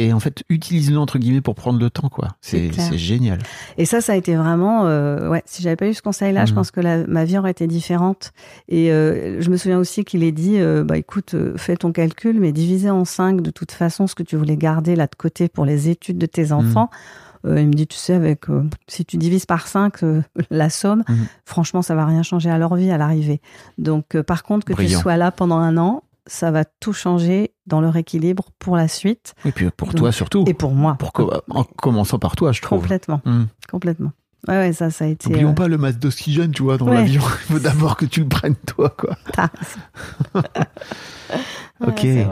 et 0.00 0.14
en 0.14 0.20
fait 0.20 0.42
utilise-le 0.48 0.98
entre 0.98 1.18
guillemets 1.18 1.42
pour 1.42 1.54
prendre 1.54 1.78
le 1.78 1.90
temps 1.90 2.08
quoi 2.08 2.28
c'est 2.40 2.72
génial 2.96 3.38
et 3.76 3.84
ça 3.84 4.00
ça 4.00 4.14
a 4.14 4.16
été 4.16 4.34
vraiment 4.34 4.86
euh, 4.86 5.28
ouais 5.28 5.42
si 5.44 5.62
j'avais 5.62 5.76
pas 5.76 5.86
eu 5.86 5.94
ce 5.94 6.00
conseil 6.00 6.32
là 6.32 6.46
je 6.46 6.52
mhm. 6.52 6.56
pense 6.56 6.70
que 6.70 6.80
la, 6.80 7.06
ma 7.06 7.24
vie 7.24 7.36
aurait 7.36 7.50
été 7.50 7.66
différente 7.66 8.32
et 8.68 8.90
euh, 8.90 9.40
je 9.42 9.50
me 9.50 9.56
souviens 9.58 9.78
aussi 9.78 10.04
qu'il 10.04 10.24
ait 10.24 10.32
dit 10.32 10.58
euh, 10.58 10.84
bah 10.84 10.96
écoute 10.96 11.34
euh, 11.34 11.52
fais 11.56 11.76
ton 11.76 11.92
calcul 11.92 12.40
mais 12.40 12.50
divisé 12.50 12.88
en 12.88 13.04
cinq 13.04 13.42
de 13.42 13.50
toute 13.50 13.72
façon 13.72 14.06
ce 14.06 14.14
que 14.14 14.22
tu 14.22 14.36
voulais 14.36 14.56
garder 14.56 14.96
là 14.96 15.06
de 15.06 15.14
côté 15.14 15.48
pour 15.48 15.66
les 15.66 15.90
études 15.90 16.18
de 16.18 16.26
tes 16.26 16.52
enfants 16.52 16.88
mhm. 17.44 17.58
il 17.58 17.66
me 17.68 17.72
dit, 17.72 17.86
tu 17.86 17.96
sais, 17.96 18.14
avec 18.14 18.44
si 18.86 19.04
tu 19.04 19.16
divises 19.16 19.46
par 19.46 19.66
5 19.66 20.00
la 20.50 20.68
somme, 20.68 21.02
mhm. 21.08 21.26
franchement, 21.44 21.82
ça 21.82 21.94
va 21.94 22.04
rien 22.04 22.22
changer 22.22 22.50
à 22.50 22.58
leur 22.58 22.74
vie 22.74 22.90
à 22.90 22.98
l'arrivée. 22.98 23.40
Donc, 23.78 24.20
par 24.20 24.42
contre, 24.42 24.66
que 24.66 24.74
tu 24.74 24.88
sois 24.90 25.16
là 25.16 25.30
pendant 25.30 25.56
un 25.56 25.78
an, 25.78 26.02
ça 26.30 26.50
va 26.52 26.64
tout 26.64 26.92
changer 26.92 27.52
dans 27.66 27.80
leur 27.80 27.96
équilibre 27.96 28.50
pour 28.58 28.76
la 28.76 28.88
suite. 28.88 29.34
Et 29.44 29.52
puis 29.52 29.68
pour 29.76 29.92
toi 29.94 30.12
surtout. 30.12 30.44
Et 30.46 30.54
pour 30.54 30.72
moi. 30.72 30.96
en 31.50 31.64
commençant 31.64 32.18
par 32.18 32.36
toi, 32.36 32.52
je 32.52 32.62
trouve. 32.62 32.82
Complètement. 32.82 33.20
Hmm. 33.24 33.44
Complètement. 33.68 34.12
Ouais, 34.48 34.56
ouais, 34.56 34.72
ça, 34.72 34.90
ça 34.90 35.04
a 35.04 35.08
été. 35.08 35.28
N'oublions 35.28 35.50
euh, 35.50 35.54
pas 35.54 35.68
le 35.68 35.76
masque 35.76 35.98
d'oxygène, 35.98 36.52
tu 36.52 36.62
vois, 36.62 36.78
dans 36.78 36.88
l'avion. 36.88 37.20
Il 37.20 37.54
faut 37.54 37.58
d'abord 37.58 37.96
que 37.96 38.06
tu 38.06 38.20
le 38.20 38.28
prennes 38.28 38.54
toi, 38.54 38.94
quoi. 38.96 39.16
ok. 41.86 42.04
Et, 42.04 42.26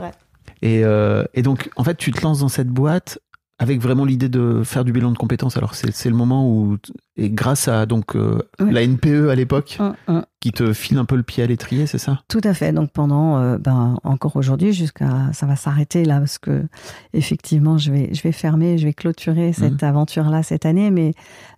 euh, 0.84 1.24
et 1.34 1.42
donc, 1.42 1.68
en 1.76 1.84
fait, 1.84 1.96
tu 1.96 2.10
te 2.12 2.22
lances 2.22 2.38
dans 2.38 2.48
cette 2.48 2.68
boîte 2.68 3.18
avec 3.58 3.80
vraiment 3.80 4.04
l'idée 4.04 4.28
de 4.28 4.62
faire 4.64 4.84
du 4.84 4.92
bilan 4.92 5.10
de 5.10 5.18
compétences. 5.18 5.56
Alors 5.56 5.74
c'est 5.74 6.08
le 6.08 6.14
moment 6.14 6.48
où 6.48 6.78
et 7.18 7.30
grâce 7.30 7.66
à 7.66 7.84
donc 7.84 8.14
euh, 8.14 8.38
la 8.60 8.86
NPE 8.86 9.28
à 9.28 9.34
l'époque 9.34 9.76
hum, 9.80 9.94
hum. 10.06 10.24
qui 10.40 10.52
te 10.52 10.72
file 10.72 10.98
un 10.98 11.04
peu 11.04 11.16
le 11.16 11.24
pied 11.24 11.42
à 11.42 11.46
l'étrier, 11.46 11.86
c'est 11.86 11.98
ça? 11.98 12.20
Tout 12.28 12.40
à 12.44 12.54
fait. 12.54 12.72
Donc 12.72 12.92
pendant 12.92 13.38
euh, 13.38 13.58
ben 13.58 13.98
encore 14.04 14.36
aujourd'hui 14.36 14.72
jusqu'à 14.72 15.30
ça 15.32 15.44
va 15.46 15.56
s'arrêter 15.56 16.04
là 16.04 16.20
parce 16.20 16.38
que 16.38 16.64
effectivement 17.12 17.76
je 17.76 17.90
vais 17.90 18.14
je 18.14 18.22
vais 18.22 18.30
fermer, 18.30 18.78
je 18.78 18.86
vais 18.86 18.94
clôturer 18.94 19.52
cette 19.52 19.82
hum. 19.82 19.88
aventure 19.88 20.30
là 20.30 20.44
cette 20.44 20.64
année 20.64 20.92
mais 20.92 21.12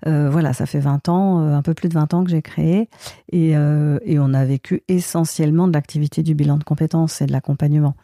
euh, 0.07 0.31
voilà, 0.31 0.55
ça 0.55 0.65
fait 0.65 0.81
20 0.81 1.11
ans, 1.11 1.39
un 1.41 1.63
peu 1.63 1.75
plus 1.75 1.91
de 1.91 1.95
20 1.95 2.15
ans 2.15 2.25
que 2.25 2.31
j'ai 2.31 2.43
créé 2.43 2.89
et 3.31 3.51
et 3.51 4.19
on 4.19 4.33
a 4.33 4.45
vécu 4.45 4.83
essentiellement 4.89 5.69
de 5.69 5.75
l'activité 5.75 6.23
du 6.23 6.35
bilan 6.35 6.57
de 6.57 6.65
compétences 6.65 7.21
et 7.21 7.27
de 7.27 7.33
l'accompagnement 7.33 7.95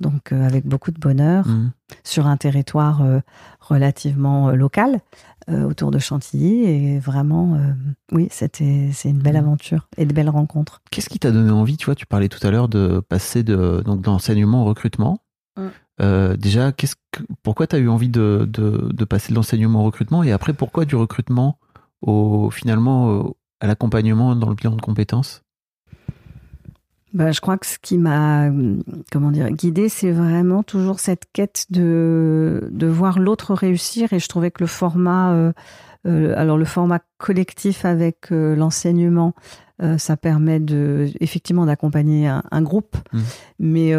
donc 0.00 0.32
avec 0.32 0.66
beaucoup 0.66 0.90
de 0.90 0.98
bonheur, 0.98 1.46
mmh. 1.46 1.70
sur 2.02 2.26
un 2.26 2.36
territoire 2.36 3.02
euh, 3.70 3.74
relativement 3.74 4.48
euh, 4.48 4.54
local, 4.54 5.00
autour 5.48 5.90
de 5.90 5.98
Chantilly. 5.98 6.64
Et 6.64 6.98
vraiment, 6.98 7.58
oui, 8.12 8.28
c'était 8.30 8.88
c'est 8.94 9.10
une 9.10 9.18
belle 9.18 9.34
mmh. 9.34 9.44
aventure 9.44 9.88
et 9.98 10.06
de 10.06 10.14
belles 10.14 10.30
rencontres. 10.30 10.80
Qu'est-ce 10.90 11.10
qui 11.10 11.18
t'a 11.18 11.30
donné 11.30 11.50
envie 11.50 11.76
Tu 11.76 11.84
vois, 11.84 11.94
tu 11.94 12.06
parlais 12.06 12.30
tout 12.30 12.44
à 12.46 12.50
l'heure 12.50 12.68
de 12.68 13.00
passer 13.00 13.42
de 13.42 13.82
donc 13.84 14.00
d'enseignement 14.00 14.62
au 14.62 14.64
recrutement. 14.64 15.18
Mmh. 15.58 16.36
déjà, 16.36 16.72
qu'est-ce 16.72 16.96
que, 17.12 17.22
pourquoi 17.42 17.66
tu 17.66 17.76
as 17.76 17.78
eu 17.78 17.88
envie 17.88 18.08
de, 18.08 18.48
de, 18.50 18.88
de 18.90 19.04
passer 19.04 19.32
de 19.32 19.34
l'enseignement 19.36 19.82
au 19.82 19.84
recrutement 19.84 20.22
et 20.22 20.32
après 20.32 20.54
pourquoi 20.54 20.86
du 20.86 20.96
recrutement 20.96 21.58
au 22.00 22.50
finalement 22.50 23.34
à 23.60 23.66
l'accompagnement 23.66 24.34
dans 24.34 24.48
le 24.48 24.54
bilan 24.54 24.76
de 24.76 24.80
compétences? 24.80 25.43
Bah, 27.14 27.32
je 27.32 27.40
crois 27.40 27.56
que 27.56 27.66
ce 27.66 27.78
qui 27.80 27.96
m'a, 27.96 28.50
comment 29.10 29.30
dire, 29.30 29.50
guidé, 29.50 29.88
c'est 29.88 30.10
vraiment 30.10 30.62
toujours 30.62 31.00
cette 31.00 31.24
quête 31.32 31.66
de, 31.70 32.68
de 32.70 32.86
voir 32.86 33.18
l'autre 33.18 33.54
réussir. 33.54 34.12
Et 34.12 34.18
je 34.18 34.28
trouvais 34.28 34.50
que 34.50 34.62
le 34.62 34.66
format, 34.66 35.32
euh, 35.32 35.52
euh, 36.06 36.34
alors 36.36 36.58
le 36.58 36.64
format 36.66 37.00
collectif 37.18 37.84
avec 37.86 38.30
euh, 38.32 38.54
l'enseignement 38.54 39.32
ça 39.98 40.16
permet 40.16 40.60
de, 40.60 41.08
effectivement 41.18 41.66
d'accompagner 41.66 42.28
un, 42.28 42.44
un 42.52 42.62
groupe, 42.62 42.96
Mhm. 43.12 43.22
mais 43.58 43.92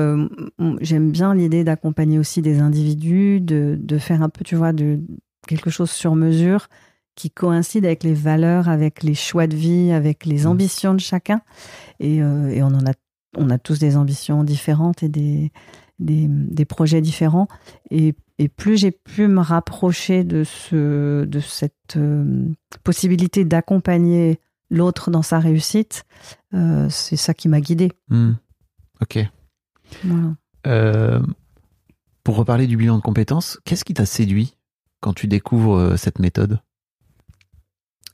j'aime 0.80 1.11
bien 1.11 1.36
l'idée 1.36 1.66
d'accompagner 1.66 2.18
aussi 2.18 2.41
des 2.41 2.59
individus, 2.59 3.41
de, 3.41 3.78
de 3.78 3.97
faire 3.97 4.24
un 4.24 4.30
peu, 4.30 4.45
tu 4.45 4.55
vois, 4.55 4.72
de 4.72 5.01
quelque 5.47 5.70
chose 5.70 5.91
sur 5.91 6.16
mesure 6.16 6.70
qui 7.16 7.30
coïncide 7.30 7.86
avec 7.86 8.03
les 8.03 8.13
valeurs, 8.13 8.70
avec 8.70 9.03
les 9.03 9.16
choix 9.16 9.47
de 9.47 9.55
vie, 9.55 9.91
avec 9.91 10.26
les 10.26 10.43
Mhm. 10.45 10.51
ambitions 10.51 10.93
de 10.93 11.01
chacun. 11.01 11.41
Et, 11.99 12.22
euh, 12.24 12.47
et 12.47 12.63
on 12.63 12.68
en 12.68 12.86
a, 12.86 12.93
on 13.38 13.49
a 13.49 13.57
tous 13.57 13.79
des 13.79 13.97
ambitions 13.97 14.43
différentes 14.43 15.03
et 15.03 15.09
des, 15.09 15.51
des, 15.99 16.27
des 16.29 16.65
projets 16.65 17.01
différents. 17.01 17.47
Et, 17.91 18.15
et 18.38 18.47
plus 18.47 18.77
j'ai 18.77 18.91
pu 18.91 19.27
me 19.27 19.41
rapprocher 19.41 20.23
de, 20.23 20.43
ce, 20.43 21.25
de 21.25 21.39
cette 21.39 21.95
euh, 21.97 22.47
possibilité 22.83 23.45
d'accompagner 23.45 24.39
l'autre 24.69 25.11
dans 25.11 25.21
sa 25.21 25.39
réussite, 25.39 26.05
euh, 26.53 26.88
c'est 26.89 27.17
ça 27.17 27.33
qui 27.33 27.47
m'a 27.47 27.61
guidée. 27.61 27.91
Hmm. 28.09 28.33
Ok. 29.01 29.19
Voilà. 30.03 30.36
Euh, 30.67 31.21
pour 32.23 32.36
reparler 32.38 32.65
du 32.65 32.75
bilan 32.75 32.97
de 32.97 33.01
compétences, 33.01 33.59
qu'est-ce 33.65 33.86
qui 33.86 33.93
t'a 33.93 34.05
séduit 34.05 34.55
quand 35.01 35.13
tu 35.13 35.27
découvres 35.27 35.97
cette 35.97 36.19
méthode? 36.19 36.59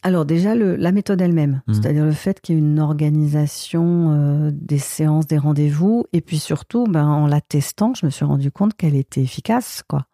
Alors 0.04 0.26
déjà, 0.26 0.56
le, 0.56 0.76
la 0.76 0.92
méthode 0.92 1.22
elle-même, 1.22 1.62
Mhm. 1.68 1.74
c'est-à-dire 1.74 2.06
le 2.06 2.12
fait 2.12 2.42
qu'il 2.42 2.56
y 2.56 2.58
ait 2.58 2.62
une 2.62 2.80
organisation 2.80 4.12
euh, 4.12 4.52
des 4.54 4.80
séances, 4.80 5.28
des 5.28 5.38
rendez-vous, 5.38 6.06
et 6.14 6.22
puis 6.22 6.40
surtout, 6.40 6.86
ben, 6.86 7.06
en 7.06 7.28
la 7.28 7.40
testant, 7.42 7.94
je 7.94 8.06
me 8.06 8.12
suis 8.12 8.26
rendu 8.26 8.52
compte 8.52 8.74
qu'elle 8.76 8.96
était 8.96 9.22
efficace, 9.22 9.84
quoi. 9.88 10.08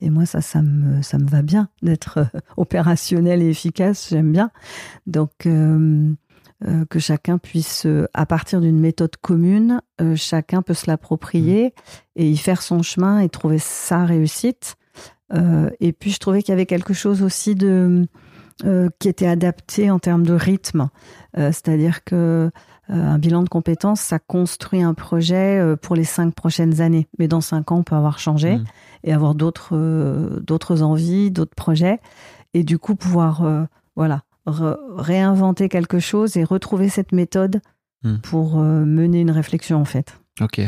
Et 0.00 0.08
moi, 0.08 0.24
ça, 0.24 0.40
ça 0.40 0.62
me, 0.62 1.02
ça 1.02 1.18
me 1.18 1.26
va 1.26 1.42
bien 1.42 1.68
d'être 1.82 2.18
euh, 2.18 2.38
opérationnel 2.56 3.42
et 3.42 3.50
efficace, 3.50 4.08
j'aime 4.10 4.32
bien. 4.32 4.50
Donc, 5.06 5.30
euh, 5.44 6.10
euh, 6.66 6.86
que 6.88 6.98
chacun 6.98 7.36
puisse, 7.36 7.84
euh, 7.84 8.06
à 8.14 8.24
partir 8.24 8.62
d'une 8.62 8.80
méthode 8.80 9.16
commune, 9.20 9.82
euh, 10.00 10.16
chacun 10.16 10.62
peut 10.62 10.72
se 10.72 10.86
l'approprier 10.90 11.74
et 12.16 12.30
y 12.30 12.36
faire 12.38 12.62
son 12.62 12.82
chemin 12.82 13.20
et 13.20 13.28
trouver 13.28 13.58
sa 13.58 14.06
réussite. 14.06 14.76
Euh, 15.34 15.68
et 15.80 15.92
puis, 15.92 16.10
je 16.10 16.18
trouvais 16.18 16.40
qu'il 16.42 16.52
y 16.52 16.54
avait 16.54 16.64
quelque 16.66 16.94
chose 16.94 17.22
aussi 17.22 17.54
de 17.54 18.06
euh, 18.64 18.88
qui 18.98 19.08
était 19.08 19.26
adapté 19.26 19.90
en 19.90 19.98
termes 19.98 20.24
de 20.24 20.32
rythme. 20.34 20.88
Euh, 21.36 21.52
C'est-à-dire 21.52 22.04
que 22.04 22.14
euh, 22.14 22.50
un 22.94 23.18
bilan 23.18 23.42
de 23.42 23.48
compétences, 23.48 24.00
ça 24.00 24.18
construit 24.18 24.82
un 24.82 24.94
projet 24.94 25.60
pour 25.82 25.96
les 25.96 26.04
cinq 26.04 26.34
prochaines 26.34 26.80
années. 26.80 27.08
Mais 27.18 27.26
dans 27.28 27.40
cinq 27.40 27.72
ans, 27.72 27.78
on 27.78 27.82
peut 27.82 27.96
avoir 27.96 28.18
changé 28.18 28.56
Mhm. 28.56 28.64
et 29.04 29.12
avoir 29.12 29.34
d'autres 29.34 29.76
d'autres 30.40 30.82
envies, 30.82 31.30
d'autres 31.30 31.54
projets, 31.56 32.00
et 32.54 32.62
du 32.62 32.78
coup 32.78 32.94
pouvoir 32.94 33.66
voilà 33.96 34.22
réinventer 34.46 35.68
quelque 35.68 35.98
chose 35.98 36.36
et 36.36 36.44
retrouver 36.44 36.88
cette 36.88 37.12
méthode 37.12 37.60
Mhm. 38.04 38.20
pour 38.20 38.56
mener 38.58 39.20
une 39.20 39.30
réflexion 39.32 39.80
en 39.80 39.84
fait. 39.84 40.18
Ok. 40.40 40.60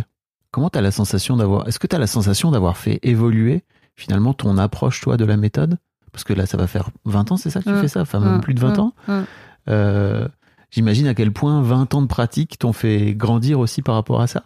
Comment 0.51 0.70
t'as 0.70 0.80
la 0.80 0.91
sensation 0.91 1.36
d'avoir 1.36 1.68
Est-ce 1.68 1.78
que 1.78 1.86
t'as 1.86 1.99
la 1.99 2.07
sensation 2.07 2.51
d'avoir 2.51 2.76
fait 2.76 2.99
évoluer 3.03 3.62
finalement 3.95 4.32
ton 4.34 4.59
approche 4.59 5.01
toi 5.03 5.16
de 5.16 5.24
la 5.24 5.36
méthode? 5.36 5.76
Parce 6.13 6.25
que 6.25 6.33
là, 6.33 6.47
ça 6.47 6.57
va 6.57 6.67
faire 6.67 6.91
20 7.05 7.33
ans, 7.33 7.37
c'est 7.37 7.51
ça 7.51 7.61
que 7.61 7.65
tu 7.65 7.73
Mm. 7.75 7.81
fais 7.81 7.89
ça? 7.89 8.01
Enfin, 8.03 8.21
même 8.21 8.37
Mm, 8.37 8.41
plus 8.41 8.55
de 8.55 8.61
20 8.61 8.77
mm, 8.77 8.81
ans. 8.81 8.93
Euh, 9.69 10.29
J'imagine 10.71 11.07
à 11.07 11.15
quel 11.15 11.33
point 11.33 11.63
20 11.63 11.95
ans 11.95 12.03
de 12.03 12.07
pratique 12.07 12.59
t'ont 12.59 12.75
fait 12.75 13.15
grandir 13.15 13.59
aussi 13.59 13.81
par 13.81 13.95
rapport 13.95 14.21
à 14.21 14.27
ça? 14.27 14.45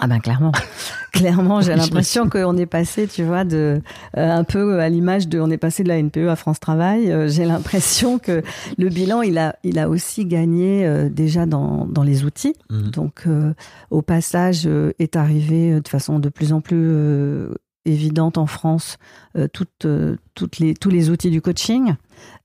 Ah 0.00 0.06
ben 0.06 0.20
clairement, 0.20 0.52
clairement, 1.12 1.60
j'ai 1.62 1.74
l'impression 1.74 2.28
qu'on 2.28 2.56
est 2.58 2.66
passé, 2.66 3.06
tu 3.06 3.24
vois, 3.24 3.44
de 3.44 3.80
euh, 4.18 4.30
un 4.30 4.44
peu 4.44 4.80
à 4.80 4.88
l'image 4.90 5.28
de, 5.28 5.40
on 5.40 5.50
est 5.50 5.56
passé 5.58 5.82
de 5.82 5.88
la 5.88 5.96
NPE 5.98 6.28
à 6.28 6.36
France 6.36 6.60
Travail. 6.60 7.10
Euh, 7.10 7.28
j'ai 7.28 7.44
l'impression 7.46 8.18
que 8.18 8.42
le 8.78 8.88
bilan, 8.90 9.22
il 9.22 9.38
a, 9.38 9.56
il 9.64 9.78
a 9.78 9.88
aussi 9.88 10.26
gagné 10.26 10.86
euh, 10.86 11.08
déjà 11.10 11.46
dans, 11.46 11.86
dans 11.86 12.02
les 12.02 12.24
outils. 12.24 12.54
Donc, 12.70 13.22
euh, 13.26 13.52
au 13.90 14.00
passage, 14.02 14.62
euh, 14.66 14.92
est 14.98 15.16
arrivé 15.16 15.80
de 15.80 15.88
façon 15.88 16.18
de 16.18 16.28
plus 16.28 16.52
en 16.52 16.60
plus 16.60 16.76
euh, 16.90 17.54
évidente 17.84 18.38
en 18.38 18.46
France 18.46 18.96
euh, 19.36 19.48
toutes, 19.52 19.86
euh, 19.86 20.16
toutes 20.34 20.58
les, 20.58 20.74
tous 20.74 20.90
les 20.90 21.10
outils 21.10 21.30
du 21.30 21.40
coaching. 21.40 21.94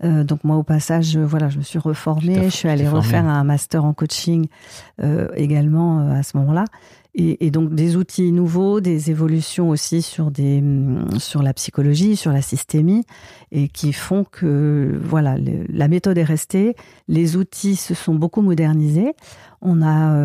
Euh, 0.03 0.23
donc 0.23 0.43
moi, 0.43 0.55
au 0.57 0.63
passage, 0.63 1.17
voilà, 1.17 1.49
je 1.49 1.57
me 1.59 1.63
suis 1.63 1.79
reformée. 1.79 2.35
Je 2.45 2.49
suis 2.55 2.69
allée 2.69 2.87
refaire 2.97 3.25
un 3.25 3.43
master 3.43 3.85
en 3.85 3.93
coaching 3.93 4.47
également 5.35 6.09
à 6.11 6.23
ce 6.23 6.37
moment-là. 6.37 6.65
Et, 7.19 7.47
et 7.47 7.51
donc 7.51 7.73
des 7.73 7.95
outils 7.95 8.31
nouveaux, 8.31 8.79
des 8.79 9.09
évolutions 9.09 9.69
aussi 9.69 10.03
sur 10.03 10.29
des 10.29 10.59
hum, 10.59 11.07
sur 11.19 11.41
la 11.41 11.51
psychologie, 11.53 12.15
sur 12.15 12.31
la 12.31 12.43
systémie, 12.43 13.05
et 13.51 13.69
qui 13.69 13.91
font 13.91 14.23
que 14.23 14.99
voilà, 15.03 15.35
le- 15.37 15.65
la 15.67 15.87
méthode 15.87 16.17
est 16.19 16.23
restée, 16.23 16.75
les 17.07 17.35
outils 17.35 17.75
se 17.75 17.95
sont 17.95 18.13
beaucoup 18.13 18.43
modernisés. 18.43 19.13
On 19.61 19.81
a, 19.81 20.15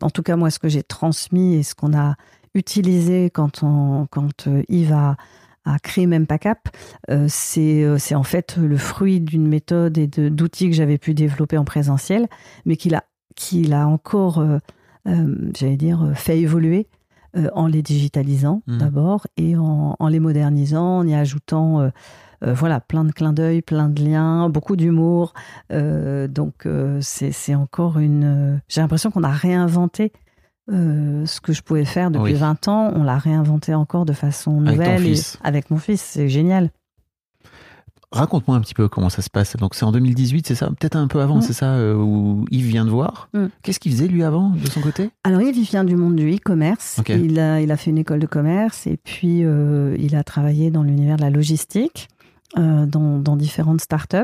en 0.00 0.08
tout 0.10 0.22
cas 0.22 0.36
moi, 0.36 0.48
ce 0.50 0.58
que 0.58 0.68
j'ai 0.70 0.82
transmis 0.82 1.54
et 1.56 1.62
ce 1.62 1.74
qu'on 1.74 1.92
a 1.94 2.14
utilisé 2.56 3.30
quand 3.30 3.62
on 3.62 4.06
quand 4.10 4.48
euh, 4.48 4.62
Yves 4.68 4.92
a 4.92 5.16
a 5.68 5.80
créé 5.80 6.06
Mempacap, 6.06 6.68
euh, 7.10 7.26
c'est 7.28 7.82
euh, 7.82 7.98
c'est 7.98 8.14
en 8.14 8.22
fait 8.22 8.56
le 8.56 8.76
fruit 8.76 9.20
d'une 9.20 9.48
méthode 9.48 9.98
et 9.98 10.06
d'outils 10.06 10.70
que 10.70 10.76
j'avais 10.76 10.96
pu 10.96 11.12
développer 11.12 11.58
en 11.58 11.64
présentiel, 11.64 12.28
mais 12.64 12.76
qu'il 12.76 12.94
a 12.94 13.02
qu'il 13.34 13.72
a 13.74 13.86
encore 13.88 14.38
euh, 14.38 14.58
euh, 15.08 15.50
j'allais 15.56 15.76
dire, 15.76 16.12
fait 16.14 16.38
évoluer 16.40 16.88
en 17.54 17.66
les 17.66 17.82
digitalisant 17.82 18.62
Mhm. 18.66 18.78
d'abord 18.78 19.26
et 19.36 19.56
en, 19.56 19.94
en 19.98 20.08
les 20.08 20.20
modernisant, 20.20 20.98
en 21.00 21.06
y 21.06 21.14
ajoutant 21.14 21.90
voilà, 22.42 22.80
plein 22.80 23.04
de 23.04 23.12
clins 23.12 23.32
d'œil, 23.32 23.60
plein 23.60 23.88
de 23.90 24.02
liens, 24.02 24.48
beaucoup 24.48 24.76
d'humour. 24.76 25.34
Euh, 25.72 26.28
donc 26.28 26.64
euh, 26.66 26.98
c'est 27.02 27.54
encore 27.54 27.98
une... 27.98 28.60
J'ai 28.68 28.80
l'impression 28.80 29.10
qu'on 29.10 29.22
a 29.24 29.30
réinventé 29.30 30.12
euh, 30.72 31.24
ce 31.26 31.40
que 31.40 31.52
je 31.52 31.62
pouvais 31.62 31.84
faire 31.84 32.10
depuis 32.10 32.32
Oui. 32.32 32.38
20 32.38 32.68
ans. 32.68 32.92
On 32.94 33.02
l'a 33.04 33.18
réinventé 33.18 33.74
encore 33.74 34.04
de 34.04 34.12
façon 34.12 34.60
Avec 34.66 34.78
nouvelle. 34.78 35.02
et- 35.06 35.14
fils. 35.14 35.38
avec 35.44 35.70
mon 35.70 35.78
fils, 35.78 36.00
c'est 36.00 36.28
génial. 36.28 36.70
Raconte-moi 38.12 38.56
un 38.56 38.60
petit 38.60 38.72
peu 38.74 38.88
comment 38.88 39.08
ça 39.10 39.20
se 39.20 39.28
passe. 39.28 39.56
Donc 39.56 39.74
c'est 39.74 39.84
en 39.84 39.90
2018, 39.92 40.46
c'est 40.46 40.54
ça? 40.54 40.68
Peut-être 40.68 40.96
un 40.96 41.08
peu 41.08 41.20
avant, 41.20 41.38
Mm. 41.38 41.42
c'est 41.42 41.52
ça 41.52 41.74
euh, 41.74 41.94
où 41.96 42.44
Yves 42.50 42.66
vient 42.66 42.84
de 42.84 42.90
voir. 42.90 43.28
Mm. 43.34 43.46
Qu'est-ce 43.62 43.80
qu'il 43.80 43.92
faisait 43.92 44.06
lui 44.06 44.22
avant 44.22 44.50
de 44.50 44.66
son 44.68 44.80
côté? 44.80 45.10
Alors 45.24 45.42
Yves, 45.42 45.56
il 45.58 45.64
vient 45.64 45.84
du 45.84 45.96
monde 45.96 46.14
du 46.14 46.32
e-commerce. 46.34 47.00
Il, 47.08 47.38
a, 47.40 47.60
il 47.60 47.70
a 47.72 47.76
fait 47.76 47.90
une 47.90 47.98
école 47.98 48.20
de 48.20 48.26
commerce 48.26 48.86
et 48.86 48.96
puis 48.96 49.44
euh, 49.44 49.96
il 49.98 50.14
a 50.14 50.22
travaillé 50.24 50.70
dans 50.70 50.82
l'univers 50.84 51.16
de 51.16 51.22
la 51.22 51.30
logistique, 51.30 52.08
dans, 52.56 52.86
dans 53.18 53.36
différentes 53.36 53.80
startups. 53.82 54.16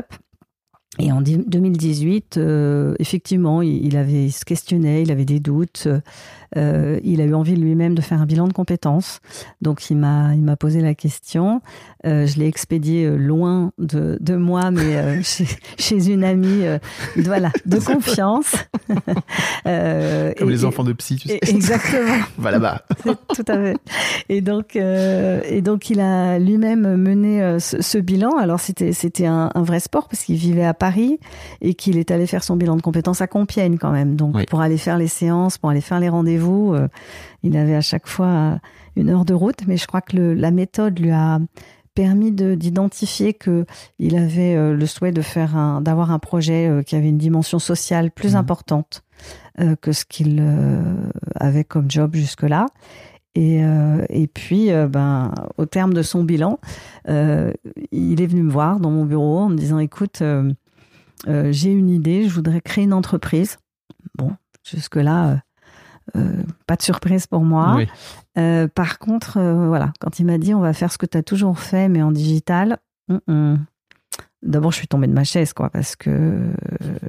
Et 0.99 1.11
en 1.11 1.21
di- 1.21 1.43
2018, 1.47 2.37
euh, 2.37 2.93
effectivement, 2.99 3.61
il, 3.63 3.97
avait, 3.97 4.25
il 4.25 4.31
se 4.31 4.45
questionnait, 4.45 5.01
il 5.01 5.11
avait 5.11 5.25
des 5.25 5.39
doutes. 5.39 5.87
Euh, 6.57 6.99
il 7.03 7.21
a 7.21 7.25
eu 7.25 7.33
envie 7.33 7.55
lui-même 7.55 7.95
de 7.95 8.01
faire 8.01 8.21
un 8.21 8.25
bilan 8.25 8.47
de 8.47 8.53
compétences. 8.53 9.19
Donc 9.61 9.89
il 9.89 9.97
m'a, 9.97 10.33
il 10.35 10.41
m'a 10.41 10.55
posé 10.55 10.81
la 10.81 10.93
question. 10.95 11.61
Euh, 12.05 12.25
je 12.27 12.37
l'ai 12.39 12.47
expédié 12.47 13.05
euh, 13.05 13.15
loin 13.17 13.71
de, 13.77 14.17
de 14.19 14.35
moi, 14.35 14.71
mais 14.71 14.95
euh, 14.97 15.19
chez, 15.23 15.45
chez 15.77 16.09
une 16.11 16.23
amie, 16.23 16.63
voilà, 17.17 17.51
de 17.65 17.77
confiance. 17.85 18.55
Comme 19.63 20.49
et- 20.49 20.51
les 20.51 20.65
enfants 20.65 20.83
de 20.83 20.93
psy, 20.93 21.15
tu 21.15 21.29
sais. 21.29 21.39
Exactement, 21.47 22.17
Va 22.37 22.51
là-bas. 22.51 22.83
tout 23.03 23.45
à 23.47 23.53
fait. 23.53 23.77
Et 24.29 24.41
donc, 24.41 24.75
et 24.75 25.61
donc, 25.61 25.89
il 25.89 25.99
a 25.99 26.39
lui-même 26.39 26.95
mené 26.97 27.57
ce, 27.59 27.81
ce 27.81 27.97
bilan. 27.97 28.31
Alors, 28.37 28.59
c'était 28.59 28.91
c'était 28.93 29.25
un, 29.25 29.49
un 29.53 29.63
vrai 29.63 29.79
sport 29.79 30.07
parce 30.07 30.23
qu'il 30.23 30.35
vivait 30.35 30.65
à 30.65 30.73
Paris 30.73 31.19
et 31.61 31.73
qu'il 31.73 31.97
est 31.97 32.11
allé 32.11 32.27
faire 32.27 32.43
son 32.43 32.55
bilan 32.55 32.75
de 32.75 32.81
compétences 32.81 33.21
à 33.21 33.27
Compiègne 33.27 33.77
quand 33.77 33.91
même. 33.91 34.15
Donc, 34.15 34.35
Oui. 34.35 34.45
pour 34.49 34.61
aller 34.61 34.77
faire 34.77 34.97
les 34.97 35.07
séances, 35.07 35.57
pour 35.57 35.69
aller 35.69 35.81
faire 35.81 35.99
les 35.99 36.09
rendez-vous, 36.09 36.42
euh, 36.51 36.87
il 37.43 37.55
avait 37.57 37.75
à 37.75 37.81
chaque 37.81 38.07
fois 38.07 38.27
euh, 38.27 38.55
une 38.95 39.09
heure 39.09 39.25
de 39.25 39.33
route. 39.33 39.59
Mais 39.67 39.77
je 39.77 39.87
crois 39.87 40.01
que 40.01 40.15
le- 40.17 40.33
la 40.33 40.51
méthode 40.51 40.99
lui 40.99 41.11
a 41.11 41.39
permis 41.95 42.31
de- 42.31 42.55
d'identifier 42.55 43.33
que 43.33 43.65
il 43.99 44.15
avait 44.15 44.55
euh, 44.55 44.73
le 44.75 44.85
souhait 44.87 45.11
de 45.11 45.21
faire 45.21 45.55
un 45.55 45.79
d'avoir 45.81 46.11
un 46.11 46.19
projet 46.19 46.81
qui 46.85 46.95
avait 46.95 47.09
une 47.09 47.17
dimension 47.19 47.59
sociale 47.59 48.09
plus 48.11 48.31
Mhm. 48.31 48.37
importante 48.37 49.03
que 49.81 49.91
ce 49.91 50.03
qu'il 50.05 50.43
avait 51.35 51.63
comme 51.63 51.89
job 51.89 52.15
jusque-là. 52.15 52.65
Et, 53.35 53.63
euh, 53.63 54.03
et 54.09 54.27
puis, 54.27 54.71
euh, 54.71 54.87
ben, 54.87 55.31
au 55.57 55.65
terme 55.65 55.93
de 55.93 56.01
son 56.03 56.23
bilan, 56.23 56.59
euh, 57.07 57.51
il 57.91 58.21
est 58.21 58.25
venu 58.27 58.43
me 58.43 58.51
voir 58.51 58.79
dans 58.79 58.89
mon 58.91 59.05
bureau 59.05 59.39
en 59.39 59.49
me 59.49 59.55
disant 59.55 59.77
"Écoute, 59.79 60.21
j'ai 61.27 61.71
une 61.71 61.89
idée, 61.89 62.27
je 62.27 62.33
voudrais 62.33 62.61
créer 62.61 62.83
une 62.83 62.93
entreprise." 62.93 63.57
Bon, 64.17 64.31
jusque-là, 64.63 65.41
euh, 66.15 66.43
pas 66.67 66.75
de 66.75 66.81
surprise 66.81 67.27
pour 67.27 67.41
moi. 67.41 67.75
Oui. 67.77 67.87
Euh, 68.37 68.67
par 68.67 68.99
contre, 68.99 69.37
euh, 69.37 69.67
voilà, 69.67 69.93
quand 69.99 70.19
il 70.19 70.25
m'a 70.25 70.37
dit 70.37 70.53
on 70.53 70.59
va 70.59 70.73
faire 70.73 70.91
ce 70.91 70.97
que 70.97 71.05
tu 71.05 71.17
as 71.17 71.23
toujours 71.23 71.59
fait, 71.59 71.89
mais 71.89 72.01
en 72.01 72.11
digital, 72.11 72.77
hum, 73.09 73.19
hum. 73.27 73.65
d'abord 74.41 74.71
je 74.71 74.77
suis 74.77 74.87
tombée 74.87 75.07
de 75.07 75.13
ma 75.13 75.23
chaise, 75.23 75.53
quoi, 75.53 75.69
parce 75.69 75.95
que 75.95 76.51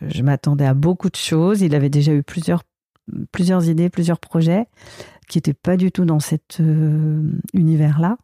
je 0.02 0.22
m'attendais 0.22 0.66
à 0.66 0.74
beaucoup 0.74 1.10
de 1.10 1.16
choses. 1.16 1.60
Il 1.62 1.74
avait 1.74 1.90
déjà 1.90 2.12
eu 2.12 2.22
plusieurs, 2.22 2.62
plusieurs 3.32 3.68
idées, 3.68 3.90
plusieurs 3.90 4.20
projets 4.20 4.66
qui 5.28 5.38
n'étaient 5.38 5.54
pas 5.54 5.76
du 5.76 5.90
tout 5.90 6.04
dans 6.04 6.20
cet 6.20 6.60
univers-là. 7.54 8.18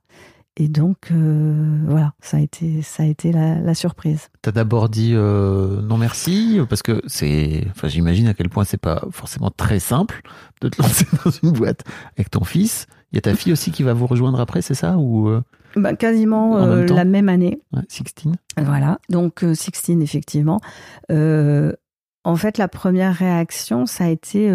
Et 0.63 0.69
donc, 0.69 1.09
euh, 1.11 1.79
voilà, 1.87 2.13
ça 2.21 2.37
a 2.37 2.41
été, 2.41 2.83
ça 2.83 3.03
a 3.03 3.07
été 3.07 3.33
la, 3.33 3.59
la 3.61 3.75
surprise. 3.75 4.29
T'as 4.43 4.53
d'abord 4.53 4.91
dit 4.91 5.13
euh, 5.15 5.81
non 5.81 5.97
merci 5.97 6.61
parce 6.69 6.83
que 6.83 7.01
c'est, 7.07 7.65
enfin 7.71 7.89
j'imagine 7.89 8.29
à 8.29 8.35
quel 8.35 8.51
point 8.51 8.65
c'est 8.65 8.77
pas 8.77 9.03
forcément 9.11 9.51
très 9.51 9.79
simple 9.79 10.21
de 10.61 10.69
te 10.69 10.83
lancer 10.83 11.07
dans 11.25 11.31
une 11.31 11.53
boîte 11.53 11.85
avec 12.19 12.29
ton 12.31 12.45
fils. 12.45 12.87
Il 13.11 13.17
y 13.17 13.19
a 13.19 13.23
ta 13.23 13.35
fille 13.35 13.53
aussi 13.55 13.71
qui 13.71 13.83
va 13.83 13.95
vous 13.95 14.07
rejoindre 14.07 14.39
après, 14.39 14.61
c'est 14.61 14.75
ça 14.75 14.99
ou 14.99 15.31
euh, 15.31 15.41
Bah, 15.77 15.97
quasiment 15.97 16.59
même 16.67 16.87
la 16.89 17.05
même 17.07 17.31
année. 17.31 17.63
ouais, 17.73 17.81
Sixtine 17.89 18.37
Voilà, 18.59 18.99
donc 19.09 19.43
Sixtine, 19.55 20.03
effectivement. 20.03 20.61
En 21.09 22.37
fait, 22.37 22.59
la 22.59 22.69
première 22.69 23.15
réaction, 23.15 23.87
ça 23.87 24.05
a 24.05 24.09
été. 24.09 24.53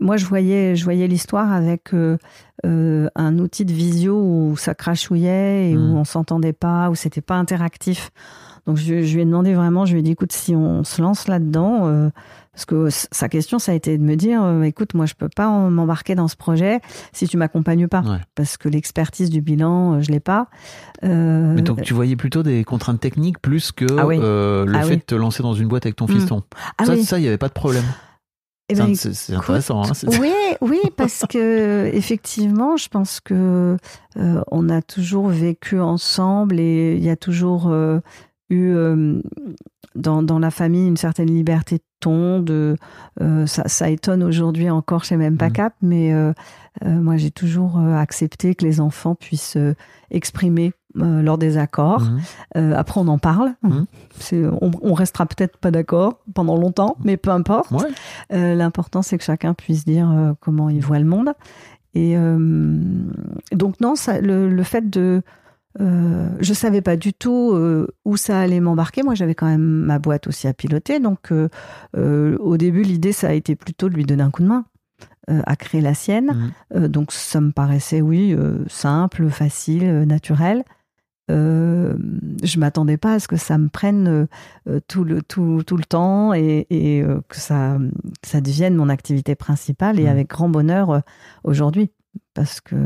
Moi, 0.00 0.16
je 0.16 0.24
voyais, 0.26 0.76
je 0.76 0.84
voyais 0.84 1.06
l'histoire 1.06 1.52
avec 1.52 1.92
euh, 1.94 2.16
euh, 2.66 3.08
un 3.14 3.38
outil 3.38 3.64
de 3.64 3.72
visio 3.72 4.14
où 4.20 4.56
ça 4.56 4.74
crachouillait 4.74 5.70
et 5.70 5.76
où 5.76 5.80
on 5.96 6.04
s'entendait 6.04 6.52
pas, 6.52 6.90
où 6.90 6.94
c'était 6.94 7.20
pas 7.20 7.36
interactif. 7.36 8.10
Donc, 8.66 8.76
je, 8.76 9.02
je 9.02 9.14
lui 9.14 9.22
ai 9.22 9.24
demandé 9.24 9.54
vraiment, 9.54 9.86
je 9.86 9.92
lui 9.92 10.00
ai 10.00 10.02
dit, 10.02 10.10
écoute, 10.12 10.32
si 10.32 10.54
on 10.54 10.84
se 10.84 11.00
lance 11.00 11.26
là-dedans, 11.28 11.86
euh, 11.86 12.10
parce 12.52 12.64
que 12.66 12.88
sa 12.90 13.28
question, 13.28 13.58
ça 13.58 13.72
a 13.72 13.74
été 13.74 13.96
de 13.96 14.02
me 14.02 14.16
dire, 14.16 14.42
écoute, 14.64 14.92
moi, 14.94 15.06
je 15.06 15.14
peux 15.14 15.28
pas 15.28 15.48
m'embarquer 15.70 16.14
dans 16.16 16.26
ce 16.28 16.34
projet 16.36 16.80
si 17.12 17.28
tu 17.28 17.36
m'accompagnes 17.36 17.86
pas, 17.88 18.00
Ouais. 18.00 18.18
parce 18.34 18.56
que 18.56 18.68
l'expertise 18.68 19.30
du 19.30 19.40
bilan, 19.40 20.00
je 20.02 20.10
l'ai 20.10 20.18
pas. 20.20 20.48
Mais 21.02 21.62
donc 21.62 21.82
tu 21.82 21.94
voyais 21.94 22.16
plutôt 22.16 22.42
des 22.42 22.64
contraintes 22.64 23.00
techniques 23.00 23.40
plus 23.40 23.70
que 23.70 23.86
Ah 23.96 24.06
oui. 24.06 24.18
le 24.18 24.66
Ah 24.74 24.82
fait 24.82 24.90
oui. 24.90 24.96
de 24.96 25.02
te 25.02 25.14
lancer 25.14 25.42
dans 25.42 25.54
une 25.54 25.68
boîte 25.68 25.86
avec 25.86 25.94
ton 25.96 26.06
Mm. 26.06 26.08
fiston. 26.08 26.42
ah 26.78 26.84
ça, 26.84 26.92
oui. 26.94 27.04
ça, 27.04 27.18
il 27.18 27.24
y 27.24 27.28
avait 27.28 27.38
pas 27.38 27.48
de 27.48 27.52
problème. 27.52 27.84
Eh 28.70 28.74
C'est 28.74 28.82
ben, 28.82 28.94
c'est 28.94 29.34
intéressant. 29.34 29.82
Hein, 29.82 29.92
Oui, 30.20 30.32
oui, 30.60 30.80
parce 30.96 31.24
que 31.28 31.86
effectivement, 31.94 32.76
je 32.76 32.88
pense 32.88 33.20
que 33.20 33.76
euh, 34.18 34.42
on 34.50 34.68
a 34.68 34.82
toujours 34.82 35.28
vécu 35.28 35.80
ensemble 35.80 36.60
et 36.60 36.94
il 36.96 37.02
y 37.02 37.08
a 37.08 37.16
toujours 37.16 37.68
euh, 37.70 38.00
eu 38.50 38.72
euh, 38.74 39.22
dans, 39.94 40.22
dans 40.22 40.38
la 40.38 40.50
famille 40.50 40.86
une 40.86 40.98
certaine 40.98 41.30
liberté 41.30 41.76
de 41.76 41.82
ton. 42.00 42.40
De, 42.40 42.76
ça, 43.46 43.66
ça 43.68 43.88
étonne 43.88 44.22
aujourd'hui 44.22 44.68
encore 44.68 45.04
chez 45.04 45.16
même 45.16 45.38
pas 45.38 45.46
Mhm. 45.46 45.52
cap, 45.52 45.74
mais 45.80 46.12
moi 46.84 47.16
j'ai 47.16 47.30
toujours 47.30 47.78
accepté 47.78 48.54
que 48.54 48.64
les 48.64 48.80
enfants 48.80 49.14
puissent 49.14 49.58
exprimer 50.10 50.72
euh, 50.96 51.20
leurs 51.22 51.36
désaccords. 51.38 52.02
Mhm. 52.02 52.20
Euh, 52.56 52.74
après, 52.76 53.00
on 53.00 53.08
en 53.08 53.18
parle. 53.18 53.54
C'est- 54.18 54.44
On, 54.60 54.70
on 54.82 54.94
restera 54.94 55.26
peut-être 55.26 55.56
pas 55.58 55.70
d'accord 55.70 56.20
pendant 56.34 56.56
longtemps, 56.56 56.96
mais 57.04 57.16
peu 57.16 57.30
importe. 57.30 57.70
Ouais. 57.70 57.84
Euh, 58.32 58.54
L'important, 58.54 59.02
c'est 59.02 59.18
que 59.18 59.24
chacun 59.24 59.54
puisse 59.54 59.84
dire 59.84 60.34
comment 60.40 60.70
il 60.70 60.80
voit 60.80 60.98
le 60.98 61.04
monde. 61.04 61.32
Et 61.94 62.16
donc, 63.52 63.80
non, 63.80 63.94
ça, 63.96 64.20
le, 64.20 64.48
le 64.48 64.62
fait 64.62 64.88
de. 64.88 65.22
Je 65.78 66.52
savais 66.54 66.80
pas 66.80 66.96
du 66.96 67.12
tout 67.12 67.56
où 68.04 68.16
ça 68.16 68.40
allait 68.40 68.60
m'embarquer. 68.60 69.02
Moi, 69.02 69.14
j'avais 69.14 69.34
quand 69.34 69.46
même 69.46 69.60
ma 69.60 69.98
boîte 69.98 70.26
aussi 70.26 70.48
à 70.48 70.52
piloter. 70.54 71.00
Donc, 71.00 71.32
au 71.96 72.56
début, 72.56 72.82
l'idée, 72.82 73.12
ça 73.12 73.28
a 73.28 73.32
été 73.32 73.56
plutôt 73.56 73.88
de 73.88 73.94
lui 73.94 74.04
donner 74.04 74.22
un 74.22 74.30
coup 74.30 74.42
de 74.42 74.48
main 74.48 74.64
à 75.28 75.56
créer 75.56 75.80
la 75.80 75.94
sienne. 75.94 76.52
Donc, 76.74 77.12
ça 77.12 77.40
me 77.40 77.52
paraissait, 77.52 78.00
oui, 78.00 78.36
simple, 78.68 79.28
facile, 79.28 80.02
naturel. 80.04 80.64
Euh, 81.30 81.94
je 82.42 82.58
m'attendais 82.58 82.96
pas 82.96 83.14
à 83.14 83.20
ce 83.20 83.28
que 83.28 83.36
ça 83.36 83.58
me 83.58 83.68
prenne 83.68 84.08
euh, 84.08 84.26
euh, 84.68 84.80
tout, 84.88 85.04
le, 85.04 85.22
tout, 85.22 85.62
tout 85.66 85.76
le 85.76 85.84
temps 85.84 86.32
et, 86.32 86.66
et, 86.70 87.02
euh, 87.02 87.20
que, 87.28 87.36
ça, 87.36 87.76
que 88.22 88.28
ça 88.28 88.40
devienne 88.40 88.74
mon 88.74 88.88
activité 88.88 89.34
principale 89.34 90.00
et 90.00 90.08
avec 90.08 90.28
grand 90.28 90.48
bonheur 90.48 91.02
aujourd'hui. 91.44 91.90
Parce 92.34 92.60
que 92.60 92.76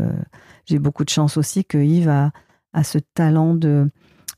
j'ai 0.66 0.78
beaucoup 0.78 1.04
de 1.04 1.10
chance 1.10 1.36
aussi 1.36 1.64
que 1.64 1.78
Yves 1.78 2.08
a, 2.08 2.32
a 2.72 2.84
ce 2.84 2.98
talent 2.98 3.54
de, 3.54 3.90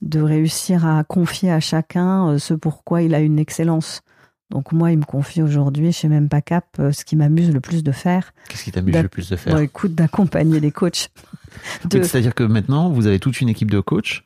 de 0.02 0.20
réussir 0.20 0.86
à 0.86 1.05
confier 1.05 1.50
à 1.50 1.61
chacun 1.61 2.38
ce 2.38 2.55
pourquoi 2.55 3.02
il 3.02 3.14
a 3.14 3.20
une 3.20 3.38
excellence. 3.38 4.02
Donc 4.51 4.72
moi, 4.72 4.92
il 4.92 4.99
me 4.99 5.05
confie 5.05 5.42
aujourd'hui 5.42 5.92
chez 5.92 6.09
Même 6.09 6.28
Pas 6.28 6.42
Cap 6.42 6.66
euh, 6.78 6.92
ce 6.92 7.05
qui 7.05 7.16
m'amuse 7.16 7.51
le 7.53 7.61
plus 7.61 7.82
de 7.82 7.92
faire. 7.92 8.32
Qu'est-ce 8.49 8.64
qui 8.64 8.72
t'amuse 8.72 8.95
le 9.03 9.09
plus 9.09 9.28
de 9.30 9.36
faire 9.36 9.55
Bon, 9.55 9.61
écoute, 9.62 9.95
d'accompagner 9.95 10.61
les 10.61 10.70
coachs. 10.70 11.11
De- 11.90 12.03
C'est-à-dire 12.03 12.34
que 12.34 12.42
maintenant, 12.45 12.90
vous 12.90 13.07
avez 13.07 13.18
toute 13.18 13.40
une 13.40 13.49
équipe 13.49 13.70
de 13.70 13.80
coachs 13.80 14.22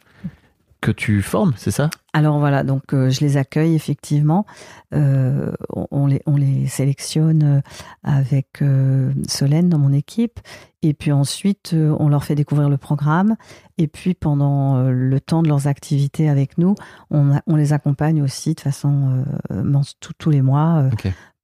que 0.80 0.90
tu 0.90 1.22
formes, 1.22 1.52
c'est 1.56 1.70
ça? 1.70 1.90
Alors 2.18 2.40
voilà, 2.40 2.64
donc 2.64 2.94
euh, 2.94 3.10
je 3.10 3.20
les 3.20 3.36
accueille 3.36 3.74
effectivement. 3.76 4.44
Euh, 4.92 5.52
on, 5.92 6.06
les, 6.06 6.20
on 6.26 6.36
les 6.36 6.66
sélectionne 6.66 7.42
euh, 7.44 7.60
avec 8.02 8.60
euh, 8.60 9.12
Solène 9.28 9.68
dans 9.68 9.78
mon 9.78 9.92
équipe. 9.92 10.40
Et 10.82 10.94
puis 10.94 11.12
ensuite, 11.12 11.74
on 11.74 12.08
leur 12.08 12.24
fait 12.24 12.34
découvrir 12.34 12.68
le 12.68 12.76
programme. 12.76 13.36
Et 13.78 13.86
puis 13.86 14.14
pendant 14.14 14.82
le 14.90 15.20
temps 15.20 15.42
de 15.42 15.48
leurs 15.48 15.68
activités 15.68 16.28
avec 16.28 16.58
nous, 16.58 16.74
on, 17.10 17.36
a- 17.36 17.42
on 17.46 17.54
les 17.54 17.72
accompagne 17.72 18.20
aussi 18.20 18.54
de 18.54 18.60
façon 18.60 19.24
mens- 19.50 19.94
tous- 20.00 20.30
les 20.30 20.42
mois 20.42 20.84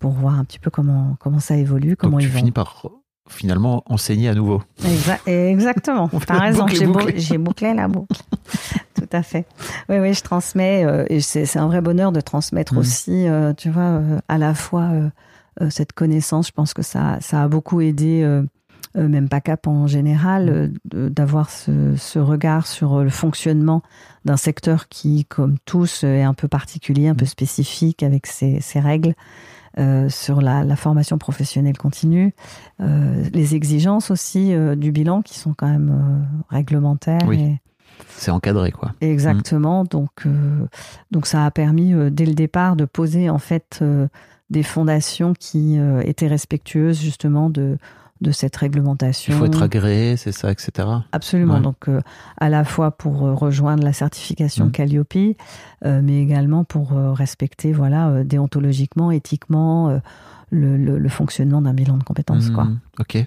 pour 0.01 0.11
voir 0.11 0.39
un 0.39 0.45
petit 0.45 0.59
peu 0.59 0.71
comment, 0.71 1.17
comment 1.21 1.39
ça 1.41 1.57
évolue, 1.57 1.97
comment 1.97 2.13
Donc 2.19 2.21
tu 2.23 2.27
ils 2.27 2.33
vont. 2.33 2.39
finis 2.39 2.51
par 2.53 2.83
finalement 3.29 3.83
enseigner 3.87 4.29
à 4.29 4.35
nouveau. 4.35 4.63
Exa- 4.83 5.21
exactement, 5.27 6.09
t'as 6.27 6.39
raison, 6.41 6.67
j'ai 6.69 6.87
bou- 6.87 6.93
bouclée. 6.95 7.19
j'ai 7.21 7.39
bouclé 7.39 7.75
la 7.75 7.89
boucle. 7.89 8.21
Tout 8.95 9.09
à 9.13 9.23
fait. 9.23 9.47
Oui, 9.89 9.99
oui, 9.99 10.15
je 10.15 10.23
transmets, 10.23 10.85
euh, 10.85 11.05
et 11.09 11.21
c'est 11.21 11.57
un 11.59 11.67
vrai 11.67 11.81
bonheur 11.81 12.13
de 12.13 12.21
transmettre 12.21 12.75
Mhm. 12.75 12.79
aussi, 12.81 13.27
euh, 13.29 13.53
tu 13.55 13.71
vois, 13.71 13.83
euh, 13.83 14.19
à 14.29 14.39
la 14.39 14.55
fois 14.55 14.91
cette 15.71 15.93
connaissance. 15.93 16.49
Je 16.49 16.53
pense 16.53 16.75
que 16.75 16.83
ça, 16.83 17.19
ça 17.21 17.43
a 17.45 17.49
beaucoup 17.49 17.81
aidé, 17.81 18.29
même 18.97 19.29
pas 19.29 19.41
Cap 19.41 19.67
en 19.69 19.87
général, 19.87 20.73
de- 20.85 21.09
d'avoir 21.09 21.49
ce, 21.51 21.95
ce 21.97 22.19
regard 22.19 22.67
sur 22.67 23.03
le 23.05 23.11
fonctionnement 23.11 23.83
d'un 24.25 24.37
secteur 24.37 24.89
qui, 24.89 25.25
comme 25.27 25.57
tous, 25.65 26.03
est 26.03 26.23
un 26.23 26.35
peu 26.35 26.49
particulier, 26.49 27.07
un 27.09 27.15
peu 27.15 27.25
spécifique, 27.27 28.03
avec 28.03 28.27
ses, 28.27 28.61
ses 28.61 28.81
règles. 28.81 29.15
Euh, 29.79 30.09
sur 30.09 30.41
la, 30.41 30.65
la 30.65 30.77
formation 30.77 31.19
professionnelle 31.19 31.77
continue, 31.79 32.33
euh, 32.81 33.25
les 33.33 33.55
exigences 33.55 34.11
aussi 34.11 34.53
euh, 34.55 34.75
du 34.77 34.93
bilan 34.93 35.23
qui 35.23 35.39
sont 35.39 35.55
quand 35.55 35.69
même 35.69 36.27
réglementaires. 36.49 37.21
Oui. 37.27 37.41
et- 37.43 37.61
C'est 38.17 38.31
encadré, 38.31 38.71
quoi. 38.73 38.93
Exactement. 39.01 39.85
Donc, 39.85 40.11
euh, 40.27 40.67
donc 41.11 41.27
ça 41.27 41.45
a 41.45 41.51
permis 41.51 41.93
dès 42.11 42.27
le 42.27 42.35
départ 42.35 42.77
de 42.77 42.85
poser 42.85 43.31
en 43.31 43.39
fait 43.39 43.83
des 44.51 44.63
fondations 44.63 45.33
qui 45.33 45.79
étaient 46.05 46.27
respectueuses 46.29 47.01
justement 47.01 47.51
de 47.51 47.79
de 48.21 48.31
cette 48.31 48.57
réglementation. 48.57 49.35
Il 49.35 49.39
faut 49.39 49.45
être 49.47 49.63
agréé, 49.63 50.17
c'est 50.17 50.33
ça, 50.33 50.51
etc. 50.51 50.89
Absolument. 51.13 51.55
Ouais. 51.55 51.61
Donc, 51.61 51.89
euh, 51.89 52.01
à 52.39 52.49
la 52.49 52.65
fois 52.65 52.91
pour 52.93 53.27
euh, 53.27 53.35
rejoindre 53.35 53.83
la 53.85 53.93
certification 53.93 54.67
Mhm. 54.67 54.71
Calliope, 54.73 55.15
euh, 55.85 56.01
mais 56.03 56.23
également 56.23 56.65
pour 56.65 56.93
euh, 56.93 57.13
respecter, 57.13 57.73
voilà, 57.73 58.23
déontologiquement, 58.25 59.11
éthiquement, 59.11 60.01
le, 60.51 60.77
le- 60.77 60.99
le 60.99 61.09
fonctionnement 61.09 61.61
d'un 61.63 61.75
bilan 61.75 61.97
de 61.99 62.05
compétences, 62.05 62.51
quoi. 62.51 62.69
Ok. 63.01 63.19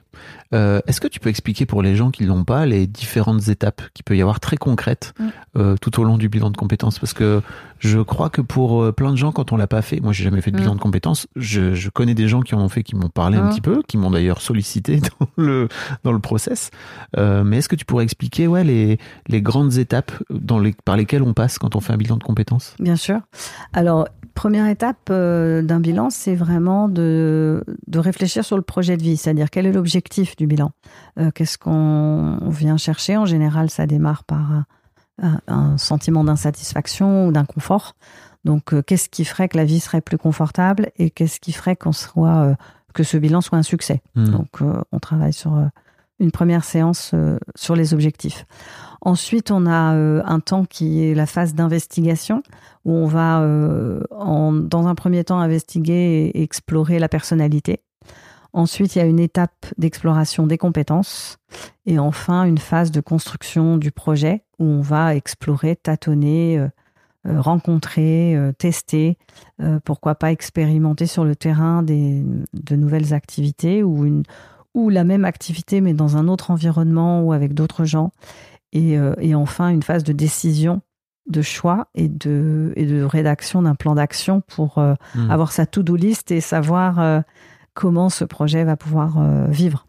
Euh, 0.54 0.80
Est-ce 0.88 1.02
que 1.02 1.08
tu 1.08 1.20
peux 1.20 1.30
expliquer 1.30 1.66
pour 1.66 1.82
les 1.82 1.96
gens 1.96 2.10
qui 2.10 2.24
l'ont 2.24 2.46
pas 2.46 2.66
les 2.66 2.88
différentes 2.88 3.50
étapes 3.50 3.82
qu'il 3.94 4.06
peut 4.06 4.16
y 4.16 4.22
avoir 4.22 4.40
très 4.40 4.56
concrètes 4.58 5.14
Mm. 5.20 5.26
euh, 5.58 5.76
tout 5.82 6.00
au 6.00 6.04
long 6.06 6.18
du 6.18 6.30
bilan 6.30 6.50
de 6.52 6.58
compétences? 6.58 7.00
Parce 7.00 7.14
que 7.14 7.42
je 7.80 8.00
crois 8.00 8.30
que 8.30 8.42
pour 8.42 8.82
euh, 8.82 8.92
plein 8.94 9.12
de 9.12 9.18
gens, 9.18 9.32
quand 9.34 9.52
on 9.52 9.58
l'a 9.58 9.68
pas 9.68 9.82
fait, 9.82 10.00
moi 10.00 10.14
j'ai 10.14 10.24
jamais 10.24 10.40
fait 10.42 10.52
de 10.52 10.58
Mm. 10.58 10.62
bilan 10.62 10.76
de 10.76 10.80
compétences. 10.80 11.28
Je, 11.36 11.74
je 11.74 11.90
connais 11.90 12.14
des 12.14 12.28
gens 12.30 12.42
qui 12.42 12.56
en 12.56 12.62
ont 12.62 12.70
fait, 12.70 12.84
qui 12.84 12.96
m'ont 12.96 13.10
parlé 13.10 13.38
un 13.38 13.44
Mm. 13.46 13.50
petit 13.50 13.62
peu, 13.62 13.82
qui 13.88 13.98
m'ont 13.98 14.10
d'ailleurs 14.12 14.40
sollicité 14.42 15.00
dans 15.20 15.28
le 15.36 15.68
dans 16.04 16.14
le 16.14 16.20
process. 16.20 16.72
Euh, 17.18 17.44
mais 17.44 17.58
est-ce 17.58 17.68
que 17.70 17.76
tu 17.76 17.84
pourrais 17.86 18.06
expliquer 18.06 18.48
ouais 18.48 18.64
les 18.64 18.98
les 19.28 19.42
grandes 19.42 19.78
étapes 19.78 20.12
dans 20.30 20.60
les 20.60 20.74
par 20.86 20.96
lesquelles 20.96 21.24
on 21.24 21.34
passe 21.34 21.58
quand 21.60 21.76
on 21.76 21.82
fait 21.82 21.92
un 21.94 21.98
bilan 21.98 22.16
de 22.18 22.24
compétences? 22.24 22.74
Bien 22.80 22.96
sûr. 22.96 23.20
Alors, 23.74 24.08
première 24.34 24.68
étape 24.68 25.12
d'un 25.12 25.80
bilan, 25.80 26.10
c'est 26.12 26.36
vraiment 26.36 26.88
de, 26.90 27.64
de 27.88 28.00
réfléchir 28.00 28.46
sur 28.46 28.56
le 28.56 28.62
projet 28.62 28.96
de 28.96 29.02
vie, 29.02 29.18
c'est-à-dire 29.18 29.50
quel 29.58 29.66
est 29.66 29.72
l'objectif 29.72 30.36
du 30.36 30.46
bilan? 30.46 30.70
Euh, 31.20 31.32
Qu'est-ce 31.34 31.58
qu'on 31.58 32.38
vient 32.48 32.78
chercher? 32.78 33.18
En 33.18 33.26
général, 33.26 33.72
ça 33.72 33.88
démarre 33.88 34.24
par 34.24 34.52
un, 34.52 34.66
un- 35.20 35.42
un 35.48 35.78
sentiment 35.80 36.24
d'insatisfaction 36.24 37.26
ou 37.28 37.32
d'inconfort. 37.32 37.96
Donc, 38.46 38.72
euh, 38.76 38.84
qu'est-ce 38.84 39.10
qui 39.10 39.26
ferait 39.26 39.50
que 39.50 39.58
la 39.58 39.66
vie 39.66 39.80
serait 39.80 40.02
plus 40.02 40.20
confortable 40.20 40.92
et 40.98 41.10
qu'est-ce 41.10 41.40
qui 41.40 41.54
ferait 41.54 41.76
qu'on 41.76 41.92
soit, 41.92 42.36
euh, 42.36 42.56
que 42.94 43.02
ce 43.02 43.18
bilan 43.18 43.42
soit 43.42 43.58
un 43.58 43.64
succès? 43.64 44.04
Hmm. 44.14 44.26
donc, 44.30 44.62
euh, 44.62 44.80
on 44.92 45.00
travaille 45.00 45.34
sur 45.34 45.56
euh, 45.56 45.66
une 46.20 46.30
première 46.30 46.64
séance 46.64 47.12
euh, 47.16 47.40
sur 47.56 47.76
les 47.76 47.96
objectifs. 47.96 48.46
Ensuite, 49.02 49.50
on 49.50 49.66
a 49.66 49.96
euh, 49.96 50.22
un 50.26 50.40
temps 50.40 50.66
qui 50.66 51.04
est 51.04 51.16
la 51.16 51.26
phase 51.26 51.56
d'investigation, 51.56 52.44
où 52.86 52.92
on 52.92 53.08
va, 53.08 53.42
euh, 53.42 54.04
en- 54.12 54.54
dans 54.54 54.86
un 54.86 54.94
premier 54.94 55.24
temps, 55.24 55.40
investiguer 55.40 56.28
et 56.36 56.44
explorer 56.44 57.00
la 57.00 57.10
personnalité. 57.10 57.82
Ensuite, 58.54 58.96
il 58.96 59.00
y 59.00 59.02
a 59.02 59.06
une 59.06 59.20
étape 59.20 59.66
d'exploration 59.78 60.48
des 60.48 60.58
compétences. 60.58 61.38
Et 61.86 62.00
enfin, 62.00 62.44
une 62.46 62.58
phase 62.58 62.92
de 62.92 63.02
construction 63.02 63.78
du 63.78 63.92
projet, 63.92 64.44
où 64.60 64.66
on 64.66 64.82
va 64.82 65.16
explorer, 65.16 65.76
tâtonner, 65.76 66.58
euh, 66.58 66.68
euh, 67.28 67.42
rencontrer, 67.42 68.36
euh, 68.36 68.52
tester, 68.54 69.18
euh, 69.62 69.80
pourquoi 69.84 70.16
pas 70.16 70.32
expérimenter 70.32 71.08
sur 71.08 71.26
le 71.26 71.36
terrain 71.36 71.84
des, 71.84 72.24
de 72.54 72.76
nouvelles 72.76 73.14
activités 73.14 73.84
ou, 73.84 74.06
une, 74.06 74.24
ou 74.74 74.90
la 74.90 75.04
même 75.04 75.26
activité 75.26 75.82
mais 75.82 75.94
dans 75.94 76.16
un 76.16 76.28
autre 76.28 76.52
environnement 76.52 77.22
ou 77.24 77.34
avec 77.34 77.54
d'autres 77.54 77.86
gens. 77.86 78.12
et, 78.74 78.98
et 79.20 79.34
enfin 79.36 79.70
une 79.70 79.84
phase 79.84 80.04
de 80.04 80.14
décision, 80.14 80.82
de 81.30 81.42
choix 81.42 81.88
et 81.96 82.08
de, 82.08 82.72
et 82.78 82.86
de 82.86 83.04
rédaction 83.04 83.62
d'un 83.64 83.76
plan 83.76 83.96
d'action 83.96 84.42
pour 84.48 84.78
euh, 84.78 84.94
Hmm. 85.16 85.30
avoir 85.32 85.52
sa 85.52 85.66
to-do 85.66 85.96
list 85.96 86.32
et 86.32 86.40
savoir 86.42 87.00
euh, 87.00 87.20
comment 87.78 88.10
ce 88.10 88.26
projet 88.26 88.64
va 88.64 88.76
pouvoir 88.76 89.20
euh, 89.20 89.46
vivre. 89.50 89.86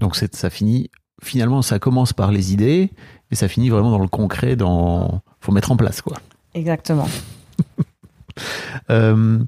Donc 0.00 0.16
ça 0.16 0.48
finit, 0.48 0.90
finalement, 1.22 1.60
ça 1.60 1.78
commence 1.78 2.14
par 2.14 2.32
les 2.32 2.54
idées 2.54 2.90
et 3.30 3.34
ça 3.34 3.48
finit 3.48 3.68
vraiment 3.68 3.90
dans 3.90 3.98
le 3.98 4.08
concret, 4.08 4.56
dans 4.56 5.20
faut 5.40 5.52
mettre 5.52 5.70
en 5.70 5.76
place 5.76 6.00
quoi. 6.00 6.16
Exactement. 6.54 7.08
Euh, 8.90 9.40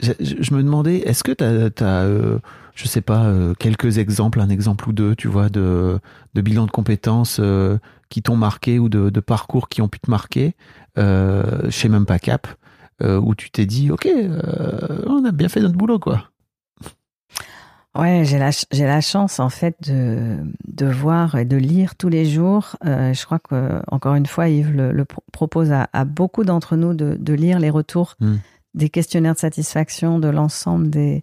je, 0.00 0.54
me 0.54 0.62
demandais, 0.62 0.98
est-ce 0.98 1.24
que 1.24 1.32
tu 1.32 1.42
as, 1.42 2.06
je 2.74 2.86
sais 2.86 3.00
pas, 3.00 3.24
euh, 3.24 3.54
quelques 3.54 3.98
exemples, 3.98 4.40
un 4.40 4.48
exemple 4.48 4.88
ou 4.88 4.92
deux, 4.92 5.16
tu 5.16 5.26
vois, 5.26 5.48
de, 5.48 5.98
de 6.34 6.40
bilans 6.40 6.66
de 6.66 6.70
compétences 6.70 7.38
euh, 7.40 7.78
qui 8.08 8.22
t'ont 8.22 8.36
marqué 8.36 8.78
ou 8.78 8.88
de, 8.88 9.10
de 9.10 9.20
parcours 9.20 9.68
qui 9.68 9.82
ont 9.82 9.88
pu 9.88 9.98
te 9.98 10.08
marquer 10.08 10.54
euh, 10.98 11.68
chez 11.70 11.88
même 11.88 12.06
pas 12.06 12.20
Cap, 12.20 12.46
euh, 13.02 13.20
où 13.20 13.34
tu 13.34 13.50
t'es 13.50 13.66
dit, 13.66 13.90
ok, 13.90 14.06
euh, 14.06 15.02
on 15.06 15.24
a 15.24 15.32
bien 15.32 15.48
fait 15.48 15.60
notre 15.60 15.76
boulot 15.76 15.98
quoi. 15.98 16.28
Ouais, 17.94 18.22
j'ai 18.24 18.38
la, 18.38 18.50
j'ai 18.72 18.84
la 18.86 19.02
chance 19.02 19.38
en 19.38 19.50
fait 19.50 19.76
de, 19.86 20.38
de 20.66 20.86
voir 20.86 21.34
et 21.34 21.44
de 21.44 21.58
lire 21.58 21.94
tous 21.94 22.08
les 22.08 22.24
jours. 22.24 22.76
Euh, 22.86 23.12
je 23.12 23.22
crois 23.26 23.38
que 23.38 23.82
encore 23.90 24.14
une 24.14 24.24
fois, 24.24 24.48
Yves 24.48 24.72
le, 24.74 24.92
le 24.92 25.04
pro- 25.04 25.22
propose 25.30 25.70
à, 25.72 25.90
à 25.92 26.06
beaucoup 26.06 26.42
d'entre 26.42 26.76
nous 26.76 26.94
de, 26.94 27.16
de 27.20 27.32
lire 27.34 27.58
les 27.58 27.68
retours 27.68 28.14
Mm. 28.18 28.36
des 28.74 28.88
questionnaires 28.88 29.34
de 29.34 29.38
satisfaction 29.40 30.18
de 30.18 30.28
l'ensemble 30.28 30.88
des, 30.88 31.22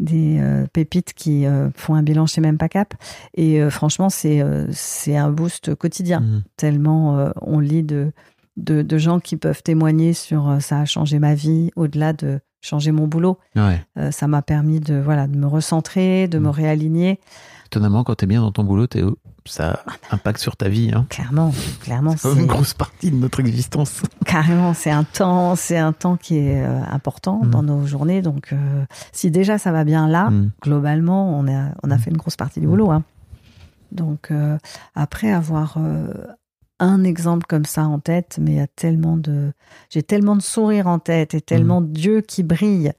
des 0.00 0.40
euh, 0.40 0.66
pépites 0.72 1.12
qui 1.14 1.46
euh, 1.46 1.70
font 1.76 1.94
un 1.94 2.02
bilan 2.02 2.26
chez 2.26 2.40
Même 2.40 2.58
pas 2.58 2.68
Cap. 2.68 2.94
Et 3.34 3.60
franchement, 3.70 4.10
c'est 4.10 4.42
c'est 4.72 5.16
un 5.16 5.30
boost 5.30 5.72
quotidien. 5.76 6.18
Mm. 6.18 6.42
Tellement 6.56 7.30
on 7.42 7.60
lit 7.60 7.84
de, 7.84 8.10
de, 8.58 8.82
de 8.82 8.98
gens 8.98 9.20
qui 9.20 9.36
peuvent 9.36 9.62
témoigner 9.62 10.12
sur 10.12 10.48
euh, 10.48 10.60
ça 10.60 10.80
a 10.80 10.84
changé 10.84 11.18
ma 11.18 11.34
vie, 11.34 11.70
au-delà 11.76 12.12
de 12.12 12.40
changer 12.60 12.90
mon 12.92 13.06
boulot. 13.06 13.38
Ouais. 13.56 13.80
Euh, 13.98 14.10
ça 14.10 14.26
m'a 14.26 14.42
permis 14.42 14.80
de 14.80 14.96
voilà 14.98 15.26
de 15.28 15.36
me 15.36 15.46
recentrer, 15.46 16.28
de 16.28 16.38
me 16.38 16.48
Mm. 16.48 16.50
réaligner. 16.50 17.20
Étonnamment, 17.66 18.02
quand 18.02 18.14
t'es 18.16 18.26
bien 18.26 18.40
dans 18.40 18.50
ton 18.52 18.64
boulot, 18.64 18.86
t'es- 18.86 19.04
ça 19.44 19.82
impacte 20.10 20.40
sur 20.40 20.56
ta 20.56 20.68
vie. 20.68 20.90
Hein. 20.94 21.06
Clairement, 21.08 21.52
clairement, 21.80 22.14
C'est 22.18 22.32
une 22.34 22.46
grosse 22.46 22.74
partie 22.74 23.10
de 23.10 23.16
notre 23.16 23.40
existence. 23.40 24.02
carrément 24.26 24.74
c'est 24.74 24.90
un 24.90 25.04
temps, 25.04 25.54
c'est 25.56 25.78
un 25.78 25.92
temps 25.92 26.16
qui 26.16 26.36
est 26.36 26.62
euh, 26.66 26.80
important 26.90 27.42
Mm. 27.44 27.50
dans 27.50 27.62
nos 27.62 27.86
journées. 27.86 28.20
Donc, 28.22 28.52
euh, 28.52 28.84
si 29.12 29.30
déjà 29.30 29.56
ça 29.58 29.70
va 29.72 29.84
bien 29.84 30.08
là, 30.08 30.30
Mm. 30.30 30.50
globalement, 30.62 31.38
on 31.38 31.46
a 31.48 31.70
on 31.82 31.90
a 31.90 31.98
fait 31.98 32.10
une 32.10 32.16
grosse 32.16 32.36
partie 32.36 32.60
du 32.60 32.66
boulot. 32.66 32.90
hein. 32.90 33.04
Donc, 33.92 34.30
euh, 34.30 34.58
après 34.94 35.30
avoir 35.30 35.76
euh, 35.78 36.12
un 36.80 37.02
exemple 37.04 37.44
comme 37.48 37.64
ça 37.64 37.82
en 37.84 37.98
tête, 37.98 38.38
mais 38.40 38.52
il 38.52 38.56
y 38.56 38.60
a 38.60 38.66
tellement 38.66 39.16
de, 39.16 39.52
j'ai 39.90 40.02
tellement 40.02 40.36
de 40.36 40.42
sourires 40.42 40.86
en 40.86 40.98
tête 40.98 41.34
et 41.34 41.40
tellement 41.40 41.80
d'yeux 41.80 42.20
qui 42.20 42.42
brillent, 42.42 42.92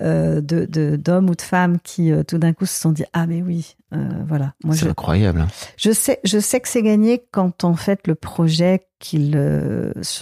euh, 0.00 0.40
de 0.40 0.96
d'hommes 0.96 1.28
ou 1.30 1.34
de 1.34 1.42
femmes 1.42 1.78
qui 1.82 2.12
euh, 2.12 2.22
tout 2.22 2.38
d'un 2.38 2.52
coup 2.52 2.66
se 2.66 2.80
sont 2.80 2.92
dit 2.92 3.04
ah 3.12 3.26
mais 3.26 3.42
oui, 3.42 3.76
euh, 3.94 4.08
voilà. 4.26 4.54
Moi 4.64 4.74
C'est 4.74 4.86
je, 4.86 4.90
incroyable. 4.90 5.40
hein. 5.42 5.48
Je 5.76 5.90
sais, 5.92 6.18
je 6.24 6.38
sais 6.38 6.60
que 6.60 6.68
c'est 6.68 6.82
gagné 6.82 7.22
quand 7.30 7.64
en 7.64 7.74
fait 7.74 8.06
le 8.06 8.14
projet 8.14 8.86
qu'ils, 8.98 9.36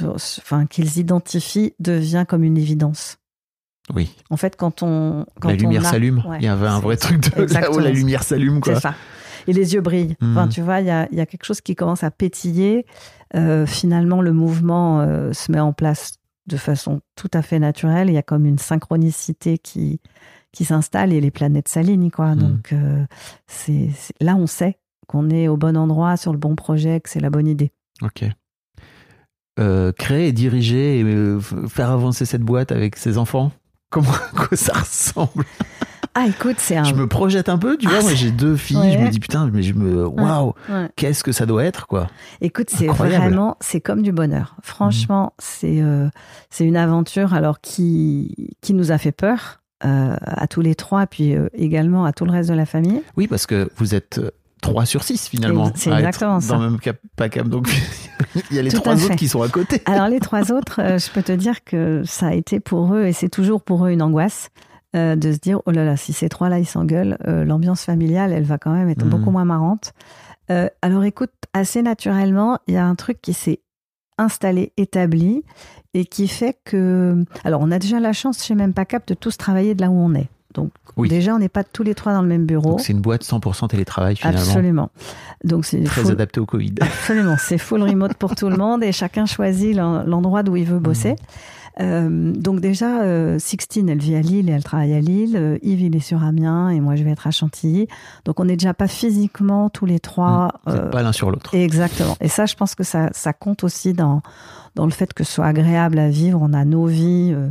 enfin 0.07 0.67
qu'ils 0.67 0.99
identifient 0.99 1.75
devient 1.79 2.25
comme 2.29 2.43
une 2.45 2.59
évidence. 2.59 3.19
Oui. 3.95 4.11
En 4.31 4.37
fait, 4.39 4.57
quand 4.57 4.83
on 4.83 5.27
quand 5.41 5.51
la 5.51 5.57
lumière 5.57 5.85
s'allume. 5.85 6.23
Ouais, 6.27 6.39
Il 6.41 6.45
y 6.45 6.49
avait 6.49 6.67
un 6.67 6.81
vrai 6.81 6.97
truc 6.97 7.21
de 7.37 7.43
là 7.53 7.71
où 7.71 7.79
la 7.79 7.91
lumière 7.91 8.23
s'allume, 8.23 8.61
quoi. 8.61 8.77
c'est 8.77 8.81
ça. 8.81 8.95
Et 9.47 9.53
les 9.53 9.74
yeux 9.74 9.80
brillent. 9.80 10.16
Enfin, 10.22 10.45
Mhm. 10.47 10.49
tu 10.53 10.61
vois, 10.62 10.80
il 10.80 10.86
y 10.86 10.90
a, 10.90 11.09
y 11.12 11.20
a 11.20 11.26
quelque 11.26 11.45
chose 11.45 11.61
qui 11.61 11.74
commence 11.74 12.03
à 12.05 12.11
pétiller. 12.11 12.86
Euh, 13.34 13.66
finalement, 13.66 14.22
le 14.22 14.32
mouvement 14.32 15.01
euh, 15.01 15.32
se 15.32 15.51
met 15.53 15.61
en 15.61 15.72
place 15.72 16.14
de 16.47 16.57
façon 16.57 17.01
tout 17.16 17.30
à 17.34 17.42
fait 17.42 17.59
naturelle. 17.59 18.09
Il 18.09 18.14
y 18.14 18.18
a 18.18 18.22
comme 18.22 18.47
une 18.47 18.59
synchronicité 18.59 19.59
qui 19.59 20.01
qui 20.53 20.64
s'installe 20.64 21.12
et 21.12 21.20
les 21.20 21.32
planètes 21.32 21.66
s'alignent, 21.68 22.11
quoi. 22.12 22.34
Mhm. 22.34 22.38
Donc 22.38 22.72
euh, 22.72 23.05
c'est 23.49 23.90
c'est- 23.95 24.14
là, 24.22 24.36
on 24.36 24.47
sait 24.47 24.78
qu'on 25.09 25.28
est 25.30 25.49
au 25.49 25.57
bon 25.57 25.76
endroit, 25.76 26.16
sur 26.16 26.32
le 26.32 26.38
bon 26.38 26.55
projet, 26.55 27.01
que 27.01 27.11
c'est 27.11 27.20
la 27.20 27.28
bonne 27.30 27.49
idée. 27.49 27.72
Ok. 28.03 28.24
Créer 29.99 30.28
et 30.28 30.32
diriger 30.32 31.01
et 31.01 31.38
faire 31.68 31.90
avancer 31.90 32.24
cette 32.24 32.42
boîte 32.42 32.72
avec 32.72 32.97
ses 32.97 33.18
enfants, 33.18 33.53
comment 33.90 34.09
quoi 34.36 34.57
ça 34.57 34.72
ressemble? 34.78 35.45
Ah, 36.17 36.27
écoute, 36.29 36.57
c'est 36.59 36.77
un. 36.77 36.85
Je 36.85 36.95
me 36.95 37.07
projette 37.09 37.49
un 37.49 37.59
peu, 37.59 37.77
tu 37.77 37.89
vois. 37.89 37.99
Ah, 38.01 38.03
moi, 38.03 38.15
j'ai 38.15 38.31
deux 38.31 38.57
filles. 38.57 38.77
Ouais. 38.77 38.93
Je 38.93 38.99
me 38.99 39.09
dis 39.09 39.19
putain, 39.19 39.51
mais 39.53 39.62
je 39.62 39.75
me 39.75 40.07
waouh, 40.07 40.55
Ouais. 40.71 40.89
qu'est-ce 40.97 41.25
que 41.25 41.33
ça 41.33 41.45
doit 41.47 41.65
être, 41.65 41.87
quoi. 41.89 42.07
Écoute, 42.41 42.69
c'est 42.71 42.87
vraiment, 42.87 43.57
c'est 43.61 43.81
comme 43.81 44.03
du 44.03 44.12
bonheur. 44.12 44.55
Franchement, 44.62 45.33
c'est 45.39 45.83
euh, 45.83 46.09
c'est 46.51 46.65
une 46.65 46.77
aventure 46.77 47.35
alors 47.35 47.61
qui 47.61 48.55
qui 48.61 48.75
nous 48.75 48.93
a 48.93 48.99
fait 48.99 49.11
peur 49.12 49.61
euh, 49.85 50.15
à 50.23 50.47
tous 50.47 50.61
les 50.61 50.75
trois, 50.77 51.07
puis 51.07 51.35
euh, 51.35 51.49
également 51.53 52.05
à 52.05 52.12
tout 52.12 52.25
le 52.25 52.31
reste 52.31 52.49
de 52.49 52.55
la 52.55 52.67
famille. 52.67 53.03
Oui, 53.17 53.27
parce 53.27 53.47
que 53.47 53.69
vous 53.77 53.95
êtes 53.97 54.19
euh, 54.19 54.31
3 54.62 54.87
sur 54.87 55.03
6 55.03 55.29
finalement. 55.29 55.71
C'est 55.75 55.91
exactement 55.91 56.41
ça. 56.41 56.55
Dans 56.55 56.62
le 56.62 56.71
même 56.71 56.79
cap, 56.81 56.97
pas 57.17 57.29
cap. 57.29 57.49
Donc, 57.49 57.69
il 58.51 58.57
y 58.57 58.59
a 58.61 58.62
les 58.62 58.71
Tout 58.71 58.79
trois 58.81 58.95
autres 58.95 59.09
fait. 59.09 59.17
qui 59.17 59.29
sont 59.29 59.43
à 59.43 59.49
côté. 59.49 59.83
Alors 59.85 60.09
les 60.09 60.21
trois 60.21 60.53
autres, 60.53 60.81
euh, 60.81 60.97
je 60.99 61.11
peux 61.11 61.23
te 61.23 61.33
dire 61.33 61.65
que 61.65 62.03
ça 62.07 62.29
a 62.29 62.33
été 62.35 62.61
pour 62.61 62.95
eux 62.95 63.05
et 63.05 63.12
c'est 63.12 63.29
toujours 63.29 63.61
pour 63.61 63.85
eux 63.85 63.91
une 63.91 64.01
angoisse. 64.01 64.49
Euh, 64.95 65.16
de 65.16 65.32
se 65.32 65.38
dire 65.38 65.61
oh 65.66 65.70
là 65.70 65.84
là 65.84 65.97
si 65.97 66.12
ces 66.12 66.28
trois 66.28 66.49
là 66.49 66.59
ils 66.59 66.66
s'engueulent 66.66 67.16
euh, 67.26 67.45
l'ambiance 67.45 67.84
familiale 67.84 68.32
elle 68.32 68.45
va 68.45 68.59
quand 68.59 68.72
même 68.72 68.88
être 68.88 69.05
Mhm. 69.05 69.11
beaucoup 69.11 69.30
moins 69.30 69.45
marrante 69.45 69.92
Euh, 70.51 70.68
alors 70.82 71.05
écoute 71.05 71.32
assez 71.55 71.80
naturellement 71.82 72.59
il 72.66 72.74
y 72.74 72.76
a 72.76 72.84
un 72.86 72.95
truc 72.97 73.22
qui 73.22 73.32
s'est 73.32 73.61
installé 74.18 74.72
établi 74.76 75.42
et 75.95 76.05
qui 76.05 76.28
fait 76.28 76.57
que 76.64 77.24
alors 77.45 77.61
on 77.62 77.70
a 77.70 77.78
déjà 77.78 77.99
la 77.99 78.12
chance 78.12 78.45
chez 78.45 78.55
Même 78.55 78.72
pas 78.74 78.84
Cap 78.84 79.07
de 79.09 79.14
tous 79.14 79.36
travailler 79.38 79.74
de 79.74 79.80
là 79.80 79.88
où 79.90 79.95
on 79.99 80.14
est 80.14 80.28
donc 80.55 80.70
Oui. 80.97 81.09
déjà 81.09 81.34
on 81.34 81.38
n'est 81.40 81.49
pas 81.49 81.64
tous 81.64 81.82
les 81.82 81.95
trois 81.97 82.12
dans 82.12 82.22
le 82.22 82.28
même 82.28 82.45
bureau 82.47 82.78
c'est 82.78 82.92
une 82.92 83.01
boîte 83.01 83.24
100% 83.24 83.68
télétravail 83.68 84.16
finalement. 84.16 84.40
absolument 84.40 84.90
donc 85.45 85.64
c'est 85.64 85.82
Très 85.82 86.03
full- 86.03 86.12
adapté 86.12 86.40
au 86.40 86.47
Covid. 86.47 86.74
Absolument, 86.80 87.36
c'est 87.38 87.59
full 87.59 87.82
remote 87.82 88.14
pour 88.14 88.34
tout 88.34 88.49
le 88.49 88.57
monde 88.57 88.84
et 88.84 88.92
chacun 88.92 89.26
choisit 89.26 89.74
l'en- 89.76 90.05
l'endroit 90.05 90.42
d'où 90.42 90.57
il 90.57 90.64
veut 90.64 90.78
bosser. 90.78 91.16
Euh, 91.81 92.33
donc 92.33 92.61
déjà, 92.61 93.03
euh, 93.03 93.39
Sixtine, 93.41 93.89
elle 93.89 93.99
vit 93.99 94.14
à 94.14 94.20
Lille 94.20 94.49
et 94.49 94.53
elle 94.53 94.62
travaille 94.62 94.95
à 94.95 95.01
Lille. 95.01 95.37
Euh, 95.37 95.59
Yves, 95.62 95.83
il 95.83 95.97
est 95.97 96.01
sur 96.01 96.22
Amiens 96.22 96.68
et 96.70 96.79
moi, 96.81 96.95
je 96.95 97.03
vais 97.03 97.11
être 97.11 97.27
à 97.27 97.31
Chantilly. 97.33 97.89
Donc 98.25 98.39
on 98.39 98.45
n'est 98.45 98.57
déjà 98.57 98.75
pas 98.75 98.87
physiquement 98.87 99.68
tous 99.70 99.85
les 99.87 99.99
trois. 99.99 100.53
Euh, 100.68 100.89
pas 100.91 101.03
l'un 101.03 101.12
sur 101.12 101.31
l'autre. 101.31 101.55
Exactement. 101.55 102.16
Et 102.20 102.29
ça, 102.29 102.47
je 102.47 102.55
pense 102.55 102.75
que 102.77 102.85
ça, 102.85 103.11
ça 103.12 103.33
compte 103.33 103.64
aussi 103.64 103.93
dans, 103.93 104.22
dans 104.77 104.85
le 104.85 104.93
fait 104.93 105.12
que 105.12 105.25
ce 105.25 105.33
soit 105.33 105.47
agréable 105.47 105.99
à 105.99 106.09
vivre. 106.09 106.39
On 106.41 106.53
a 106.53 106.64
nos 106.64 106.87
vies 106.87 107.33
euh, 107.35 107.49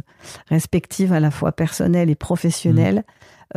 respectives, 0.48 1.12
à 1.12 1.20
la 1.20 1.30
fois 1.32 1.52
personnelles 1.52 2.10
et 2.10 2.16
professionnelles, 2.16 3.04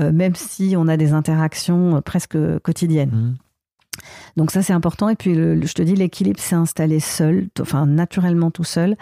euh, 0.01 0.11
même 0.11 0.35
si 0.35 0.75
on 0.77 0.89
a 0.89 0.97
des 0.97 1.13
interactions 1.13 2.03
presque 2.05 2.37
quotidiennes. 2.65 3.11
Mhm. 3.13 3.37
Donc 4.37 4.51
ça, 4.51 4.63
c'est 4.63 4.73
important. 4.75 5.09
Et 5.09 5.15
puis, 5.17 5.35
le- 5.35 5.55
le- 5.55 5.67
je 5.67 5.73
te 5.75 5.81
dis, 5.83 5.95
l'équilibre 5.95 6.39
s'est 6.41 6.55
installé 6.57 7.01
seul, 7.01 7.47
enfin 7.61 7.87
naturellement 7.87 8.51
tout 8.51 8.65
seul. 8.65 8.97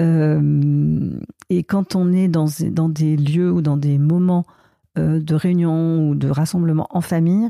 Euh, 0.00 1.20
et 1.50 1.62
quand 1.62 1.94
on 1.94 2.12
est 2.12 2.28
dans, 2.28 2.48
des 2.88 3.16
lieux 3.16 3.52
ou 3.52 3.60
dans 3.60 3.76
des 3.76 3.98
moments 3.98 4.46
euh, 4.98 5.20
de 5.20 5.34
réunion 5.34 6.08
ou 6.08 6.14
de 6.14 6.28
rassemblement 6.28 6.86
en 6.90 7.00
famille, 7.00 7.48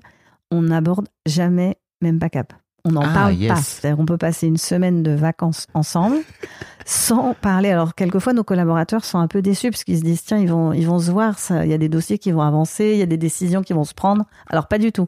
on 0.51 0.63
n'aborde 0.63 1.09
jamais 1.27 1.77
même 2.03 2.19
pas 2.19 2.29
cap. 2.29 2.53
On 2.85 2.93
n'en 2.93 3.03
Ah, 3.03 3.13
parle 3.15 3.35
yes. 3.35 3.49
pas. 3.53 3.57
C'est-à-dire 3.57 3.97
qu'on 3.99 4.07
peut 4.07 4.17
passer 4.19 4.47
une 4.47 4.57
semaine 4.57 5.03
de 5.03 5.11
vacances 5.13 5.67
ensemble 5.75 6.17
sans 6.87 7.35
parler. 7.35 7.71
Alors, 7.71 7.95
quelquefois, 7.95 8.33
nos 8.33 8.43
collaborateurs 8.45 9.05
sont 9.05 9.19
un 9.19 9.29
peu 9.29 9.43
déçus 9.43 9.71
parce 9.71 9.85
qu'ils 9.85 9.99
se 9.99 10.03
disent, 10.03 10.23
tiens, 10.25 10.39
ils 10.39 10.49
vont, 10.49 10.73
ils 10.73 10.87
vont 10.87 10.99
se 10.99 11.11
voir, 11.11 11.39
ça- 11.39 11.65
il 11.65 11.71
y 11.71 11.75
a 11.75 11.79
des 11.79 11.89
dossiers 11.89 12.19
qui 12.19 12.33
vont 12.33 12.41
avancer, 12.41 12.91
il 12.95 12.99
y 12.99 13.03
a 13.03 13.07
des 13.07 13.17
décisions 13.19 13.63
qui 13.63 13.73
vont 13.75 13.85
se 13.85 13.95
prendre. 13.95 14.25
Alors, 14.49 14.67
pas 14.67 14.79
du 14.79 14.91
tout. 14.93 15.07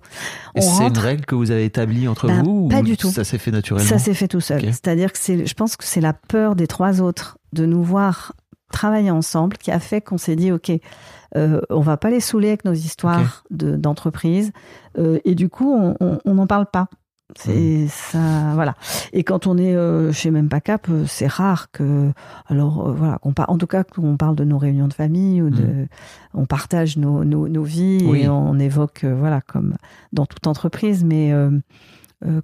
On 0.54 0.60
c'est 0.60 0.86
une 0.88 0.98
règle 0.98 1.24
que 1.24 1.34
vous 1.34 1.50
avez 1.50 1.64
établie 1.64 2.06
entre 2.08 2.26
Ben, 2.28 2.42
vous 2.42 2.68
pas 2.68 2.80
ou 2.80 2.82
du 2.82 2.96
tout. 2.96 3.10
Ça 3.10 3.24
s'est 3.24 3.38
fait 3.38 3.50
naturellement. 3.50 3.88
Ça 3.88 3.98
s'est 3.98 4.14
fait 4.14 4.28
tout 4.28 4.40
seul. 4.40 4.60
C'est-à-dire 4.66 5.12
que 5.12 5.18
c'est, 5.18 5.46
je 5.46 5.54
pense 5.54 5.76
que 5.76 5.84
c'est 5.84 6.00
la 6.02 6.12
peur 6.12 6.54
des 6.56 6.66
trois 6.66 7.00
autres 7.00 7.38
de 7.52 7.66
nous 7.66 7.82
voir 7.82 8.32
travailler 8.72 9.10
ensemble 9.10 9.56
qui 9.58 9.70
a 9.70 9.80
fait 9.80 10.00
qu'on 10.00 10.16
s'est 10.18 10.36
dit, 10.36 10.50
OK, 10.52 10.70
euh, 11.36 11.60
on 11.70 11.80
va 11.80 11.96
pas 11.98 12.10
les 12.10 12.20
saouler 12.20 12.48
avec 12.48 12.64
nos 12.64 12.72
histoires 12.72 13.44
de, 13.50 13.76
d'entreprise. 13.76 14.52
Euh, 14.98 15.18
et 15.24 15.34
du 15.34 15.48
coup, 15.48 15.74
on 16.00 16.34
n'en 16.34 16.46
parle 16.46 16.66
pas. 16.66 16.88
C'est 17.36 17.86
ça, 17.88 18.52
voilà. 18.54 18.74
Et 19.12 19.24
quand 19.24 19.46
on 19.46 19.56
est 19.58 19.74
euh, 19.74 20.12
chez 20.12 20.30
Même 20.30 20.48
pas 20.48 20.60
Cap, 20.60 20.86
euh, 20.90 21.04
c'est 21.06 21.26
rare 21.26 21.70
que, 21.72 22.10
alors 22.46 22.88
euh, 22.88 22.92
voilà, 22.92 23.18
qu'on 23.18 23.32
par- 23.32 23.48
en 23.50 23.58
tout 23.58 23.66
cas 23.66 23.84
qu'on 23.84 24.16
parle 24.16 24.36
de 24.36 24.44
nos 24.44 24.58
réunions 24.58 24.86
de 24.88 24.92
famille 24.94 25.40
ou 25.42 25.50
de, 25.50 25.86
on 26.34 26.44
partage 26.46 26.96
nos, 26.96 27.24
nos, 27.24 27.48
nos 27.48 27.62
vies 27.62 28.04
Oui. 28.06 28.22
et 28.22 28.28
on 28.28 28.58
évoque, 28.58 29.04
euh, 29.04 29.14
voilà, 29.14 29.40
comme 29.40 29.76
dans 30.12 30.26
toute 30.26 30.46
entreprise, 30.46 31.04
mais 31.04 31.32